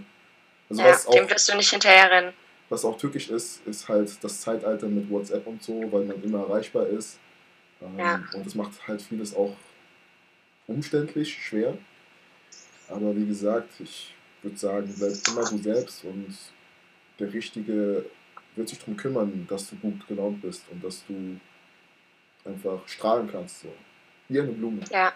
Also 0.69 0.81
ja, 0.81 0.95
auch, 0.95 1.15
dem 1.15 1.29
wirst 1.29 1.49
du 1.49 1.55
nicht 1.55 1.69
hinterherrennen. 1.69 2.33
Was 2.69 2.83
auch 2.83 2.97
tückisch 2.97 3.29
ist, 3.29 3.65
ist 3.65 3.87
halt 3.87 4.21
das 4.21 4.41
Zeitalter 4.41 4.87
mit 4.87 5.09
WhatsApp 5.09 5.47
und 5.47 5.63
so, 5.63 5.89
weil 5.91 6.03
man 6.03 6.21
immer 6.21 6.39
erreichbar 6.39 6.87
ist. 6.87 7.17
Ähm, 7.81 7.97
ja. 7.97 8.23
Und 8.33 8.45
das 8.45 8.55
macht 8.55 8.71
halt 8.87 9.01
vieles 9.01 9.33
auch 9.35 9.55
umständlich, 10.67 11.33
schwer. 11.33 11.77
Aber 12.89 13.15
wie 13.15 13.25
gesagt, 13.25 13.69
ich 13.79 14.13
würde 14.41 14.57
sagen, 14.57 14.93
bleib 14.97 15.13
immer 15.27 15.49
du 15.49 15.57
selbst 15.57 16.03
und 16.03 16.35
der 17.19 17.33
Richtige 17.33 18.05
wird 18.55 18.69
sich 18.69 18.79
darum 18.79 18.97
kümmern, 18.97 19.45
dass 19.49 19.69
du 19.69 19.75
gut 19.77 20.05
gelaunt 20.07 20.41
bist 20.41 20.63
und 20.71 20.83
dass 20.83 21.05
du 21.07 21.39
einfach 22.43 22.85
strahlen 22.87 23.29
kannst. 23.31 23.61
So. 23.61 23.73
Wie 24.29 24.39
eine 24.39 24.51
Blume. 24.51 24.81
Ja. 24.91 25.13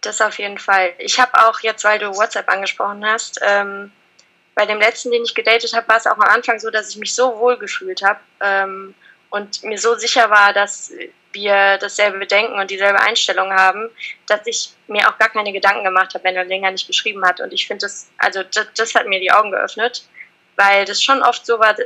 Das 0.00 0.20
auf 0.20 0.38
jeden 0.38 0.58
Fall. 0.58 0.94
Ich 0.98 1.20
habe 1.20 1.32
auch 1.34 1.60
jetzt, 1.60 1.84
weil 1.84 1.98
du 1.98 2.14
WhatsApp 2.14 2.48
angesprochen 2.48 3.04
hast, 3.04 3.38
ähm, 3.42 3.92
bei 4.54 4.66
dem 4.66 4.78
letzten, 4.78 5.10
den 5.10 5.24
ich 5.24 5.34
gedatet 5.34 5.72
habe, 5.74 5.88
war 5.88 5.96
es 5.96 6.06
auch 6.06 6.18
am 6.18 6.22
Anfang 6.22 6.58
so, 6.58 6.70
dass 6.70 6.90
ich 6.90 6.96
mich 6.96 7.14
so 7.14 7.38
wohl 7.38 7.56
gefühlt 7.58 8.02
habe 8.02 8.20
ähm, 8.40 8.94
und 9.30 9.62
mir 9.62 9.78
so 9.78 9.94
sicher 9.94 10.28
war, 10.30 10.52
dass 10.52 10.92
wir 11.32 11.78
dasselbe 11.78 12.26
denken 12.26 12.58
und 12.58 12.70
dieselbe 12.70 13.00
Einstellung 13.00 13.52
haben, 13.52 13.88
dass 14.26 14.40
ich 14.46 14.72
mir 14.88 15.08
auch 15.08 15.18
gar 15.18 15.28
keine 15.28 15.52
Gedanken 15.52 15.84
gemacht 15.84 16.14
habe, 16.14 16.24
wenn 16.24 16.36
er 16.36 16.44
länger 16.44 16.70
nicht 16.70 16.86
geschrieben 16.86 17.24
hat. 17.24 17.40
Und 17.40 17.52
ich 17.52 17.66
finde 17.66 17.86
das, 17.86 18.10
also 18.18 18.42
das, 18.42 18.66
das, 18.76 18.94
hat 18.94 19.06
mir 19.06 19.20
die 19.20 19.30
Augen 19.30 19.50
geöffnet, 19.50 20.04
weil 20.56 20.84
das 20.84 21.02
schon 21.02 21.22
oft 21.22 21.46
so 21.46 21.58
war, 21.58 21.76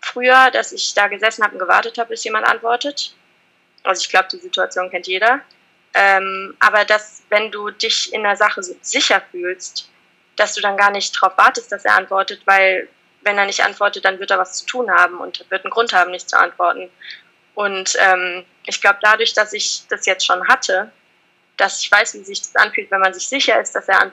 früher, 0.00 0.50
dass 0.50 0.72
ich 0.72 0.94
da 0.94 1.08
gesessen 1.08 1.44
habe 1.44 1.54
und 1.54 1.60
gewartet 1.60 1.98
habe, 1.98 2.10
bis 2.10 2.24
jemand 2.24 2.46
antwortet. 2.46 3.14
Also 3.82 4.02
ich 4.02 4.08
glaube, 4.08 4.28
die 4.32 4.38
Situation 4.38 4.90
kennt 4.90 5.06
jeder. 5.06 5.40
Ähm, 5.94 6.56
aber 6.60 6.84
dass, 6.84 7.22
wenn 7.28 7.50
du 7.50 7.70
dich 7.70 8.12
in 8.12 8.22
der 8.22 8.36
Sache 8.36 8.62
so 8.62 8.74
sicher 8.80 9.22
fühlst, 9.30 9.90
dass 10.36 10.54
du 10.54 10.62
dann 10.62 10.76
gar 10.76 10.90
nicht 10.90 11.14
darauf 11.14 11.36
wartest, 11.36 11.70
dass 11.70 11.84
er 11.84 11.96
antwortet, 11.96 12.40
weil 12.46 12.88
wenn 13.22 13.38
er 13.38 13.46
nicht 13.46 13.62
antwortet, 13.64 14.04
dann 14.04 14.18
wird 14.18 14.30
er 14.30 14.38
was 14.38 14.54
zu 14.54 14.66
tun 14.66 14.90
haben 14.90 15.18
und 15.18 15.44
wird 15.50 15.64
einen 15.64 15.70
Grund 15.70 15.92
haben, 15.92 16.10
nicht 16.10 16.28
zu 16.28 16.38
antworten. 16.38 16.90
Und 17.54 17.96
ähm, 18.00 18.44
ich 18.64 18.80
glaube, 18.80 18.98
dadurch, 19.02 19.34
dass 19.34 19.52
ich 19.52 19.86
das 19.88 20.06
jetzt 20.06 20.26
schon 20.26 20.46
hatte, 20.48 20.90
dass 21.56 21.80
ich 21.80 21.92
weiß, 21.92 22.14
wie 22.14 22.24
sich 22.24 22.40
das 22.40 22.56
anfühlt, 22.56 22.90
wenn 22.90 23.00
man 23.00 23.14
sich 23.14 23.28
sicher 23.28 23.60
ist, 23.60 23.74
dass 23.74 23.88
er 23.88 24.10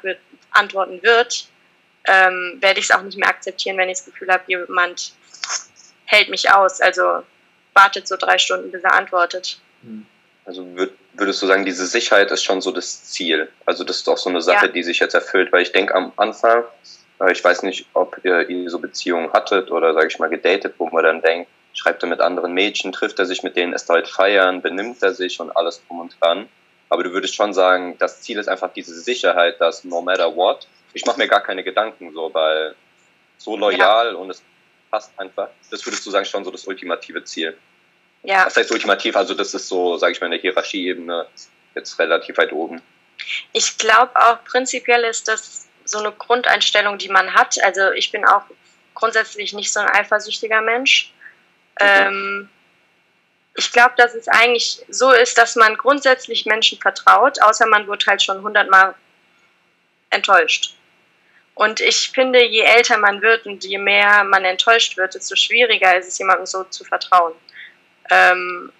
antworten 0.51 1.01
wird, 1.01 1.47
ähm, 2.05 2.57
werde 2.59 2.79
ich 2.79 2.89
es 2.89 2.91
auch 2.91 3.01
nicht 3.01 3.17
mehr 3.17 3.29
akzeptieren, 3.29 3.77
wenn 3.77 3.89
ich 3.89 3.97
das 3.97 4.05
Gefühl 4.05 4.29
habe, 4.29 4.43
jemand 4.47 5.13
hält 6.05 6.29
mich 6.29 6.51
aus. 6.51 6.81
Also 6.81 7.23
wartet 7.83 8.07
so 8.07 8.15
drei 8.17 8.37
Stunden, 8.37 8.71
bis 8.71 8.83
er 8.83 8.93
antwortet. 8.93 9.59
Hm. 9.83 10.05
Also 10.45 10.65
würd, 10.75 10.91
würdest 11.13 11.41
du 11.41 11.47
sagen, 11.47 11.65
diese 11.65 11.85
Sicherheit 11.85 12.31
ist 12.31 12.43
schon 12.43 12.61
so 12.61 12.71
das 12.71 13.03
Ziel? 13.03 13.49
Also 13.65 13.83
das 13.83 13.97
ist 13.97 14.09
auch 14.09 14.17
so 14.17 14.29
eine 14.29 14.41
Sache, 14.41 14.65
ja. 14.65 14.71
die 14.71 14.83
sich 14.83 14.99
jetzt 14.99 15.13
erfüllt, 15.13 15.51
weil 15.51 15.61
ich 15.61 15.71
denke 15.71 15.93
am 15.93 16.11
Anfang, 16.15 16.63
äh, 17.21 17.31
ich 17.31 17.43
weiß 17.43 17.63
nicht, 17.63 17.85
ob 17.93 18.19
ihr, 18.23 18.49
ihr 18.49 18.69
so 18.69 18.79
Beziehungen 18.79 19.31
hattet 19.31 19.69
oder 19.71 19.93
sage 19.93 20.07
ich 20.07 20.19
mal 20.19 20.29
gedatet, 20.29 20.75
wo 20.77 20.89
man 20.89 21.03
dann 21.03 21.21
denkt, 21.21 21.49
schreibt 21.73 22.03
er 22.03 22.09
mit 22.09 22.19
anderen 22.19 22.53
Mädchen, 22.53 22.91
trifft 22.91 23.19
er 23.19 23.25
sich 23.25 23.43
mit 23.43 23.55
denen, 23.55 23.73
ist 23.73 23.89
er 23.89 23.95
halt 23.95 24.07
feiern, 24.07 24.61
benimmt 24.61 25.01
er 25.03 25.13
sich 25.13 25.39
und 25.39 25.55
alles 25.55 25.81
drum 25.87 25.99
und 25.99 26.15
dran. 26.19 26.49
Aber 26.89 27.03
du 27.03 27.13
würdest 27.13 27.35
schon 27.35 27.53
sagen, 27.53 27.95
das 27.99 28.21
Ziel 28.21 28.39
ist 28.39 28.49
einfach 28.49 28.73
diese 28.73 28.99
Sicherheit, 28.99 29.61
dass 29.61 29.83
no 29.83 30.01
matter 30.01 30.35
what, 30.35 30.67
ich 30.93 31.05
mache 31.05 31.19
mir 31.19 31.27
gar 31.27 31.41
keine 31.41 31.63
Gedanken 31.63 32.11
so, 32.13 32.33
weil 32.33 32.75
so 33.37 33.55
loyal 33.55 34.13
ja. 34.13 34.17
und 34.17 34.31
es 34.31 34.41
passt 34.89 35.11
einfach. 35.17 35.49
Das 35.69 35.85
würdest 35.85 36.05
du 36.05 36.09
sagen, 36.09 36.25
schon 36.25 36.43
so 36.43 36.49
das 36.49 36.65
ultimative 36.65 37.23
Ziel. 37.23 37.55
Ja. 38.23 38.45
Das 38.45 38.57
heißt 38.57 38.71
ultimativ, 38.71 39.15
also 39.15 39.33
das 39.33 39.53
ist 39.53 39.67
so, 39.67 39.97
sage 39.97 40.13
ich 40.13 40.21
mal, 40.21 40.27
in 40.27 40.31
der 40.31 40.41
Hierarchieebene 40.41 41.27
jetzt 41.75 41.97
relativ 41.99 42.37
weit 42.37 42.51
oben. 42.51 42.81
Ich 43.53 43.77
glaube 43.77 44.15
auch 44.15 44.43
prinzipiell 44.43 45.03
ist 45.03 45.27
das 45.27 45.67
so 45.85 45.99
eine 45.99 46.11
Grundeinstellung, 46.11 46.97
die 46.97 47.09
man 47.09 47.33
hat. 47.33 47.61
Also 47.63 47.91
ich 47.91 48.11
bin 48.11 48.25
auch 48.25 48.43
grundsätzlich 48.93 49.53
nicht 49.53 49.71
so 49.71 49.79
ein 49.79 49.89
eifersüchtiger 49.89 50.61
Mensch. 50.61 51.13
Mhm. 51.79 51.87
Ähm, 51.87 52.49
ich 53.55 53.71
glaube, 53.71 53.93
dass 53.97 54.13
es 54.13 54.27
eigentlich 54.27 54.81
so 54.89 55.11
ist, 55.11 55.37
dass 55.37 55.55
man 55.55 55.75
grundsätzlich 55.75 56.45
Menschen 56.45 56.79
vertraut, 56.79 57.41
außer 57.41 57.65
man 57.65 57.87
wird 57.87 58.05
halt 58.07 58.21
schon 58.21 58.41
hundertmal 58.41 58.95
enttäuscht. 60.11 60.75
Und 61.55 61.81
ich 61.81 62.11
finde, 62.11 62.45
je 62.45 62.61
älter 62.61 62.97
man 62.97 63.21
wird 63.21 63.45
und 63.45 63.65
je 63.65 63.77
mehr 63.77 64.23
man 64.23 64.45
enttäuscht 64.45 64.95
wird, 64.95 65.13
desto 65.13 65.35
schwieriger 65.35 65.97
ist 65.97 66.07
es, 66.07 66.17
jemandem 66.17 66.45
so 66.45 66.63
zu 66.65 66.85
vertrauen. 66.85 67.33
Ähm, 68.09 68.71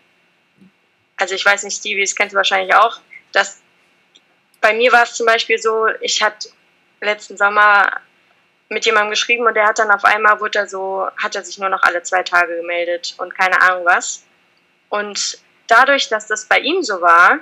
also 1.18 1.36
ich 1.36 1.46
weiß 1.46 1.64
nicht, 1.64 1.78
Stevie, 1.78 2.02
das 2.02 2.16
kennst 2.16 2.34
du 2.34 2.38
wahrscheinlich 2.38 2.74
auch, 2.76 3.00
dass 3.32 3.62
bei 4.62 4.74
mir 4.74 4.92
war 4.92 5.04
es 5.04 5.16
zum 5.16 5.26
Beispiel 5.26 5.58
so, 5.58 5.88
ich 6.02 6.22
hatte 6.22 6.50
letzten 7.02 7.38
Sommer 7.38 7.92
mit 8.70 8.86
jemandem 8.86 9.12
geschrieben 9.12 9.46
und 9.48 9.56
der 9.56 9.68
hat 9.68 9.80
dann 9.80 9.92
auf 9.92 10.06
einmal 10.06 10.40
wurde 10.40 10.60
er 10.60 10.68
so, 10.68 11.08
hat 11.18 11.36
er 11.36 11.44
sich 11.44 11.58
nur 11.58 11.70
noch 11.70 11.82
alle 11.84 12.04
zwei 12.04 12.24
Tage 12.24 12.56
gemeldet 12.58 13.16
und 13.18 13.36
keine 13.36 13.60
Ahnung 13.62 13.86
was. 13.86 14.24
Und 14.90 15.40
dadurch, 15.68 16.10
dass 16.10 16.28
das 16.28 16.46
bei 16.46 16.60
ihm 16.60 16.84
so 16.84 17.02
war, 17.02 17.40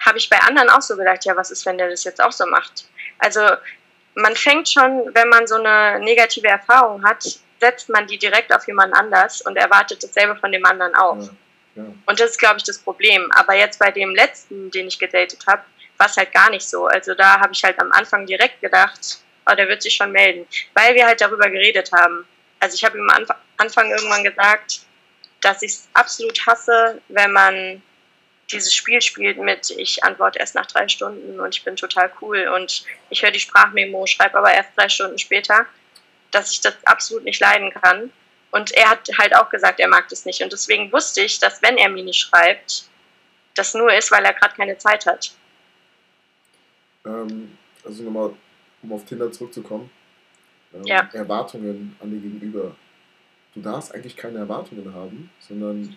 habe 0.00 0.18
ich 0.18 0.28
bei 0.28 0.38
anderen 0.40 0.68
auch 0.68 0.82
so 0.82 0.96
gedacht, 0.96 1.24
ja, 1.24 1.36
was 1.36 1.50
ist, 1.50 1.64
wenn 1.66 1.78
der 1.78 1.88
das 1.88 2.04
jetzt 2.04 2.22
auch 2.22 2.32
so 2.32 2.46
macht? 2.46 2.88
Also 3.18 3.40
man 4.14 4.34
fängt 4.34 4.68
schon, 4.68 5.14
wenn 5.14 5.28
man 5.28 5.46
so 5.46 5.56
eine 5.56 6.00
negative 6.00 6.48
Erfahrung 6.48 7.04
hat, 7.04 7.24
setzt 7.66 7.88
man 7.88 8.06
die 8.06 8.18
direkt 8.18 8.54
auf 8.54 8.66
jemand 8.68 8.94
anders 8.94 9.40
und 9.42 9.56
erwartet 9.56 10.02
dasselbe 10.02 10.36
von 10.36 10.52
dem 10.52 10.64
anderen 10.64 10.94
auch. 10.94 11.18
Ja, 11.18 11.30
ja. 11.76 11.84
Und 12.06 12.20
das 12.20 12.30
ist, 12.32 12.38
glaube 12.38 12.58
ich, 12.58 12.64
das 12.64 12.78
Problem. 12.78 13.28
Aber 13.32 13.54
jetzt 13.54 13.78
bei 13.80 13.90
dem 13.90 14.14
letzten, 14.14 14.70
den 14.70 14.86
ich 14.86 14.98
gedatet 14.98 15.44
habe, 15.48 15.62
war 15.98 16.06
es 16.06 16.16
halt 16.16 16.32
gar 16.32 16.50
nicht 16.50 16.68
so. 16.68 16.86
Also 16.86 17.14
da 17.14 17.40
habe 17.40 17.52
ich 17.52 17.64
halt 17.64 17.80
am 17.80 17.90
Anfang 17.92 18.24
direkt 18.26 18.60
gedacht, 18.60 19.18
oh, 19.50 19.54
der 19.54 19.68
wird 19.68 19.82
sich 19.82 19.94
schon 19.94 20.12
melden, 20.12 20.46
weil 20.74 20.94
wir 20.94 21.06
halt 21.06 21.20
darüber 21.20 21.50
geredet 21.50 21.90
haben. 21.92 22.26
Also 22.60 22.74
ich 22.76 22.84
habe 22.84 22.98
ihm 22.98 23.10
am 23.10 23.26
Anfang 23.56 23.90
irgendwann 23.90 24.22
gesagt, 24.22 24.80
dass 25.40 25.62
ich 25.62 25.72
es 25.72 25.88
absolut 25.94 26.46
hasse, 26.46 27.00
wenn 27.08 27.32
man 27.32 27.82
dieses 28.52 28.72
Spiel 28.72 29.02
spielt 29.02 29.38
mit, 29.38 29.70
ich 29.70 30.04
antworte 30.04 30.38
erst 30.38 30.54
nach 30.54 30.66
drei 30.66 30.86
Stunden 30.86 31.40
und 31.40 31.54
ich 31.54 31.64
bin 31.64 31.74
total 31.74 32.12
cool 32.20 32.46
und 32.54 32.84
ich 33.10 33.22
höre 33.22 33.32
die 33.32 33.40
Sprachmemo, 33.40 34.06
schreibe 34.06 34.38
aber 34.38 34.52
erst 34.52 34.70
drei 34.76 34.88
Stunden 34.88 35.18
später, 35.18 35.66
dass 36.36 36.52
ich 36.52 36.60
das 36.60 36.74
absolut 36.84 37.24
nicht 37.24 37.40
leiden 37.40 37.72
kann. 37.72 38.12
Und 38.50 38.72
er 38.72 38.90
hat 38.90 39.08
halt 39.18 39.34
auch 39.34 39.50
gesagt, 39.50 39.80
er 39.80 39.88
mag 39.88 40.08
das 40.08 40.24
nicht. 40.24 40.42
Und 40.42 40.52
deswegen 40.52 40.92
wusste 40.92 41.22
ich, 41.22 41.38
dass 41.38 41.62
wenn 41.62 41.76
er 41.76 41.88
mir 41.88 42.04
nicht 42.04 42.20
schreibt, 42.20 42.84
das 43.54 43.74
nur 43.74 43.92
ist, 43.92 44.10
weil 44.10 44.24
er 44.24 44.34
gerade 44.34 44.54
keine 44.54 44.78
Zeit 44.78 45.06
hat. 45.06 45.32
Ähm, 47.04 47.56
also 47.84 48.02
nochmal 48.02 48.32
um 48.82 48.92
auf 48.92 49.04
Tinder 49.04 49.32
zurückzukommen, 49.32 49.90
ähm, 50.74 50.82
ja. 50.84 51.08
Erwartungen 51.12 51.96
an 52.00 52.10
die 52.10 52.20
Gegenüber. 52.20 52.76
Du 53.54 53.60
darfst 53.62 53.94
eigentlich 53.94 54.16
keine 54.16 54.38
Erwartungen 54.38 54.92
haben, 54.94 55.30
sondern 55.40 55.96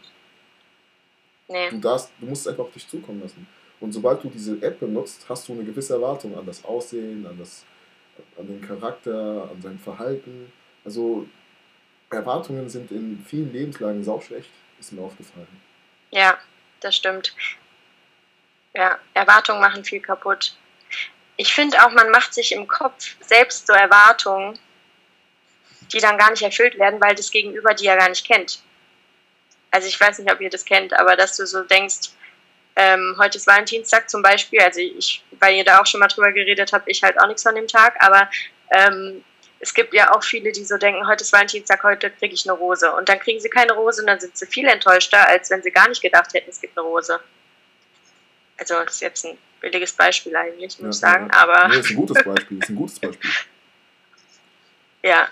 nee. 1.47 1.69
du, 1.69 1.77
darfst, 1.77 2.11
du 2.19 2.25
musst 2.25 2.43
es 2.43 2.47
einfach 2.47 2.63
auf 2.63 2.73
dich 2.73 2.87
zukommen 2.87 3.21
lassen. 3.21 3.47
Und 3.81 3.91
sobald 3.91 4.23
du 4.23 4.29
diese 4.29 4.61
App 4.61 4.79
benutzt, 4.79 5.25
hast 5.27 5.47
du 5.47 5.53
eine 5.53 5.63
gewisse 5.63 5.93
Erwartung 5.93 6.37
an 6.37 6.45
das 6.45 6.63
Aussehen, 6.63 7.25
an, 7.25 7.37
das, 7.37 7.65
an 8.37 8.47
den 8.47 8.61
Charakter, 8.61 9.49
an 9.51 9.61
sein 9.61 9.79
Verhalten. 9.79 10.51
Also 10.85 11.27
Erwartungen 12.09 12.69
sind 12.69 12.91
in 12.91 13.23
vielen 13.27 13.53
Lebenslagen 13.53 14.03
sauschlecht, 14.03 14.49
ist 14.79 14.93
mir 14.93 15.01
aufgefallen. 15.01 15.47
Ja, 16.11 16.37
das 16.79 16.95
stimmt. 16.95 17.33
Ja, 18.73 18.99
Erwartungen 19.13 19.61
machen 19.61 19.83
viel 19.83 19.99
kaputt 19.99 20.55
ich 21.39 21.53
finde 21.53 21.81
auch, 21.85 21.91
man 21.91 22.11
macht 22.11 22.33
sich 22.33 22.51
im 22.51 22.67
Kopf 22.67 23.15
selbst 23.21 23.65
so 23.65 23.71
Erwartungen, 23.71 24.59
die 25.93 25.99
dann 25.99 26.17
gar 26.17 26.31
nicht 26.31 26.41
erfüllt 26.41 26.77
werden, 26.77 26.99
weil 26.99 27.15
das 27.15 27.31
Gegenüber 27.31 27.73
die 27.73 27.85
ja 27.85 27.95
gar 27.95 28.09
nicht 28.09 28.27
kennt. 28.27 28.61
Also 29.71 29.87
ich 29.87 29.97
weiß 29.97 30.19
nicht, 30.19 30.29
ob 30.29 30.41
ihr 30.41 30.49
das 30.49 30.65
kennt, 30.65 30.91
aber 30.91 31.15
dass 31.15 31.37
du 31.37 31.47
so 31.47 31.63
denkst, 31.63 32.09
ähm, 32.75 33.15
heute 33.19 33.37
ist 33.37 33.47
Valentinstag 33.47 34.09
zum 34.09 34.21
Beispiel, 34.21 34.59
also 34.61 34.79
ich, 34.79 35.23
weil 35.39 35.55
ihr 35.55 35.63
da 35.63 35.81
auch 35.81 35.85
schon 35.85 35.99
mal 35.99 36.07
drüber 36.07 36.31
geredet 36.31 36.71
habt, 36.71 36.87
ich 36.87 37.03
halt 37.03 37.19
auch 37.19 37.27
nichts 37.27 37.43
von 37.43 37.55
dem 37.55 37.67
Tag, 37.67 37.95
aber 37.99 38.29
ähm, 38.71 39.23
es 39.59 39.73
gibt 39.73 39.93
ja 39.93 40.15
auch 40.15 40.23
viele, 40.23 40.51
die 40.51 40.63
so 40.63 40.77
denken, 40.77 41.05
heute 41.07 41.23
ist 41.23 41.33
Valentinstag, 41.33 41.83
heute 41.83 42.09
kriege 42.09 42.33
ich 42.33 42.49
eine 42.49 42.57
Rose. 42.57 42.91
Und 42.93 43.09
dann 43.09 43.19
kriegen 43.19 43.39
sie 43.39 43.49
keine 43.49 43.73
Rose 43.73 44.01
und 44.01 44.07
dann 44.07 44.19
sind 44.19 44.37
sie 44.37 44.45
viel 44.45 44.67
enttäuschter, 44.67 45.27
als 45.27 45.49
wenn 45.49 45.61
sie 45.61 45.71
gar 45.71 45.89
nicht 45.89 46.01
gedacht 46.01 46.33
hätten, 46.33 46.49
es 46.49 46.61
gibt 46.61 46.77
eine 46.77 46.87
Rose. 46.87 47.19
Also 48.57 48.75
das 48.75 48.95
ist 48.95 49.01
jetzt 49.01 49.25
ein 49.25 49.37
billiges 49.59 49.91
Beispiel 49.91 50.35
eigentlich, 50.35 50.79
muss 50.79 50.95
ich 50.95 51.01
sagen. 51.01 51.29
Ja. 51.31 51.39
Aber 51.39 51.67
nee, 51.67 51.79
ist 51.79 51.89
ein 51.89 51.95
gutes 51.95 52.23
Beispiel, 52.23 52.59
ist 52.59 52.69
ein 52.69 52.75
gutes 52.75 52.99
Beispiel. 52.99 53.29
ja. 55.03 55.27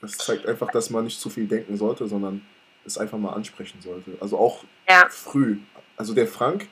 Das 0.00 0.12
zeigt 0.18 0.46
einfach, 0.46 0.70
dass 0.70 0.90
man 0.90 1.04
nicht 1.04 1.18
zu 1.18 1.30
viel 1.30 1.46
denken 1.46 1.76
sollte, 1.76 2.06
sondern 2.08 2.46
es 2.84 2.98
einfach 2.98 3.18
mal 3.18 3.30
ansprechen 3.32 3.80
sollte. 3.80 4.12
Also 4.20 4.38
auch 4.38 4.64
Ja. 4.88 5.06
früh. 5.08 5.58
Also 5.96 6.14
der 6.14 6.26
Frank 6.26 6.66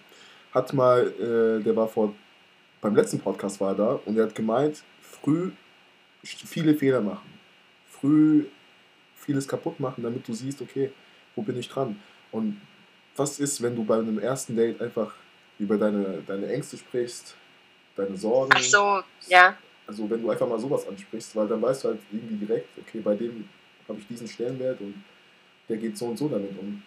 hat 0.53 0.73
mal, 0.73 1.07
äh, 1.09 1.63
der 1.63 1.77
war 1.77 1.89
vor, 1.89 2.15
beim 2.81 2.97
letzten 2.97 3.21
Podcast 3.21 3.61
war 3.61 3.71
er 3.73 3.75
da 3.77 4.01
und 4.05 4.17
er 4.17 4.25
hat 4.25 4.35
gemeint, 4.35 4.83
früh 5.03 5.51
viele 6.23 6.75
Fehler 6.75 7.01
machen. 7.01 7.29
Früh 7.89 8.45
vieles 9.17 9.47
kaputt 9.47 9.79
machen, 9.81 10.03
damit 10.03 10.27
du 10.27 10.33
siehst, 10.33 10.61
okay, 10.63 10.91
wo 11.37 11.43
bin 11.43 11.59
ich 11.59 11.69
dran? 11.69 12.01
Und 12.33 12.61
was 13.17 13.39
ist, 13.39 13.61
wenn 13.63 13.77
du 13.77 13.85
bei 13.85 13.99
einem 13.99 14.19
ersten 14.19 14.57
Date 14.57 14.81
einfach 14.81 15.13
über 15.59 15.77
deine, 15.77 16.23
deine 16.27 16.47
Ängste 16.49 16.77
sprichst, 16.79 17.35
deine 17.97 18.17
Sorgen? 18.17 18.53
Ach 18.55 18.61
so, 18.63 19.03
ja. 19.29 19.57
Also 19.87 20.09
wenn 20.09 20.23
du 20.23 20.31
einfach 20.31 20.49
mal 20.49 20.59
sowas 20.59 20.87
ansprichst, 20.89 21.35
weil 21.37 21.49
dann 21.49 21.61
weißt 21.61 21.85
du 21.85 21.89
halt 21.89 22.01
irgendwie 22.11 22.47
direkt, 22.47 22.69
okay, 22.79 23.01
bei 23.01 23.15
dem 23.15 23.49
habe 23.89 23.99
ich 23.99 24.07
diesen 24.07 24.29
Stellenwert 24.29 24.81
und 24.81 24.95
der 25.71 25.79
geht 25.79 25.97
so 25.97 26.07
und 26.07 26.19
so 26.19 26.29
damit 26.29 26.51
um. 26.59 26.83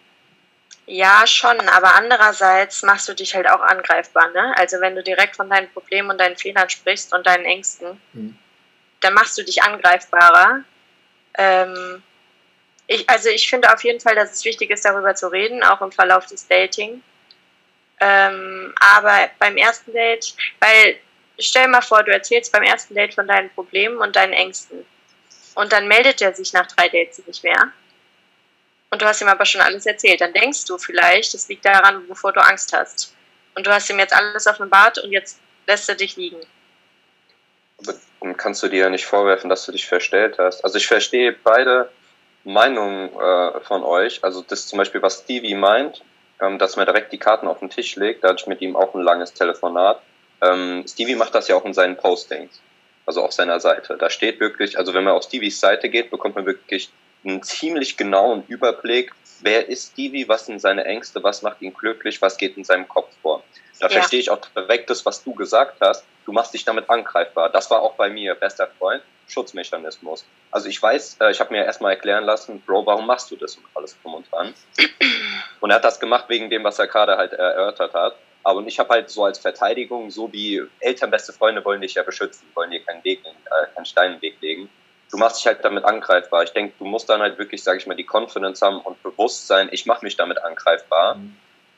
Ja, 0.86 1.26
schon, 1.26 1.60
aber 1.70 1.96
andererseits 1.96 2.84
machst 2.84 3.08
du 3.08 3.14
dich 3.14 3.34
halt 3.34 3.50
auch 3.50 3.62
angreifbar, 3.62 4.30
ne? 4.32 4.54
Also 4.58 4.82
wenn 4.82 4.96
du 4.96 5.02
direkt 5.02 5.38
von 5.38 5.50
deinen 5.50 5.70
Problemen 5.72 6.10
und 6.10 6.18
deinen 6.20 6.36
Fehlern 6.36 6.70
sprichst 6.70 7.14
und 7.14 7.26
deinen 7.26 7.46
Ängsten, 7.46 8.02
Mhm. 8.12 8.38
dann 9.00 9.14
machst 9.14 9.38
du 9.38 9.44
dich 9.44 9.64
angreifbarer. 9.64 10.64
Ähm, 11.38 12.04
ich, 12.88 13.10
also 13.10 13.30
ich 13.30 13.50
finde 13.50 13.74
auf 13.74 13.84
jeden 13.84 14.02
Fall, 14.02 14.16
dass 14.16 14.34
es 14.34 14.44
wichtig 14.44 14.70
ist, 14.72 14.84
darüber 14.84 15.16
zu 15.16 15.30
reden, 15.32 15.64
auch 15.64 15.82
im 15.82 15.92
Verlauf 15.92 16.26
des 16.26 16.48
Dating. 16.48 17.02
Ähm, 18.02 18.74
aber 18.80 19.30
beim 19.40 19.56
ersten 19.56 19.94
Date, 19.94 20.36
weil 20.60 20.98
stell 21.40 21.70
mal 21.70 21.82
vor, 21.82 22.04
du 22.04 22.12
erzählst 22.12 22.52
beim 22.52 22.64
ersten 22.64 22.94
Date 22.94 23.14
von 23.14 23.28
deinen 23.28 23.50
Problemen 23.52 23.98
und 23.98 24.18
deinen 24.18 24.34
Ängsten. 24.34 24.86
Und 25.56 25.72
dann 25.72 25.88
meldet 25.88 26.22
er 26.22 26.34
sich 26.34 26.52
nach 26.52 26.68
drei 26.68 26.90
Dates 26.90 27.26
nicht 27.26 27.44
mehr. 27.44 27.72
Und 28.94 29.02
du 29.02 29.08
hast 29.08 29.22
ihm 29.22 29.28
aber 29.28 29.44
schon 29.44 29.60
alles 29.60 29.88
erzählt. 29.88 30.22
Dann 30.22 30.34
denkst 30.34 30.66
du 30.66 30.78
vielleicht, 30.78 31.34
es 31.34 31.48
liegt 31.48 31.66
daran, 31.66 32.08
wovor 32.08 32.32
du 32.32 32.40
Angst 32.40 32.72
hast. 32.74 33.16
Und 33.56 33.66
du 33.66 33.72
hast 33.74 33.90
ihm 33.90 33.98
jetzt 33.98 34.14
alles 34.14 34.46
auf 34.46 34.58
dem 34.58 34.70
Bart 34.70 35.00
und 35.00 35.12
jetzt 35.12 35.40
lässt 35.66 35.90
er 35.90 35.96
dich 35.96 36.16
liegen. 36.16 36.38
Aber 37.80 37.96
dann 38.22 38.38
kannst 38.38 38.62
du 38.62 38.68
dir 38.68 38.82
ja 38.82 38.90
nicht 38.92 39.08
vorwerfen, 39.08 39.50
dass 39.50 39.66
du 39.66 39.72
dich 39.72 39.88
verstellt 39.88 40.38
hast. 40.38 40.64
Also 40.64 40.78
ich 40.78 40.86
verstehe 40.86 41.34
beide 41.34 41.90
Meinungen 42.44 43.10
äh, 43.20 43.62
von 43.62 43.84
euch. 43.84 44.24
Also 44.24 44.44
das 44.48 44.68
zum 44.68 44.78
Beispiel, 44.78 45.02
was 45.02 45.22
Stevie 45.24 45.56
meint, 45.56 46.04
ähm, 46.40 46.60
dass 46.60 46.76
man 46.76 46.86
direkt 46.86 47.12
die 47.12 47.18
Karten 47.18 47.48
auf 47.48 47.62
den 47.62 47.72
Tisch 47.72 47.96
legt. 47.96 48.24
Da 48.24 48.28
hatte 48.28 48.42
ich 48.42 48.48
mit 48.48 48.62
ihm 48.62 48.76
auch 48.76 48.94
ein 48.94 49.02
langes 49.02 49.34
Telefonat. 49.34 50.04
Ähm, 50.40 50.86
Stevie 50.88 51.16
macht 51.16 51.34
das 51.34 51.48
ja 51.48 51.56
auch 51.56 51.66
in 51.66 51.74
seinen 51.74 51.98
Postings, 51.98 52.62
also 53.08 53.24
auf 53.24 53.34
seiner 53.34 53.60
Seite. 53.60 53.98
Da 53.98 54.12
steht 54.12 54.40
wirklich, 54.40 54.78
also 54.78 54.94
wenn 54.94 55.04
man 55.04 55.14
auf 55.14 55.24
Stevies 55.24 55.60
Seite 55.60 55.90
geht, 55.90 56.12
bekommt 56.12 56.36
man 56.36 56.46
wirklich 56.46 56.92
einen 57.26 57.44
ziemlich 57.44 57.98
genauen 57.98 58.44
Überblick, 58.48 59.12
wer 59.42 59.68
ist 59.68 59.92
Stevie, 59.92 60.28
was 60.28 60.46
sind 60.46 60.60
seine 60.60 60.86
Ängste, 60.86 61.24
was 61.24 61.42
macht 61.42 61.62
ihn 61.62 61.74
glücklich, 61.74 62.22
was 62.22 62.38
geht 62.38 62.58
in 62.58 62.64
seinem 62.64 62.88
Kopf 62.88 63.14
vor. 63.22 63.44
Da 63.80 63.88
Ja. 63.88 63.94
verstehe 63.94 64.20
ich 64.20 64.30
auch 64.30 64.40
direkt 64.56 64.90
das, 64.90 65.06
was 65.06 65.24
du 65.24 65.34
gesagt 65.34 65.78
hast. 65.82 66.06
Du 66.26 66.32
machst 66.32 66.54
dich 66.54 66.64
damit 66.64 66.90
angreifbar. 66.90 67.50
Das 67.50 67.70
war 67.70 67.82
auch 67.82 67.96
bei 67.96 68.10
mir, 68.10 68.36
bester 68.36 68.68
Freund, 68.78 69.04
Schutzmechanismus. 69.28 70.26
Also 70.52 70.70
ich 70.70 70.82
weiß, 70.82 71.18
äh, 71.20 71.32
ich 71.32 71.40
habe 71.40 71.52
mir 71.54 71.66
erstmal 71.66 71.94
erklären 71.94 72.24
lassen, 72.24 72.62
Bro, 72.62 72.86
warum 72.86 73.06
machst 73.08 73.30
du 73.32 73.36
das 73.36 73.56
und 73.58 73.66
alles 73.74 74.00
drum 74.02 74.16
und 74.16 74.32
dran. 74.32 74.54
Und 75.60 75.70
er 75.70 75.78
hat 75.78 75.86
das 75.86 76.00
gemacht 76.00 76.26
wegen 76.28 76.50
dem, 76.50 76.66
was 76.66 76.78
er 76.78 76.88
gerade 76.88 77.16
halt 77.16 77.32
erörtert 77.32 77.94
hat. 77.94 78.18
Aber 78.44 78.62
ich 78.68 78.78
habe 78.80 78.90
halt 78.90 79.10
so 79.10 79.24
als 79.24 79.40
Verteidigung, 79.40 80.10
so 80.12 80.32
wie 80.34 80.62
Eltern, 80.80 81.10
beste 81.10 81.32
Freunde 81.32 81.64
wollen 81.64 81.80
dich 81.80 81.94
ja 81.94 82.04
beschützen, 82.04 82.52
wollen 82.54 82.72
dir 82.72 82.84
keinen 82.84 83.02
Weg, 83.06 83.24
äh, 83.26 83.74
keinen 83.74 83.86
Stein 83.86 84.12
in 84.14 84.18
den 84.18 84.22
Weg 84.22 84.42
legen. 84.42 84.70
Du 85.14 85.20
machst 85.20 85.38
dich 85.38 85.46
halt 85.46 85.64
damit 85.64 85.86
angreifbar. 85.86 86.42
Ich 86.42 86.54
denke, 86.54 86.74
du 86.80 86.86
musst 86.86 87.08
dann 87.08 87.22
halt 87.22 87.38
wirklich, 87.38 87.62
sage 87.62 87.78
ich 87.78 87.86
mal, 87.86 87.94
die 87.94 88.08
Confidence 88.12 88.64
haben 88.64 88.80
und 88.80 89.02
Bewusstsein, 89.04 89.70
ich 89.72 89.86
mache 89.86 90.04
mich 90.04 90.18
damit 90.18 90.44
angreifbar. 90.44 91.14
Mhm. 91.14 91.36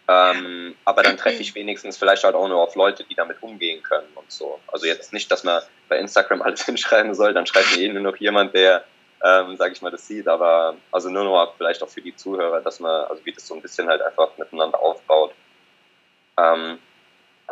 Ähm, 0.07 0.75
aber 0.86 1.03
dann 1.03 1.17
treffe 1.17 1.41
ich 1.41 1.53
wenigstens 1.53 1.97
vielleicht 1.97 2.23
halt 2.23 2.33
auch 2.33 2.47
nur 2.47 2.61
auf 2.61 2.75
Leute, 2.75 3.03
die 3.03 3.13
damit 3.13 3.43
umgehen 3.43 3.83
können 3.83 4.07
und 4.15 4.31
so. 4.31 4.61
Also 4.67 4.86
jetzt 4.86 5.11
nicht, 5.11 5.29
dass 5.29 5.43
man 5.43 5.61
bei 5.89 5.97
Instagram 5.97 6.41
alles 6.43 6.65
hinschreiben 6.65 7.13
soll, 7.13 7.33
dann 7.33 7.45
schreibt 7.45 7.75
mir 7.75 7.81
eh 7.81 7.91
nur 7.91 8.03
noch 8.03 8.15
jemand, 8.15 8.53
der, 8.53 8.86
ähm, 9.21 9.57
sage 9.57 9.73
ich 9.73 9.81
mal, 9.81 9.91
das 9.91 10.07
sieht. 10.07 10.29
Aber 10.29 10.77
also 10.93 11.09
nur 11.09 11.25
noch 11.25 11.55
vielleicht 11.57 11.83
auch 11.83 11.89
für 11.89 12.01
die 12.01 12.15
Zuhörer, 12.15 12.61
dass 12.61 12.79
man, 12.79 13.03
also 13.07 13.25
wie 13.25 13.33
das 13.33 13.45
so 13.45 13.53
ein 13.53 13.61
bisschen 13.61 13.89
halt 13.89 14.01
einfach 14.01 14.29
miteinander 14.38 14.79
aufbaut. 14.79 15.33
Ähm, 16.38 16.79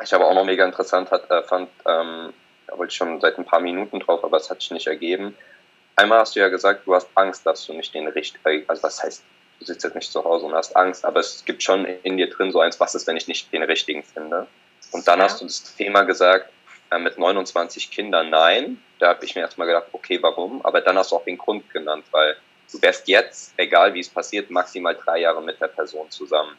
ich 0.01 0.13
aber 0.15 0.29
auch 0.29 0.34
noch 0.34 0.45
mega 0.45 0.63
interessant 0.63 1.11
hat, 1.11 1.29
äh, 1.29 1.43
fand, 1.43 1.69
ähm, 1.86 2.34
da 2.67 2.77
wollte 2.77 2.91
ich 2.91 2.95
schon 2.95 3.19
seit 3.19 3.38
ein 3.38 3.43
paar 3.43 3.59
Minuten 3.59 3.99
drauf, 3.99 4.23
aber 4.23 4.38
es 4.38 4.49
hat 4.49 4.61
sich 4.61 4.71
nicht 4.71 4.88
ergeben. 4.88 5.36
Einmal 5.95 6.19
hast 6.19 6.35
du 6.35 6.39
ja 6.39 6.49
gesagt, 6.49 6.87
du 6.87 6.95
hast 6.95 7.09
Angst, 7.15 7.45
dass 7.45 7.65
du 7.65 7.73
nicht 7.73 7.93
den 7.93 8.07
richtigen, 8.07 8.67
also 8.67 8.83
was 8.83 9.03
heißt, 9.03 9.23
du 9.59 9.65
sitzt 9.65 9.83
jetzt 9.83 9.95
nicht 9.95 10.11
zu 10.11 10.23
Hause 10.23 10.45
und 10.45 10.53
hast 10.53 10.75
Angst, 10.75 11.05
aber 11.05 11.19
es 11.19 11.43
gibt 11.45 11.61
schon 11.61 11.85
in 11.85 12.17
dir 12.17 12.29
drin 12.29 12.51
so 12.51 12.59
eins, 12.59 12.79
was 12.79 12.95
ist, 12.95 13.05
wenn 13.07 13.17
ich 13.17 13.27
nicht 13.27 13.53
den 13.53 13.63
richtigen 13.63 14.03
finde? 14.03 14.47
Und 14.91 15.07
dann 15.07 15.19
Ja. 15.19 15.25
hast 15.25 15.41
du 15.41 15.45
das 15.45 15.75
Thema 15.75 16.03
gesagt, 16.03 16.51
äh, 16.91 16.99
mit 16.99 17.17
29 17.17 17.91
Kindern, 17.91 18.29
nein. 18.29 18.81
Da 18.99 19.09
habe 19.09 19.25
ich 19.25 19.35
mir 19.35 19.41
erstmal 19.41 19.67
gedacht, 19.67 19.87
okay, 19.91 20.21
warum? 20.21 20.65
Aber 20.65 20.81
dann 20.81 20.97
hast 20.97 21.11
du 21.11 21.15
auch 21.15 21.25
den 21.25 21.37
Grund 21.37 21.69
genannt, 21.69 22.05
weil 22.11 22.37
du 22.71 22.81
wärst 22.81 23.07
jetzt, 23.07 23.53
egal 23.57 23.93
wie 23.93 23.99
es 23.99 24.09
passiert, 24.09 24.49
maximal 24.49 24.95
drei 24.95 25.19
Jahre 25.19 25.41
mit 25.41 25.59
der 25.61 25.67
Person 25.67 26.09
zusammen. 26.09 26.57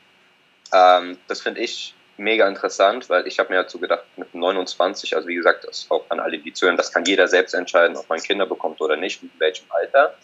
Ähm, 0.72 1.18
das 1.28 1.40
finde 1.40 1.60
ich 1.60 1.94
mega 2.16 2.46
interessant, 2.46 3.08
weil 3.10 3.26
ich 3.26 3.38
habe 3.38 3.52
mir 3.52 3.62
dazu 3.62 3.78
gedacht, 3.78 4.04
mit 4.16 4.34
29, 4.34 5.16
also 5.16 5.28
wie 5.28 5.34
gesagt, 5.34 5.64
das 5.64 5.86
auch 5.90 6.04
an 6.10 6.20
alle, 6.20 6.38
die 6.38 6.52
zuhören, 6.52 6.76
das 6.76 6.92
kann 6.92 7.04
jeder 7.04 7.28
selbst 7.28 7.54
entscheiden, 7.54 7.96
ob 7.96 8.08
man 8.08 8.20
Kinder 8.20 8.46
bekommt 8.46 8.80
oder 8.80 8.96
nicht, 8.96 9.22
in 9.22 9.30
welchem 9.38 9.66
Alter. 9.70 10.14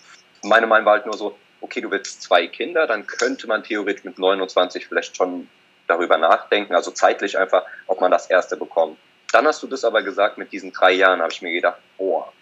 Meine 0.43 0.67
Meinung 0.67 0.87
war 0.87 0.95
halt 0.95 1.07
nur 1.07 1.17
so, 1.17 1.37
okay, 1.61 1.81
du 1.81 1.91
willst 1.91 2.23
zwei 2.23 2.47
Kinder, 2.47 2.87
dann 2.87 3.07
könnte 3.07 3.47
man 3.47 3.63
theoretisch 3.63 4.05
mit 4.05 4.19
29 4.19 4.87
vielleicht 4.87 5.17
schon 5.17 5.49
darüber 5.87 6.19
nachdenken, 6.19 6.75
also 6.75 6.91
zeitlich 6.93 7.37
einfach, 7.37 7.65
ob 7.87 8.01
man 8.01 8.11
das 8.11 8.31
erste 8.31 8.57
bekommt. 8.57 8.97
Dann 9.33 9.47
hast 9.47 9.63
du 9.63 9.67
das 9.67 9.85
aber 9.85 10.03
gesagt, 10.03 10.39
mit 10.39 10.53
diesen 10.53 10.73
drei 10.73 10.93
Jahren 10.93 11.21
habe 11.21 11.33
ich 11.33 11.43
mir 11.43 11.53
gedacht, 11.53 11.79
boah. 11.99 12.33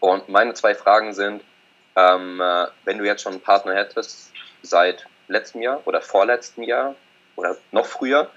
Und 0.00 0.28
meine 0.28 0.54
zwei 0.54 0.74
Fragen 0.74 1.14
sind, 1.14 1.42
ähm, 1.96 2.40
äh, 2.40 2.66
wenn 2.84 2.98
du 2.98 3.04
jetzt 3.04 3.22
schon 3.22 3.32
einen 3.32 3.42
Partner 3.42 3.74
hättest, 3.74 4.32
seit 4.62 5.06
letztem 5.28 5.62
Jahr 5.62 5.80
oder 5.86 6.00
vorletzten 6.00 6.62
Jahr 6.62 6.94
oder 7.36 7.56
noch 7.72 7.86
früher, 7.86 8.30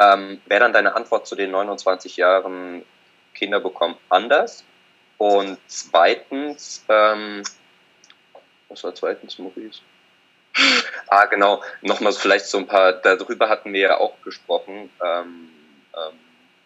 ähm, 0.00 0.40
wäre 0.46 0.60
dann 0.60 0.72
deine 0.72 0.94
Antwort 0.94 1.26
zu 1.26 1.36
den 1.36 1.50
29 1.50 2.16
Jahren 2.16 2.84
Kinder 3.34 3.60
bekommen 3.60 3.96
anders? 4.08 4.64
Und 5.18 5.58
zweitens, 5.66 6.84
ähm, 6.88 7.42
was 8.70 8.82
war 8.82 8.94
zweitens, 8.94 9.38
Maurice? 9.38 9.80
ah, 11.08 11.26
genau, 11.26 11.62
nochmal 11.82 12.12
vielleicht 12.12 12.46
so 12.46 12.58
ein 12.58 12.66
paar, 12.66 12.94
darüber 12.94 13.48
hatten 13.48 13.72
wir 13.72 13.80
ja 13.80 13.96
auch 13.98 14.20
gesprochen. 14.22 14.90
Ähm, 15.04 15.50
ähm, 15.94 16.18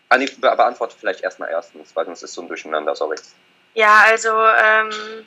ah, 0.09 0.16
nee, 0.16 0.28
vielleicht 0.28 1.22
erstmal 1.22 1.51
erstens, 1.51 1.95
weil 1.97 2.07
sonst 2.07 2.22
ist 2.22 2.35
so 2.35 2.43
ein 2.43 2.49
Durcheinander, 2.49 2.95
sorry. 2.95 3.16
Ja, 3.74 4.05
also 4.07 4.30
ähm, 4.30 5.26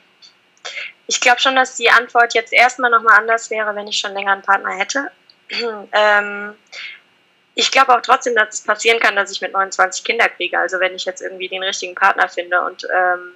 ich 1.06 1.20
glaube 1.20 1.40
schon, 1.40 1.56
dass 1.56 1.76
die 1.76 1.90
Antwort 1.90 2.34
jetzt 2.34 2.52
erstmal 2.52 2.90
nochmal 2.90 3.18
anders 3.18 3.50
wäre, 3.50 3.74
wenn 3.74 3.86
ich 3.86 3.98
schon 3.98 4.14
länger 4.14 4.32
einen 4.32 4.42
Partner 4.42 4.70
hätte. 4.70 5.10
ähm, 5.92 6.54
ich 7.58 7.72
glaube 7.72 7.92
auch 7.92 8.00
trotzdem, 8.02 8.36
dass 8.36 8.54
es 8.54 8.60
passieren 8.62 9.00
kann, 9.00 9.16
dass 9.16 9.32
ich 9.32 9.40
mit 9.40 9.52
29 9.52 10.04
Kinder 10.04 10.28
kriege. 10.28 10.56
Also 10.56 10.78
wenn 10.78 10.94
ich 10.94 11.04
jetzt 11.04 11.20
irgendwie 11.20 11.48
den 11.48 11.64
richtigen 11.64 11.96
Partner 11.96 12.28
finde 12.28 12.60
und 12.62 12.84
ähm, 12.84 13.34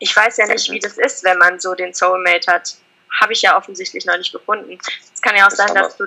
ich 0.00 0.14
weiß 0.16 0.38
ja 0.38 0.46
nicht, 0.46 0.68
wie 0.72 0.80
das 0.80 0.98
ist, 0.98 1.22
wenn 1.22 1.38
man 1.38 1.60
so 1.60 1.76
den 1.76 1.94
Soulmate 1.94 2.50
hat. 2.50 2.74
Habe 3.20 3.34
ich 3.34 3.42
ja 3.42 3.56
offensichtlich 3.56 4.04
noch 4.04 4.18
nicht 4.18 4.32
gefunden. 4.32 4.76
Es 5.14 5.22
kann 5.22 5.36
ja 5.36 5.46
auch 5.46 5.52
sein, 5.52 5.72
dass 5.74 5.96
du, 5.96 6.06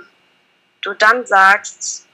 du 0.81 0.93
dann 0.95 1.25
sagst, 1.25 2.07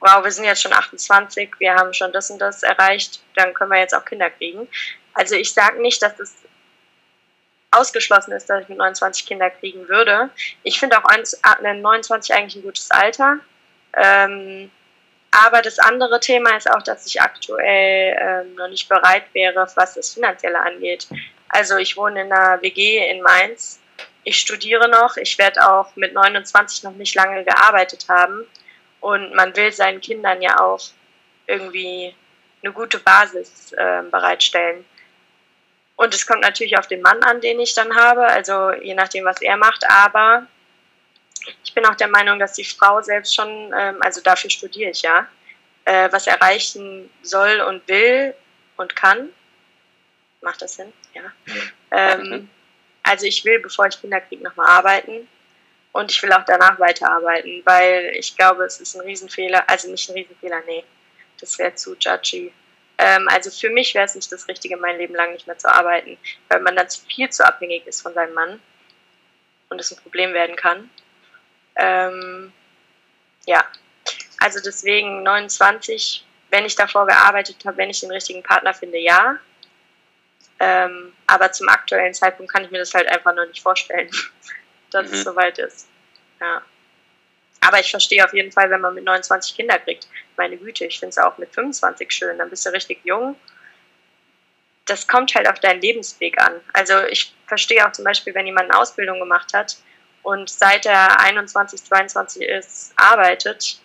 wow, 0.00 0.24
wir 0.24 0.30
sind 0.30 0.44
jetzt 0.44 0.62
schon 0.62 0.72
28, 0.72 1.50
wir 1.58 1.74
haben 1.74 1.92
schon 1.92 2.10
das 2.12 2.30
und 2.30 2.38
das 2.38 2.62
erreicht, 2.62 3.22
dann 3.36 3.52
können 3.52 3.72
wir 3.72 3.80
jetzt 3.80 3.94
auch 3.94 4.06
Kinder 4.06 4.30
kriegen. 4.30 4.66
Also 5.12 5.34
ich 5.34 5.52
sage 5.52 5.82
nicht, 5.82 6.00
dass 6.00 6.18
es 6.18 6.36
ausgeschlossen 7.70 8.32
ist, 8.32 8.48
dass 8.48 8.62
ich 8.62 8.68
mit 8.70 8.78
29 8.78 9.26
Kinder 9.26 9.50
kriegen 9.50 9.86
würde. 9.90 10.30
Ich 10.62 10.80
finde 10.80 10.96
auch 10.96 11.04
eins- 11.04 11.34
äh, 11.34 11.74
29 11.74 12.34
eigentlich 12.34 12.56
ein 12.56 12.62
gutes 12.62 12.90
Alter. 12.90 13.40
Ähm, 13.96 14.70
aber 15.30 15.62
das 15.62 15.78
andere 15.78 16.18
Thema 16.18 16.56
ist 16.56 16.70
auch, 16.70 16.82
dass 16.82 17.06
ich 17.06 17.20
aktuell 17.20 18.16
ähm, 18.20 18.54
noch 18.56 18.68
nicht 18.68 18.88
bereit 18.88 19.24
wäre, 19.32 19.70
was 19.74 19.94
das 19.94 20.14
Finanzielle 20.14 20.60
angeht. 20.60 21.06
Also 21.48 21.76
ich 21.76 21.96
wohne 21.96 22.22
in 22.22 22.32
einer 22.32 22.60
WG 22.62 23.10
in 23.10 23.22
Mainz. 23.22 23.80
Ich 24.24 24.38
studiere 24.38 24.88
noch. 24.88 25.16
Ich 25.16 25.38
werde 25.38 25.68
auch 25.68 25.94
mit 25.96 26.14
29 26.14 26.82
noch 26.82 26.92
nicht 26.92 27.14
lange 27.14 27.44
gearbeitet 27.44 28.06
haben. 28.08 28.44
Und 29.00 29.34
man 29.34 29.54
will 29.56 29.72
seinen 29.72 30.00
Kindern 30.00 30.42
ja 30.42 30.60
auch 30.60 30.80
irgendwie 31.46 32.14
eine 32.62 32.72
gute 32.72 32.98
Basis 32.98 33.72
äh, 33.72 34.02
bereitstellen. 34.10 34.84
Und 35.96 36.14
es 36.14 36.26
kommt 36.26 36.42
natürlich 36.42 36.78
auf 36.78 36.86
den 36.86 37.02
Mann 37.02 37.22
an, 37.22 37.40
den 37.40 37.60
ich 37.60 37.74
dann 37.74 37.94
habe, 37.94 38.26
also 38.26 38.72
je 38.72 38.94
nachdem, 38.94 39.24
was 39.24 39.40
er 39.42 39.56
macht. 39.56 39.84
Aber 39.88 40.46
ich 41.64 41.74
bin 41.74 41.84
auch 41.86 41.94
der 41.94 42.08
Meinung, 42.08 42.38
dass 42.38 42.54
die 42.54 42.64
Frau 42.64 43.00
selbst 43.02 43.34
schon, 43.34 43.48
ähm, 43.76 43.96
also 44.00 44.20
dafür 44.20 44.50
studiere 44.50 44.90
ich 44.90 45.02
ja, 45.02 45.26
äh, 45.84 46.10
was 46.12 46.26
erreichen 46.26 47.10
soll 47.22 47.60
und 47.60 47.86
will 47.88 48.34
und 48.76 48.94
kann. 48.96 49.30
Macht 50.40 50.62
das 50.62 50.74
Sinn? 50.74 50.92
Ja. 51.14 51.22
Ähm, 51.90 52.48
also 53.02 53.26
ich 53.26 53.44
will, 53.44 53.58
bevor 53.58 53.86
ich 53.86 54.00
Kinder 54.00 54.20
kriege, 54.20 54.42
nochmal 54.42 54.68
arbeiten. 54.68 55.28
Und 55.92 56.12
ich 56.12 56.22
will 56.22 56.32
auch 56.32 56.44
danach 56.44 56.78
weiterarbeiten, 56.78 57.62
weil 57.64 58.12
ich 58.14 58.36
glaube, 58.36 58.64
es 58.64 58.80
ist 58.80 58.94
ein 58.94 59.00
Riesenfehler, 59.00 59.68
also 59.68 59.90
nicht 59.90 60.08
ein 60.08 60.14
Riesenfehler, 60.14 60.62
nee, 60.66 60.84
das 61.40 61.58
wäre 61.58 61.74
zu 61.74 61.96
judgy. 61.96 62.52
Ähm, 62.96 63.26
also 63.28 63.50
für 63.50 63.70
mich 63.70 63.94
wäre 63.94 64.04
es 64.04 64.14
nicht 64.14 64.30
das 64.30 64.46
Richtige, 64.46 64.76
mein 64.76 64.98
Leben 64.98 65.14
lang 65.14 65.32
nicht 65.32 65.48
mehr 65.48 65.58
zu 65.58 65.72
arbeiten, 65.72 66.16
weil 66.48 66.60
man 66.60 66.76
dann 66.76 66.86
viel 66.88 67.28
zu 67.30 67.44
abhängig 67.44 67.86
ist 67.86 68.02
von 68.02 68.14
seinem 68.14 68.34
Mann 68.34 68.60
und 69.70 69.80
es 69.80 69.90
ein 69.90 70.00
Problem 70.00 70.32
werden 70.32 70.54
kann. 70.54 70.90
Ähm, 71.76 72.52
ja, 73.46 73.64
also 74.38 74.58
deswegen 74.64 75.22
29, 75.22 76.24
wenn 76.50 76.64
ich 76.64 76.74
davor 76.74 77.06
gearbeitet 77.06 77.64
habe, 77.64 77.76
wenn 77.76 77.90
ich 77.90 78.00
den 78.00 78.10
richtigen 78.10 78.42
Partner 78.42 78.74
finde, 78.74 78.98
ja. 78.98 79.36
Ähm, 80.58 81.12
aber 81.26 81.52
zum 81.52 81.68
aktuellen 81.68 82.14
Zeitpunkt 82.14 82.52
kann 82.52 82.64
ich 82.64 82.70
mir 82.70 82.78
das 82.78 82.92
halt 82.92 83.08
einfach 83.08 83.34
noch 83.34 83.46
nicht 83.46 83.62
vorstellen, 83.62 84.10
dass 84.90 85.08
mhm. 85.08 85.14
es 85.14 85.24
soweit 85.24 85.58
ist. 85.58 85.88
Ja. 86.40 86.62
Aber 87.60 87.80
ich 87.80 87.90
verstehe 87.90 88.24
auf 88.24 88.32
jeden 88.32 88.52
Fall, 88.52 88.70
wenn 88.70 88.80
man 88.80 88.94
mit 88.94 89.04
29 89.04 89.54
Kinder 89.54 89.78
kriegt. 89.78 90.08
Meine 90.36 90.56
Güte, 90.56 90.86
ich 90.86 90.98
finde 90.98 91.10
es 91.10 91.18
auch 91.18 91.36
mit 91.36 91.54
25 91.54 92.10
schön. 92.10 92.38
Dann 92.38 92.48
bist 92.48 92.64
du 92.64 92.70
richtig 92.70 93.00
jung. 93.04 93.36
Das 94.86 95.06
kommt 95.06 95.34
halt 95.34 95.46
auf 95.46 95.60
deinen 95.60 95.82
Lebensweg 95.82 96.40
an. 96.40 96.60
Also 96.72 96.98
ich 97.04 97.34
verstehe 97.46 97.86
auch 97.86 97.92
zum 97.92 98.04
Beispiel, 98.04 98.34
wenn 98.34 98.46
jemand 98.46 98.70
eine 98.70 98.80
Ausbildung 98.80 99.20
gemacht 99.20 99.52
hat 99.52 99.76
und 100.22 100.50
seit 100.50 100.86
er 100.86 101.20
21, 101.20 101.82
22 101.82 102.42
ist, 102.42 102.92
arbeitet, 102.96 103.80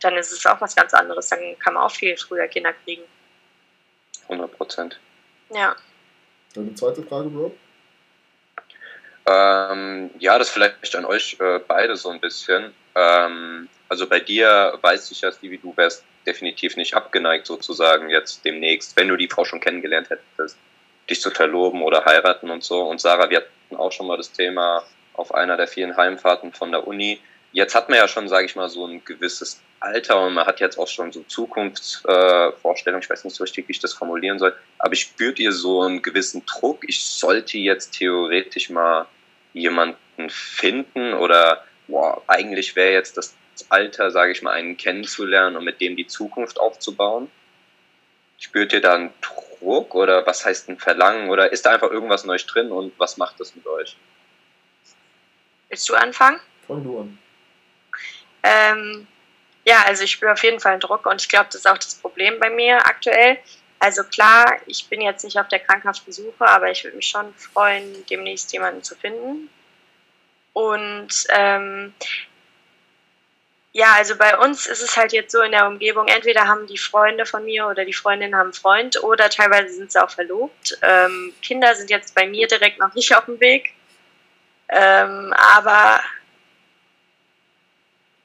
dann 0.00 0.16
ist 0.16 0.32
es 0.32 0.44
auch 0.46 0.60
was 0.60 0.74
ganz 0.74 0.94
anderes. 0.94 1.28
Dann 1.28 1.58
kann 1.58 1.74
man 1.74 1.84
auch 1.84 1.90
viel 1.90 2.16
früher 2.16 2.46
Kinder 2.48 2.72
kriegen. 2.84 3.02
100 4.24 4.56
Prozent. 4.56 5.00
Ja. 5.50 5.74
Eine 6.56 6.74
zweite 6.74 7.02
Frage, 7.02 7.28
Bro? 7.28 7.54
Ähm, 9.26 10.10
ja, 10.18 10.38
das 10.38 10.50
vielleicht 10.50 10.94
an 10.96 11.04
euch 11.04 11.36
äh, 11.40 11.60
beide 11.66 11.96
so 11.96 12.10
ein 12.10 12.20
bisschen. 12.20 12.74
Ähm, 12.94 13.68
also 13.88 14.06
bei 14.06 14.20
dir 14.20 14.78
weiß 14.80 15.10
ich 15.10 15.20
ja, 15.20 15.32
Stevie, 15.32 15.58
du 15.58 15.76
wärst 15.76 16.04
definitiv 16.26 16.76
nicht 16.76 16.94
abgeneigt, 16.94 17.46
sozusagen 17.46 18.10
jetzt 18.10 18.44
demnächst, 18.44 18.96
wenn 18.96 19.08
du 19.08 19.16
die 19.16 19.28
Frau 19.28 19.44
schon 19.44 19.60
kennengelernt 19.60 20.10
hättest, 20.10 20.56
dich 21.08 21.20
zu 21.20 21.30
verloben 21.30 21.82
oder 21.82 22.04
heiraten 22.04 22.50
und 22.50 22.62
so. 22.62 22.82
Und 22.82 23.00
Sarah, 23.00 23.30
wir 23.30 23.38
hatten 23.38 23.76
auch 23.76 23.92
schon 23.92 24.06
mal 24.06 24.16
das 24.16 24.32
Thema 24.32 24.84
auf 25.20 25.34
einer 25.34 25.56
der 25.56 25.68
vielen 25.68 25.96
Heimfahrten 25.96 26.52
von 26.52 26.72
der 26.72 26.86
Uni. 26.86 27.20
Jetzt 27.52 27.74
hat 27.74 27.88
man 27.88 27.98
ja 27.98 28.08
schon, 28.08 28.28
sage 28.28 28.46
ich 28.46 28.56
mal, 28.56 28.68
so 28.68 28.86
ein 28.86 29.04
gewisses 29.04 29.60
Alter 29.80 30.24
und 30.26 30.34
man 30.34 30.46
hat 30.46 30.60
jetzt 30.60 30.78
auch 30.78 30.88
schon 30.88 31.12
so 31.12 31.22
Zukunftsvorstellungen. 31.22 33.02
Äh, 33.02 33.04
ich 33.04 33.10
weiß 33.10 33.24
nicht 33.24 33.36
so 33.36 33.44
richtig, 33.44 33.68
wie 33.68 33.72
ich 33.72 33.80
das 33.80 33.92
formulieren 33.92 34.38
soll, 34.38 34.54
aber 34.78 34.94
spürt 34.94 35.38
ihr 35.38 35.52
so 35.52 35.82
einen 35.82 36.02
gewissen 36.02 36.44
Druck? 36.46 36.84
Ich 36.86 37.04
sollte 37.04 37.58
jetzt 37.58 37.92
theoretisch 37.92 38.70
mal 38.70 39.06
jemanden 39.52 40.28
finden 40.28 41.14
oder 41.14 41.64
boah, 41.88 42.22
eigentlich 42.26 42.76
wäre 42.76 42.92
jetzt 42.92 43.16
das 43.16 43.34
Alter, 43.68 44.10
sage 44.10 44.32
ich 44.32 44.42
mal, 44.42 44.52
einen 44.52 44.76
kennenzulernen 44.76 45.56
und 45.56 45.64
mit 45.64 45.80
dem 45.80 45.96
die 45.96 46.06
Zukunft 46.06 46.60
aufzubauen? 46.60 47.30
Spürt 48.38 48.72
ihr 48.72 48.80
da 48.80 48.94
einen 48.94 49.12
Druck 49.20 49.94
oder 49.94 50.26
was 50.26 50.44
heißt 50.44 50.68
ein 50.68 50.78
Verlangen 50.78 51.30
oder 51.30 51.52
ist 51.52 51.66
da 51.66 51.70
einfach 51.70 51.90
irgendwas 51.90 52.24
Neues 52.24 52.46
drin 52.46 52.72
und 52.72 52.92
was 52.98 53.16
macht 53.16 53.38
das 53.38 53.54
mit 53.54 53.66
euch? 53.66 53.96
Willst 55.70 55.88
du 55.88 55.94
anfangen? 55.94 56.40
Fang 56.66 56.84
du 56.84 57.00
an. 57.00 57.18
Ähm, 58.42 59.06
ja, 59.64 59.84
also 59.86 60.04
ich 60.04 60.10
spüre 60.10 60.32
auf 60.32 60.42
jeden 60.42 60.60
Fall 60.60 60.72
einen 60.72 60.80
Druck 60.80 61.06
und 61.06 61.22
ich 61.22 61.28
glaube, 61.28 61.46
das 61.46 61.56
ist 61.56 61.68
auch 61.68 61.78
das 61.78 61.94
Problem 61.94 62.38
bei 62.38 62.50
mir 62.50 62.84
aktuell. 62.86 63.38
Also 63.78 64.04
klar, 64.04 64.56
ich 64.66 64.88
bin 64.88 65.00
jetzt 65.00 65.24
nicht 65.24 65.38
auf 65.38 65.48
der 65.48 65.60
krankhaften 65.60 66.12
Suche, 66.12 66.46
aber 66.46 66.70
ich 66.70 66.84
würde 66.84 66.96
mich 66.96 67.06
schon 67.06 67.32
freuen, 67.34 68.04
demnächst 68.10 68.52
jemanden 68.52 68.82
zu 68.82 68.94
finden. 68.94 69.48
Und 70.52 71.26
ähm, 71.30 71.94
ja, 73.72 73.94
also 73.94 74.16
bei 74.16 74.36
uns 74.36 74.66
ist 74.66 74.82
es 74.82 74.96
halt 74.96 75.12
jetzt 75.12 75.30
so 75.30 75.40
in 75.42 75.52
der 75.52 75.68
Umgebung, 75.68 76.08
entweder 76.08 76.48
haben 76.48 76.66
die 76.66 76.76
Freunde 76.76 77.24
von 77.24 77.44
mir 77.44 77.68
oder 77.68 77.84
die 77.84 77.92
Freundinnen 77.92 78.34
haben 78.34 78.48
einen 78.48 78.52
Freund 78.52 79.02
oder 79.02 79.30
teilweise 79.30 79.72
sind 79.72 79.92
sie 79.92 80.02
auch 80.02 80.10
verlobt. 80.10 80.76
Ähm, 80.82 81.32
Kinder 81.40 81.74
sind 81.76 81.88
jetzt 81.88 82.14
bei 82.14 82.26
mir 82.26 82.48
direkt 82.48 82.80
noch 82.80 82.94
nicht 82.94 83.14
auf 83.16 83.26
dem 83.26 83.38
Weg. 83.38 83.72
Ähm, 84.70 85.34
aber 85.36 86.00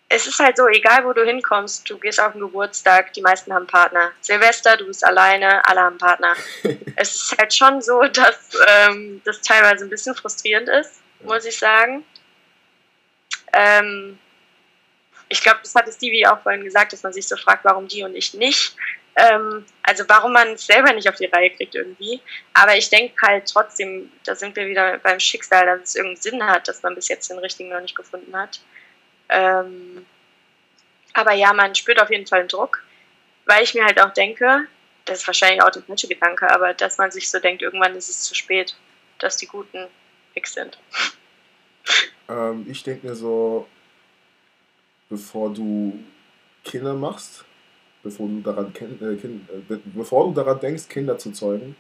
es 0.09 0.27
ist 0.27 0.39
halt 0.39 0.57
so, 0.57 0.67
egal 0.67 1.03
wo 1.03 1.13
du 1.13 1.25
hinkommst, 1.25 1.89
du 1.89 1.97
gehst 1.97 2.19
auf 2.19 2.33
den 2.33 2.41
Geburtstag, 2.41 3.13
die 3.13 3.21
meisten 3.21 3.51
haben 3.53 3.65
Partner. 3.65 4.11
Silvester, 4.21 4.77
du 4.77 4.85
bist 4.85 5.03
alleine, 5.05 5.65
alle 5.67 5.81
haben 5.81 5.97
Partner. 5.97 6.35
es 6.95 7.15
ist 7.15 7.37
halt 7.37 7.53
schon 7.53 7.81
so, 7.81 8.03
dass 8.03 8.51
ähm, 8.67 9.21
das 9.25 9.41
teilweise 9.41 9.85
ein 9.85 9.89
bisschen 9.89 10.15
frustrierend 10.15 10.69
ist, 10.69 11.01
muss 11.21 11.45
ich 11.45 11.57
sagen. 11.57 12.05
Ähm, 13.51 14.19
ich 15.27 15.41
glaube, 15.41 15.59
das 15.63 15.73
hatte 15.73 15.91
Stevie 15.91 16.27
auch 16.27 16.39
vorhin 16.41 16.63
gesagt, 16.63 16.93
dass 16.93 17.01
man 17.01 17.11
sich 17.11 17.27
so 17.27 17.35
fragt, 17.35 17.65
warum 17.65 17.87
die 17.87 18.03
und 18.03 18.15
ich 18.15 18.33
nicht. 18.35 18.75
Ähm, 19.15 19.65
also 19.83 20.03
warum 20.07 20.33
man 20.33 20.49
es 20.49 20.65
selber 20.65 20.91
nicht 20.91 21.07
auf 21.07 21.15
die 21.15 21.25
Reihe 21.25 21.49
kriegt 21.51 21.75
irgendwie. 21.75 22.19
Aber 22.53 22.75
ich 22.75 22.89
denke 22.89 23.15
halt 23.25 23.49
trotzdem, 23.49 24.11
da 24.25 24.35
sind 24.35 24.55
wir 24.55 24.67
wieder 24.67 24.97
beim 24.97 25.19
Schicksal, 25.19 25.65
dass 25.65 25.89
es 25.89 25.95
irgendeinen 25.95 26.21
Sinn 26.21 26.45
hat, 26.45 26.67
dass 26.67 26.83
man 26.83 26.95
bis 26.95 27.07
jetzt 27.07 27.29
den 27.29 27.39
richtigen 27.39 27.69
noch 27.69 27.81
nicht 27.81 27.95
gefunden 27.95 28.35
hat. 28.35 28.59
Ähm, 29.29 30.05
aber 31.13 31.33
ja, 31.33 31.53
man 31.53 31.75
spürt 31.75 32.01
auf 32.01 32.11
jeden 32.11 32.27
Fall 32.27 32.41
einen 32.41 32.49
Druck, 32.49 32.83
weil 33.45 33.63
ich 33.63 33.73
mir 33.73 33.85
halt 33.85 34.01
auch 34.01 34.11
denke, 34.11 34.67
das 35.05 35.19
ist 35.19 35.27
wahrscheinlich 35.27 35.61
auch 35.61 35.69
der 35.69 35.83
falsche 35.83 36.07
Gedanke, 36.07 36.49
aber 36.49 36.73
dass 36.73 36.97
man 36.97 37.11
sich 37.11 37.29
so 37.29 37.39
denkt, 37.39 37.61
irgendwann 37.61 37.95
ist 37.95 38.09
es 38.09 38.23
zu 38.23 38.35
spät, 38.35 38.75
dass 39.19 39.37
die 39.37 39.47
Guten 39.47 39.87
fix 40.33 40.53
sind. 40.53 40.77
Ähm, 42.27 42.65
ich 42.69 42.83
denke 42.83 43.07
mir 43.07 43.15
so, 43.15 43.67
bevor 45.09 45.53
du 45.53 46.03
Kinder 46.63 46.93
machst, 46.95 47.45
bevor 48.05 48.27
du 48.27 48.39
daran, 48.39 48.67
äh, 48.67 49.15
kind, 49.15 49.49
äh, 49.49 49.77
bevor 49.93 50.27
du 50.27 50.33
daran 50.33 50.59
denkst, 50.59 50.87
Kinder 50.87 51.17
zu 51.17 51.31
zeugen, 51.31 51.75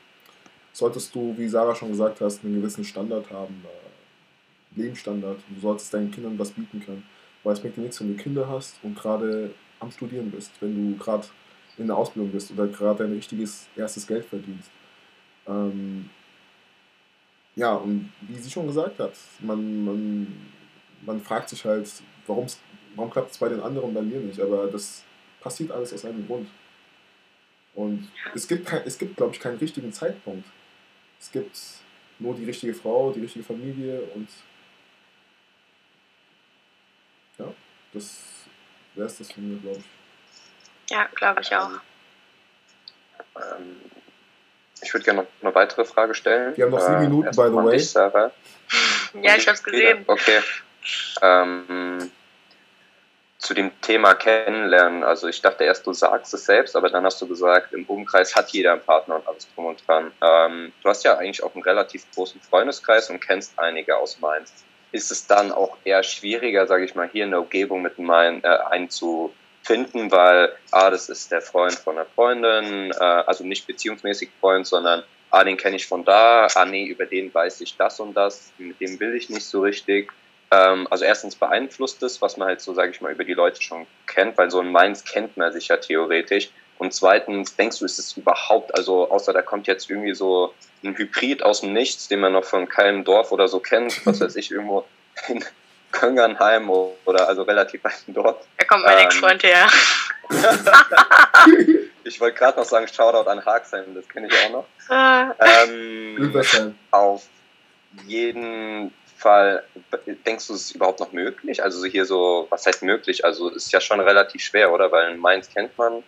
solltest 0.73 1.13
du, 1.13 1.35
wie 1.37 1.47
Sarah 1.47 1.75
schon 1.75 1.89
gesagt 1.89 2.19
hast, 2.19 2.43
einen 2.43 2.55
gewissen 2.55 2.83
Standard 2.83 3.29
haben, 3.31 3.63
äh, 3.63 4.81
Lebensstandard. 4.81 5.37
Du 5.47 5.61
solltest 5.61 5.93
deinen 5.93 6.11
Kindern 6.11 6.37
was 6.37 6.51
bieten 6.51 6.81
können. 6.83 7.03
Weil 7.43 7.53
es 7.53 7.59
bringt 7.59 7.77
dir 7.77 7.81
nichts, 7.81 8.01
wenn 8.01 8.17
du 8.17 8.21
Kinder 8.21 8.49
hast 8.49 8.75
und 8.81 8.97
gerade 8.97 9.51
am 9.79 9.91
Studieren 9.91 10.31
bist, 10.31 10.51
wenn 10.61 10.73
du 10.73 10.97
gerade 10.97 11.27
in 11.77 11.85
der 11.85 11.95
Ausbildung 11.95 12.31
bist 12.31 12.51
oder 12.51 12.67
gerade 12.67 13.03
dein 13.03 13.13
richtiges 13.13 13.67
erstes 13.75 14.07
Geld 14.07 14.25
verdienst. 14.25 14.71
Ähm, 15.47 16.09
ja, 17.55 17.75
und 17.75 18.11
wie 18.21 18.39
sie 18.39 18.49
schon 18.49 18.65
gesagt 18.65 18.99
hat, 18.99 19.13
man, 19.41 19.85
man, 19.85 20.27
man 21.05 21.21
fragt 21.21 21.49
sich 21.49 21.63
halt, 21.63 21.87
warum 22.25 23.11
klappt 23.11 23.31
es 23.31 23.37
bei 23.37 23.49
den 23.49 23.61
anderen 23.61 23.89
und 23.89 23.93
bei 23.93 24.01
mir 24.01 24.19
nicht, 24.19 24.39
aber 24.41 24.65
das 24.67 25.03
passiert 25.45 25.71
alles 25.71 25.93
aus 25.93 26.03
einem 26.03 26.25
Grund. 26.25 26.49
Und 27.75 28.09
es 28.33 28.47
gibt, 28.47 28.67
es 28.85 28.97
gibt 28.97 29.15
glaube 29.15 29.33
ich, 29.35 29.39
keinen 29.39 29.59
richtigen 29.59 29.93
Zeitpunkt. 29.93 30.47
Es 31.19 31.31
gibt 31.31 31.55
nur 32.17 32.33
die 32.33 32.45
richtige 32.45 32.73
Frau, 32.73 33.11
die 33.11 33.21
richtige 33.21 33.45
Familie 33.45 34.01
und 34.15 34.27
ja, 37.37 37.53
das 37.93 38.23
wäre 38.95 39.07
es 39.07 39.19
das 39.19 39.31
von 39.31 39.47
mir, 39.47 39.59
glaube 39.59 39.77
ich. 39.77 40.91
Ja, 40.91 41.07
glaube 41.13 41.41
ich 41.41 41.55
auch. 41.55 41.69
Ähm, 43.35 43.75
ich 44.81 44.91
würde 44.93 45.03
gerne 45.03 45.21
noch 45.21 45.27
eine 45.41 45.53
weitere 45.53 45.85
Frage 45.85 46.15
stellen. 46.15 46.57
Wir 46.57 46.65
haben 46.65 46.71
noch 46.71 46.79
sieben 46.79 46.95
äh, 46.95 46.99
Minuten, 47.01 47.29
by 47.35 47.49
the 47.49 47.53
way. 47.53 47.77
Dich, 47.77 47.89
Sarah. 47.91 48.31
ja, 49.21 49.35
ich 49.35 49.47
habe 49.47 49.57
es 49.57 49.63
gesehen. 49.63 50.05
Okay. 50.07 50.39
Ähm, 51.21 52.11
zu 53.45 53.53
dem 53.53 53.69
Thema 53.81 54.15
Kennenlernen. 54.15 55.03
Also 55.03 55.27
ich 55.27 55.39
dachte 55.39 55.65
erst, 55.65 55.85
du 55.85 55.93
sagst 55.93 56.33
es 56.33 56.45
selbst, 56.45 56.75
aber 56.75 56.89
dann 56.89 57.05
hast 57.05 57.21
du 57.21 57.27
gesagt, 57.27 57.73
im 57.73 57.85
Umkreis 57.85 58.35
hat 58.35 58.49
jeder 58.49 58.73
einen 58.73 58.81
Partner 58.81 59.17
und 59.17 59.27
alles 59.27 59.47
drum 59.53 59.67
und 59.67 59.87
dran. 59.87 60.11
Ähm, 60.21 60.73
du 60.81 60.89
hast 60.89 61.03
ja 61.03 61.17
eigentlich 61.17 61.43
auch 61.43 61.53
einen 61.53 61.63
relativ 61.63 62.05
großen 62.15 62.41
Freundeskreis 62.41 63.09
und 63.11 63.19
kennst 63.19 63.57
einige 63.57 63.97
aus 63.97 64.19
Mainz. 64.19 64.51
Ist 64.91 65.11
es 65.11 65.27
dann 65.27 65.51
auch 65.51 65.77
eher 65.83 66.01
schwieriger, 66.01 66.65
sage 66.65 66.85
ich 66.85 66.95
mal, 66.95 67.07
hier 67.07 67.25
in 67.25 67.31
der 67.31 67.41
Umgebung 67.41 67.83
mit 67.83 67.99
meinen 67.99 68.43
äh, 68.43 68.47
einen 68.47 68.89
zu 68.89 69.31
finden, 69.61 70.11
weil 70.11 70.51
ah, 70.71 70.89
das 70.89 71.09
ist 71.09 71.31
der 71.31 71.41
Freund 71.41 71.75
von 71.75 71.97
einer 71.97 72.07
Freundin, 72.15 72.91
äh, 72.91 73.03
also 73.03 73.43
nicht 73.43 73.67
beziehungsmäßig 73.67 74.29
Freund, 74.39 74.65
sondern 74.65 75.03
ah, 75.29 75.43
den 75.43 75.57
kenne 75.57 75.75
ich 75.75 75.85
von 75.85 76.03
da, 76.03 76.47
ah 76.55 76.65
nee, 76.65 76.85
über 76.85 77.05
den 77.05 77.31
weiß 77.31 77.61
ich 77.61 77.77
das 77.77 77.99
und 77.99 78.15
das, 78.15 78.51
mit 78.57 78.81
dem 78.81 78.99
will 78.99 79.13
ich 79.13 79.29
nicht 79.29 79.45
so 79.45 79.61
richtig. 79.61 80.11
Ähm, 80.55 80.87
also 80.89 81.05
erstens 81.05 81.35
beeinflusst 81.35 82.01
es, 82.03 82.21
was 82.21 82.37
man 82.37 82.47
halt 82.47 82.61
so, 82.61 82.73
sage 82.73 82.91
ich 82.91 83.01
mal, 83.01 83.11
über 83.11 83.23
die 83.23 83.33
Leute 83.33 83.61
schon 83.61 83.85
kennt, 84.07 84.37
weil 84.37 84.49
so 84.49 84.59
ein 84.59 84.71
Mainz 84.71 85.03
kennt 85.03 85.37
man 85.37 85.51
sich 85.51 85.67
ja 85.67 85.77
theoretisch. 85.77 86.49
Und 86.77 86.93
zweitens, 86.93 87.55
denkst 87.55 87.79
du, 87.79 87.85
ist 87.85 87.99
es 87.99 88.17
überhaupt, 88.17 88.75
also 88.75 89.09
außer 89.09 89.33
da 89.33 89.41
kommt 89.41 89.67
jetzt 89.67 89.89
irgendwie 89.89 90.13
so 90.13 90.53
ein 90.83 90.97
Hybrid 90.97 91.41
aus 91.43 91.61
dem 91.61 91.73
Nichts, 91.73 92.07
den 92.07 92.19
man 92.19 92.33
noch 92.33 92.43
von 92.43 92.67
keinem 92.67 93.03
Dorf 93.03 93.31
oder 93.31 93.47
so 93.47 93.59
kennt, 93.59 94.05
was 94.05 94.19
weiß 94.19 94.35
ich, 94.35 94.51
irgendwo 94.51 94.85
in 95.27 95.43
Köngernheim 95.91 96.69
oder 96.69 97.27
also 97.27 97.43
relativ 97.43 97.83
weit 97.83 98.03
dort. 98.07 98.45
Da 98.57 98.65
kommt 98.65 98.83
mein 98.83 98.97
ähm, 98.97 99.05
Ex-Freund 99.05 99.43
her. 99.43 99.67
ich 102.03 102.19
wollte 102.19 102.37
gerade 102.37 102.59
noch 102.59 102.65
sagen, 102.65 102.87
Shoutout 102.87 103.29
an 103.29 103.45
Haagsheim, 103.45 103.95
das 103.95 104.07
kenne 104.09 104.27
ich 104.27 104.33
auch 104.45 104.51
noch. 104.51 104.65
Ah. 104.89 105.33
Ähm, 105.39 106.33
auf 106.91 107.23
jeden 108.05 108.93
Fall, 109.25 109.63
denkst 110.27 110.45
du, 110.45 110.53
es 110.53 110.65
ist 110.65 110.75
überhaupt 110.75 110.99
noch 110.99 111.11
möglich? 111.11 111.63
Also 111.63 111.83
hier 111.85 112.05
so, 112.05 112.45
was 112.51 112.67
heißt 112.67 112.83
möglich? 112.83 113.25
Also 113.25 113.49
ist 113.49 113.71
ja 113.71 113.81
schon 113.81 113.99
relativ 113.99 114.43
schwer, 114.43 114.71
oder? 114.71 114.91
Weil 114.91 115.13
in 115.13 115.19
Mainz 115.19 115.49
kennt 115.49 115.75
man 115.79 116.03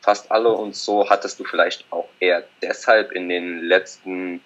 fast 0.00 0.30
alle 0.30 0.50
und 0.50 0.76
so. 0.76 1.10
Hattest 1.10 1.40
du 1.40 1.44
vielleicht 1.44 1.84
auch 1.90 2.08
eher 2.20 2.44
deshalb 2.62 3.10
in 3.10 3.28
den 3.28 3.62
letzten 3.62 4.40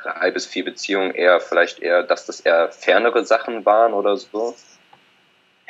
drei 0.00 0.30
bis 0.30 0.46
vier 0.46 0.64
Beziehungen 0.64 1.12
eher 1.12 1.40
vielleicht 1.40 1.80
eher, 1.80 2.04
dass 2.04 2.24
das 2.24 2.38
eher 2.38 2.70
fernere 2.70 3.24
Sachen 3.26 3.66
waren 3.66 3.94
oder 3.94 4.16
so? 4.16 4.54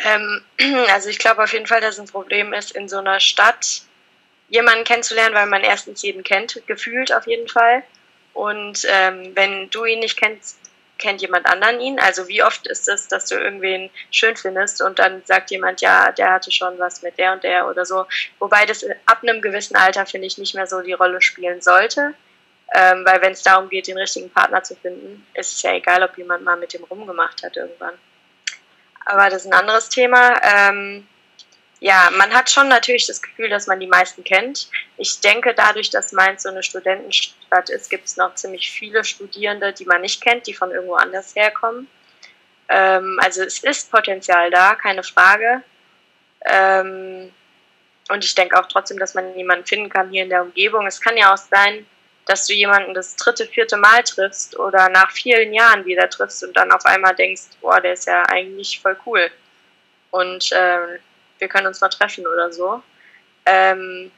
Ähm, 0.04 0.42
also 0.92 1.08
ich 1.08 1.18
glaube 1.18 1.42
auf 1.42 1.54
jeden 1.54 1.66
Fall, 1.66 1.80
dass 1.80 1.98
ein 1.98 2.08
Problem 2.08 2.52
ist, 2.52 2.72
in 2.72 2.90
so 2.90 2.98
einer 2.98 3.20
Stadt 3.20 3.80
jemanden 4.50 4.84
kennenzulernen, 4.84 5.34
weil 5.34 5.46
man 5.46 5.64
erstens 5.64 6.02
jeden 6.02 6.24
kennt, 6.24 6.60
gefühlt 6.66 7.10
auf 7.10 7.26
jeden 7.26 7.48
Fall. 7.48 7.84
Und 8.34 8.86
ähm, 8.90 9.32
wenn 9.34 9.70
du 9.70 9.86
ihn 9.86 10.00
nicht 10.00 10.18
kennst, 10.18 10.58
kennt 10.98 11.20
jemand 11.20 11.46
anderen 11.46 11.80
ihn. 11.80 11.98
Also 11.98 12.28
wie 12.28 12.42
oft 12.42 12.66
ist 12.66 12.88
es, 12.88 13.08
dass 13.08 13.26
du 13.26 13.34
irgendwen 13.34 13.90
schön 14.10 14.36
findest 14.36 14.82
und 14.82 14.98
dann 14.98 15.22
sagt 15.24 15.50
jemand, 15.50 15.80
ja, 15.80 16.12
der 16.12 16.32
hatte 16.32 16.50
schon 16.50 16.78
was 16.78 17.02
mit 17.02 17.18
der 17.18 17.32
und 17.32 17.44
der 17.44 17.68
oder 17.68 17.84
so. 17.84 18.06
Wobei 18.38 18.66
das 18.66 18.84
ab 19.06 19.18
einem 19.22 19.40
gewissen 19.42 19.76
Alter, 19.76 20.06
finde 20.06 20.26
ich, 20.26 20.38
nicht 20.38 20.54
mehr 20.54 20.66
so 20.66 20.80
die 20.80 20.92
Rolle 20.92 21.20
spielen 21.22 21.60
sollte. 21.60 22.14
Ähm, 22.74 23.04
weil 23.04 23.22
wenn 23.22 23.32
es 23.32 23.42
darum 23.42 23.68
geht, 23.68 23.86
den 23.86 23.96
richtigen 23.96 24.30
Partner 24.30 24.62
zu 24.62 24.74
finden, 24.74 25.24
ist 25.34 25.52
es 25.52 25.62
ja 25.62 25.72
egal, 25.72 26.02
ob 26.02 26.18
jemand 26.18 26.42
mal 26.42 26.56
mit 26.56 26.72
dem 26.72 26.82
rumgemacht 26.84 27.42
hat 27.44 27.56
irgendwann. 27.56 27.94
Aber 29.04 29.30
das 29.30 29.44
ist 29.44 29.52
ein 29.52 29.58
anderes 29.58 29.88
Thema. 29.88 30.40
Ähm, 30.42 31.06
ja, 31.80 32.10
man 32.16 32.32
hat 32.32 32.50
schon 32.50 32.68
natürlich 32.68 33.06
das 33.06 33.20
Gefühl, 33.20 33.50
dass 33.50 33.66
man 33.66 33.80
die 33.80 33.86
meisten 33.86 34.24
kennt. 34.24 34.70
Ich 34.96 35.20
denke, 35.20 35.52
dadurch, 35.54 35.90
dass 35.90 36.12
Mainz 36.12 36.44
so 36.44 36.48
eine 36.48 36.62
Studentenstadt 36.62 37.68
ist, 37.68 37.90
gibt 37.90 38.06
es 38.06 38.16
noch 38.16 38.34
ziemlich 38.34 38.70
viele 38.70 39.04
Studierende, 39.04 39.72
die 39.72 39.84
man 39.84 40.00
nicht 40.00 40.22
kennt, 40.22 40.46
die 40.46 40.54
von 40.54 40.70
irgendwo 40.70 40.94
anders 40.94 41.34
herkommen. 41.34 41.86
Ähm, 42.68 43.18
also 43.22 43.42
es 43.42 43.58
ist 43.58 43.90
Potenzial 43.90 44.50
da, 44.50 44.74
keine 44.74 45.02
Frage. 45.02 45.62
Ähm, 46.46 47.32
und 48.08 48.24
ich 48.24 48.34
denke 48.34 48.58
auch 48.58 48.66
trotzdem, 48.68 48.98
dass 48.98 49.14
man 49.14 49.36
jemanden 49.36 49.66
finden 49.66 49.90
kann 49.90 50.10
hier 50.10 50.22
in 50.22 50.30
der 50.30 50.42
Umgebung. 50.42 50.86
Es 50.86 51.00
kann 51.00 51.16
ja 51.16 51.34
auch 51.34 51.38
sein, 51.38 51.86
dass 52.24 52.46
du 52.46 52.54
jemanden 52.54 52.94
das 52.94 53.16
dritte, 53.16 53.46
vierte 53.46 53.76
Mal 53.76 54.02
triffst 54.02 54.58
oder 54.58 54.88
nach 54.88 55.10
vielen 55.10 55.52
Jahren 55.52 55.84
wieder 55.84 56.08
triffst 56.08 56.42
und 56.42 56.56
dann 56.56 56.72
auf 56.72 56.86
einmal 56.86 57.14
denkst, 57.14 57.42
boah, 57.60 57.80
der 57.80 57.92
ist 57.92 58.06
ja 58.06 58.22
eigentlich 58.24 58.80
voll 58.80 58.96
cool. 59.06 59.30
Und 60.10 60.50
ähm, 60.52 60.98
wir 61.38 61.48
können 61.48 61.66
uns 61.66 61.80
mal 61.80 61.88
treffen 61.88 62.26
oder 62.26 62.52
so. 62.52 62.82
Ähm, 63.44 64.10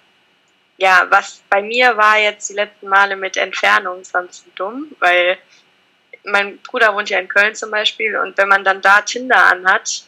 ja, 0.78 1.06
was 1.10 1.42
bei 1.50 1.60
mir 1.60 1.96
war 1.96 2.18
jetzt 2.18 2.50
die 2.50 2.54
letzten 2.54 2.88
Male 2.88 3.16
mit 3.16 3.36
Entfernung, 3.36 3.98
bisschen 4.00 4.54
dumm, 4.54 4.94
weil 5.00 5.36
mein 6.24 6.58
Bruder 6.58 6.94
wohnt 6.94 7.10
ja 7.10 7.18
in 7.18 7.28
Köln 7.28 7.54
zum 7.54 7.70
Beispiel 7.70 8.16
und 8.16 8.36
wenn 8.38 8.48
man 8.48 8.64
dann 8.64 8.80
da 8.80 9.00
Tinder 9.00 9.44
anhat, 9.46 10.04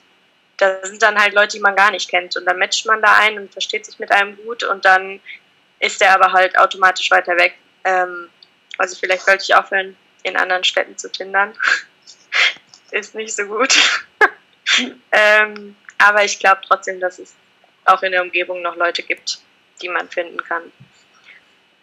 da 0.57 0.85
sind 0.85 1.03
dann 1.03 1.19
halt 1.19 1.35
Leute, 1.35 1.57
die 1.57 1.63
man 1.63 1.75
gar 1.75 1.91
nicht 1.91 2.09
kennt 2.09 2.37
und 2.37 2.45
dann 2.45 2.59
matcht 2.59 2.87
man 2.87 3.03
da 3.03 3.17
ein 3.17 3.39
und 3.39 3.53
versteht 3.53 3.87
sich 3.87 3.99
mit 3.99 4.13
einem 4.13 4.37
gut 4.37 4.63
und 4.63 4.85
dann 4.85 5.21
ist 5.81 6.01
der 6.01 6.15
aber 6.15 6.33
halt 6.33 6.57
automatisch 6.59 7.11
weiter 7.11 7.37
weg. 7.37 7.57
Ähm, 7.85 8.29
also 8.79 8.97
vielleicht 8.97 9.25
sollte 9.25 9.45
ich 9.45 9.55
aufhören, 9.55 9.97
in 10.23 10.37
anderen 10.37 10.65
Städten 10.65 10.97
zu 10.99 11.11
tindern. 11.11 11.55
ist 12.91 13.15
nicht 13.15 13.35
so 13.35 13.45
gut. 13.45 13.75
ähm, 15.13 15.77
aber 16.01 16.25
ich 16.25 16.39
glaube 16.39 16.61
trotzdem, 16.67 17.01
dass 17.01 17.19
es 17.19 17.35
auch 17.85 18.03
in 18.03 18.13
der 18.13 18.23
Umgebung 18.23 18.63
noch 18.63 18.77
Leute 18.77 19.03
gibt, 19.03 19.41
die 19.81 19.89
man 19.89 20.09
finden 20.09 20.39
kann. 20.39 20.63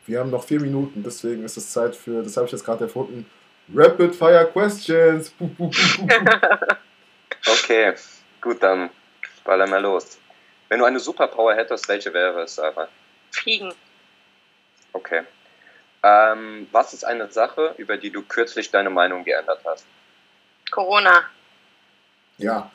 Wir 0.05 0.19
haben 0.19 0.29
noch 0.29 0.43
vier 0.43 0.59
Minuten, 0.59 1.03
deswegen 1.03 1.43
ist 1.43 1.57
es 1.57 1.71
Zeit 1.71 1.95
für, 1.95 2.23
das 2.23 2.37
habe 2.37 2.45
ich 2.45 2.51
jetzt 2.51 2.65
gerade 2.65 2.85
erfunden, 2.85 3.29
Rapid 3.73 4.15
Fire 4.15 4.49
Questions. 4.51 5.33
Okay, 7.45 7.93
gut, 8.41 8.61
dann 8.61 8.89
baller 9.45 9.67
mal 9.67 9.81
los. 9.81 10.17
Wenn 10.67 10.79
du 10.79 10.85
eine 10.85 10.99
Superpower 10.99 11.55
hättest, 11.55 11.87
welche 11.87 12.13
wäre 12.13 12.41
es, 12.41 12.55
Sarah? 12.55 12.89
Fliegen. 13.31 13.73
Okay. 14.91 15.23
Ähm, 16.03 16.67
was 16.71 16.93
ist 16.93 17.05
eine 17.05 17.29
Sache, 17.31 17.73
über 17.77 17.97
die 17.97 18.09
du 18.09 18.21
kürzlich 18.23 18.69
deine 18.71 18.89
Meinung 18.89 19.23
geändert 19.23 19.61
hast? 19.65 19.85
Corona. 20.71 21.23
Ja. 22.37 22.69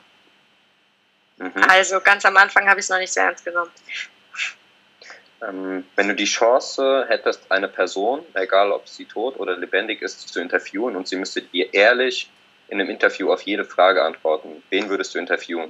Mhm. 1.43 1.63
Also 1.67 1.99
ganz 1.99 2.23
am 2.25 2.37
Anfang 2.37 2.69
habe 2.69 2.79
ich 2.79 2.85
es 2.85 2.89
noch 2.89 2.99
nicht 2.99 3.11
so 3.11 3.19
ernst 3.19 3.43
genommen. 3.43 3.71
Ähm, 5.41 5.85
wenn 5.97 6.07
du 6.07 6.15
die 6.15 6.23
Chance 6.23 7.05
hättest, 7.09 7.51
eine 7.51 7.67
Person, 7.67 8.25
egal 8.33 8.71
ob 8.71 8.87
sie 8.87 9.03
tot 9.03 9.37
oder 9.37 9.57
lebendig 9.57 10.01
ist, 10.01 10.29
zu 10.29 10.39
interviewen 10.39 10.95
und 10.95 11.07
sie 11.09 11.17
müsste 11.17 11.41
dir 11.41 11.73
ehrlich 11.73 12.29
in 12.69 12.79
einem 12.79 12.89
Interview 12.89 13.31
auf 13.31 13.41
jede 13.41 13.65
Frage 13.65 14.03
antworten, 14.03 14.63
wen 14.69 14.87
würdest 14.89 15.13
du 15.13 15.19
interviewen? 15.19 15.69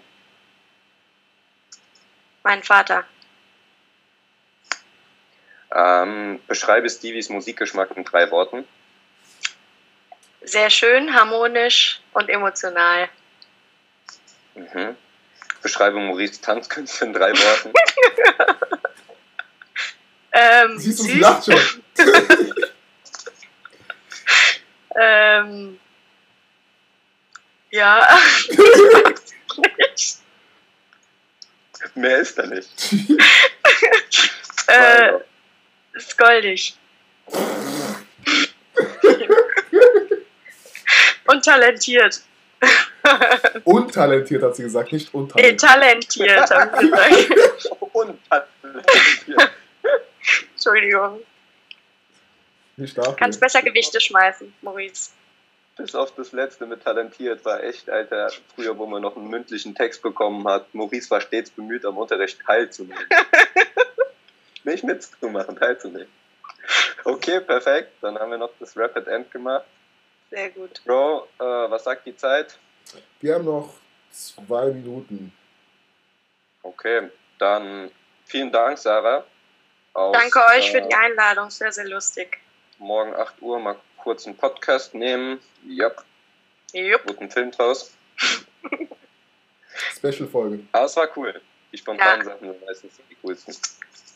Mein 2.43 2.61
Vater. 2.61 3.03
Ähm, 5.73 6.39
beschreibe 6.47 6.87
Stevies 6.87 7.29
Musikgeschmack 7.29 7.97
in 7.97 8.03
drei 8.03 8.29
Worten. 8.29 8.67
Sehr 10.43 10.69
schön, 10.69 11.15
harmonisch 11.15 11.99
und 12.13 12.29
emotional. 12.29 13.09
Mhm. 14.53 14.95
Beschreibe 15.63 15.97
Maurice 15.97 16.41
Tanzkünste 16.41 17.05
in 17.05 17.13
drei 17.13 17.31
Worten. 17.39 17.73
ähm, 20.33 20.77
Siehst 20.77 20.99
du, 20.99 21.03
sie 21.03 21.19
lacht 21.19 21.45
schon. 21.45 21.83
ähm, 24.99 25.79
ja. 27.71 28.07
Mehr 31.95 32.17
ist 32.17 32.37
da 32.37 32.45
nicht. 32.45 32.69
äh, 34.67 35.13
ist 35.93 36.17
goldig. 36.17 36.75
Und 41.25 41.45
talentiert. 41.45 42.21
Untalentiert 43.63 44.43
hat 44.43 44.55
sie 44.55 44.63
gesagt, 44.63 44.91
nicht 44.91 45.13
untalentiert. 45.13 45.59
Talentiert, 45.59 46.51
haben 46.51 46.79
sie 46.79 46.89
gesagt. 46.89 47.81
Untalentiert. 47.93 49.51
Entschuldigung. 50.53 51.19
Nicht 52.77 52.97
dafür. 52.97 53.15
Kannst 53.15 53.39
besser 53.39 53.61
Gewichte 53.61 53.99
schmeißen, 54.01 54.53
Maurice. 54.61 55.11
Bis 55.75 55.95
auf 55.95 56.13
das 56.15 56.31
letzte 56.31 56.67
mit 56.67 56.83
talentiert 56.83 57.43
war 57.45 57.63
echt, 57.63 57.89
Alter, 57.89 58.31
früher, 58.55 58.77
wo 58.77 58.85
man 58.85 59.01
noch 59.01 59.15
einen 59.17 59.27
mündlichen 59.27 59.73
Text 59.73 60.01
bekommen 60.03 60.47
hat. 60.47 60.73
Maurice 60.73 61.09
war 61.09 61.21
stets 61.21 61.49
bemüht, 61.49 61.83
am 61.85 61.97
Unterricht 61.97 62.39
teilzunehmen. 62.45 63.03
Nicht 64.63 64.83
mitzumachen, 64.83 65.55
teilzunehmen. 65.55 66.07
Okay, 67.03 67.39
perfekt. 67.41 67.91
Dann 68.01 68.17
haben 68.17 68.31
wir 68.31 68.37
noch 68.37 68.51
das 68.59 68.77
Rapid 68.77 69.07
End 69.07 69.31
gemacht. 69.31 69.65
Sehr 70.29 70.49
gut. 70.51 70.81
Bro, 70.85 71.27
äh, 71.39 71.43
was 71.43 71.83
sagt 71.83 72.05
die 72.05 72.15
Zeit? 72.15 72.57
Wir 73.19 73.35
haben 73.35 73.45
noch 73.45 73.73
zwei 74.11 74.67
Minuten. 74.67 75.33
Okay, 76.61 77.09
dann 77.39 77.91
vielen 78.25 78.51
Dank, 78.51 78.77
Sarah. 78.77 79.25
Aus, 79.93 80.13
Danke 80.13 80.39
euch 80.55 80.69
äh, 80.69 80.71
für 80.71 80.87
die 80.87 80.93
Einladung, 80.93 81.49
sehr, 81.49 81.71
sehr 81.71 81.85
lustig. 81.85 82.39
Morgen 82.79 83.13
8 83.15 83.41
Uhr 83.41 83.59
mal 83.59 83.75
kurz 83.97 84.25
einen 84.25 84.35
Podcast 84.35 84.93
nehmen. 84.93 85.39
Yep. 85.67 86.03
Yep. 86.73 87.05
Guten 87.05 87.29
Film 87.29 87.51
draus. 87.51 87.93
Special-Folge. 89.95 90.63
Aber 90.71 90.85
es 90.85 90.95
war 90.95 91.07
cool. 91.15 91.39
Die 91.71 91.77
spontanen 91.77 92.25
ja. 92.25 92.33
Sachen 92.33 92.51
sind 92.51 92.65
meistens 92.65 92.93
die 93.09 93.15
coolsten. 93.15 93.55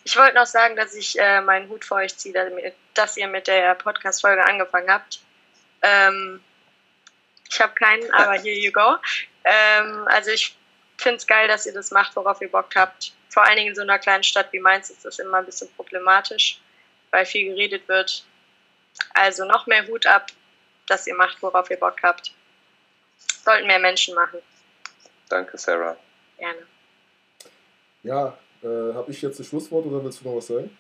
Ich 0.04 0.16
wollte 0.16 0.36
noch 0.36 0.46
sagen, 0.46 0.76
dass 0.76 0.94
ich 0.96 1.20
äh, 1.20 1.42
meinen 1.42 1.70
Hut 1.70 1.84
vor 1.84 1.98
euch 1.98 2.16
ziehe, 2.18 2.74
dass 2.94 3.18
ihr 3.18 3.28
mit 3.28 3.48
der 3.48 3.76
Podcast-Folge 3.76 4.46
angefangen 4.46 4.90
habt. 4.90 5.20
Ähm, 5.82 6.42
ich 7.50 7.62
habe 7.62 7.74
keinen, 7.74 8.12
aber 8.12 8.34
here 8.34 8.56
you 8.56 8.72
go. 8.72 8.98
Ähm, 9.44 10.08
also 10.08 10.32
ich 10.32 10.56
finde 10.98 11.18
es 11.18 11.28
geil, 11.28 11.48
dass 11.48 11.66
ihr 11.66 11.74
das 11.74 11.92
macht, 11.92 12.16
worauf 12.16 12.42
ihr 12.42 12.52
Bock 12.52 12.76
habt. 12.76 13.14
Vor 13.30 13.44
allen 13.44 13.58
Dingen 13.58 13.70
in 13.70 13.76
so 13.76 13.82
einer 13.82 14.00
kleinen 14.00 14.24
Stadt 14.24 14.52
wie 14.52 14.60
Mainz 14.60 14.90
ist 14.90 15.06
das 15.06 15.20
immer 15.20 15.38
ein 15.38 15.46
bisschen 15.46 15.70
problematisch, 15.76 16.60
weil 17.12 17.26
viel 17.26 17.54
geredet 17.54 17.88
wird. 17.88 18.26
Also 19.14 19.46
noch 19.46 19.68
mehr 19.68 19.86
Hut 19.88 20.06
ab, 20.08 20.28
dass 20.88 21.08
ihr 21.08 21.16
macht, 21.16 21.42
worauf 21.42 21.70
ihr 21.70 21.78
Bock 21.78 21.98
habt. 22.04 22.34
Sollten 23.44 23.68
mehr 23.68 23.80
Menschen 23.80 24.16
machen. 24.16 24.40
Danke, 25.30 25.58
Sarah. 25.58 25.96
Gerne. 26.38 26.66
Ja, 28.04 28.38
äh, 28.64 28.94
habe 28.94 29.12
ich 29.12 29.22
jetzt 29.22 29.40
das 29.40 29.48
Schlusswort 29.48 29.86
oder 29.86 30.04
willst 30.04 30.22
du 30.22 30.26
noch 30.26 30.38
was 30.38 30.48
sagen? 30.48 30.76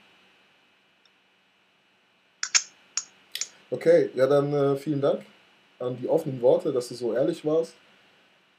Okay, 3.69 4.09
ja 4.15 4.25
dann 4.27 4.53
äh, 4.53 4.77
vielen 4.77 5.01
Dank 5.01 5.25
an 5.79 5.97
die 5.97 6.07
offenen 6.07 6.41
Worte, 6.41 6.71
dass 6.71 6.89
du 6.89 6.95
so 6.95 7.13
ehrlich 7.13 7.43
warst. 7.45 7.73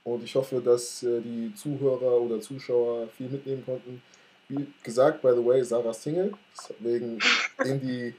Und 0.05 0.23
ich 0.25 0.35
hoffe, 0.35 0.61
dass 0.61 1.03
äh, 1.03 1.21
die 1.21 1.53
Zuhörer 1.55 2.21
oder 2.21 2.41
Zuschauer 2.41 3.09
viel 3.09 3.29
mitnehmen 3.29 3.65
konnten. 3.65 4.03
Wie 4.49 4.67
gesagt, 4.83 5.21
by 5.21 5.33
the 5.37 5.45
way, 5.45 5.63
Sarah 5.63 5.93
Single, 5.93 6.33
deswegen 6.57 7.19
in 7.65 7.81
die 7.81 8.15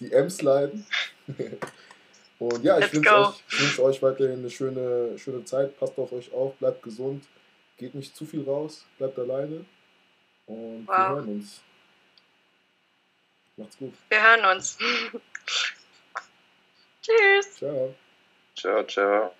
DMs 0.00 0.40
leiten. 0.42 0.86
Und 2.38 2.62
ja, 2.62 2.78
ich 2.78 2.92
wünsche 2.92 3.16
euch, 3.16 3.42
wünsch 3.60 3.78
euch 3.80 4.02
weiterhin 4.02 4.40
eine 4.40 4.50
schöne, 4.50 5.18
schöne 5.18 5.44
Zeit. 5.44 5.76
Passt 5.78 5.98
auf 5.98 6.12
euch 6.12 6.32
auf, 6.32 6.54
bleibt 6.56 6.82
gesund, 6.82 7.24
geht 7.78 7.94
nicht 7.94 8.14
zu 8.14 8.26
viel 8.26 8.44
raus, 8.44 8.84
bleibt 8.98 9.18
alleine. 9.18 9.64
Und 10.46 10.86
wir 10.86 10.94
Wow. 10.94 11.08
hören 11.08 11.28
uns. 11.28 11.62
Macht's 13.56 13.78
gut. 13.78 13.94
Wir 14.08 14.22
hören 14.22 14.56
uns. 14.56 14.76
Tschüss. 17.02 17.56
Ciao. 17.56 17.94
Ciao, 18.54 18.82
ciao. 18.84 19.34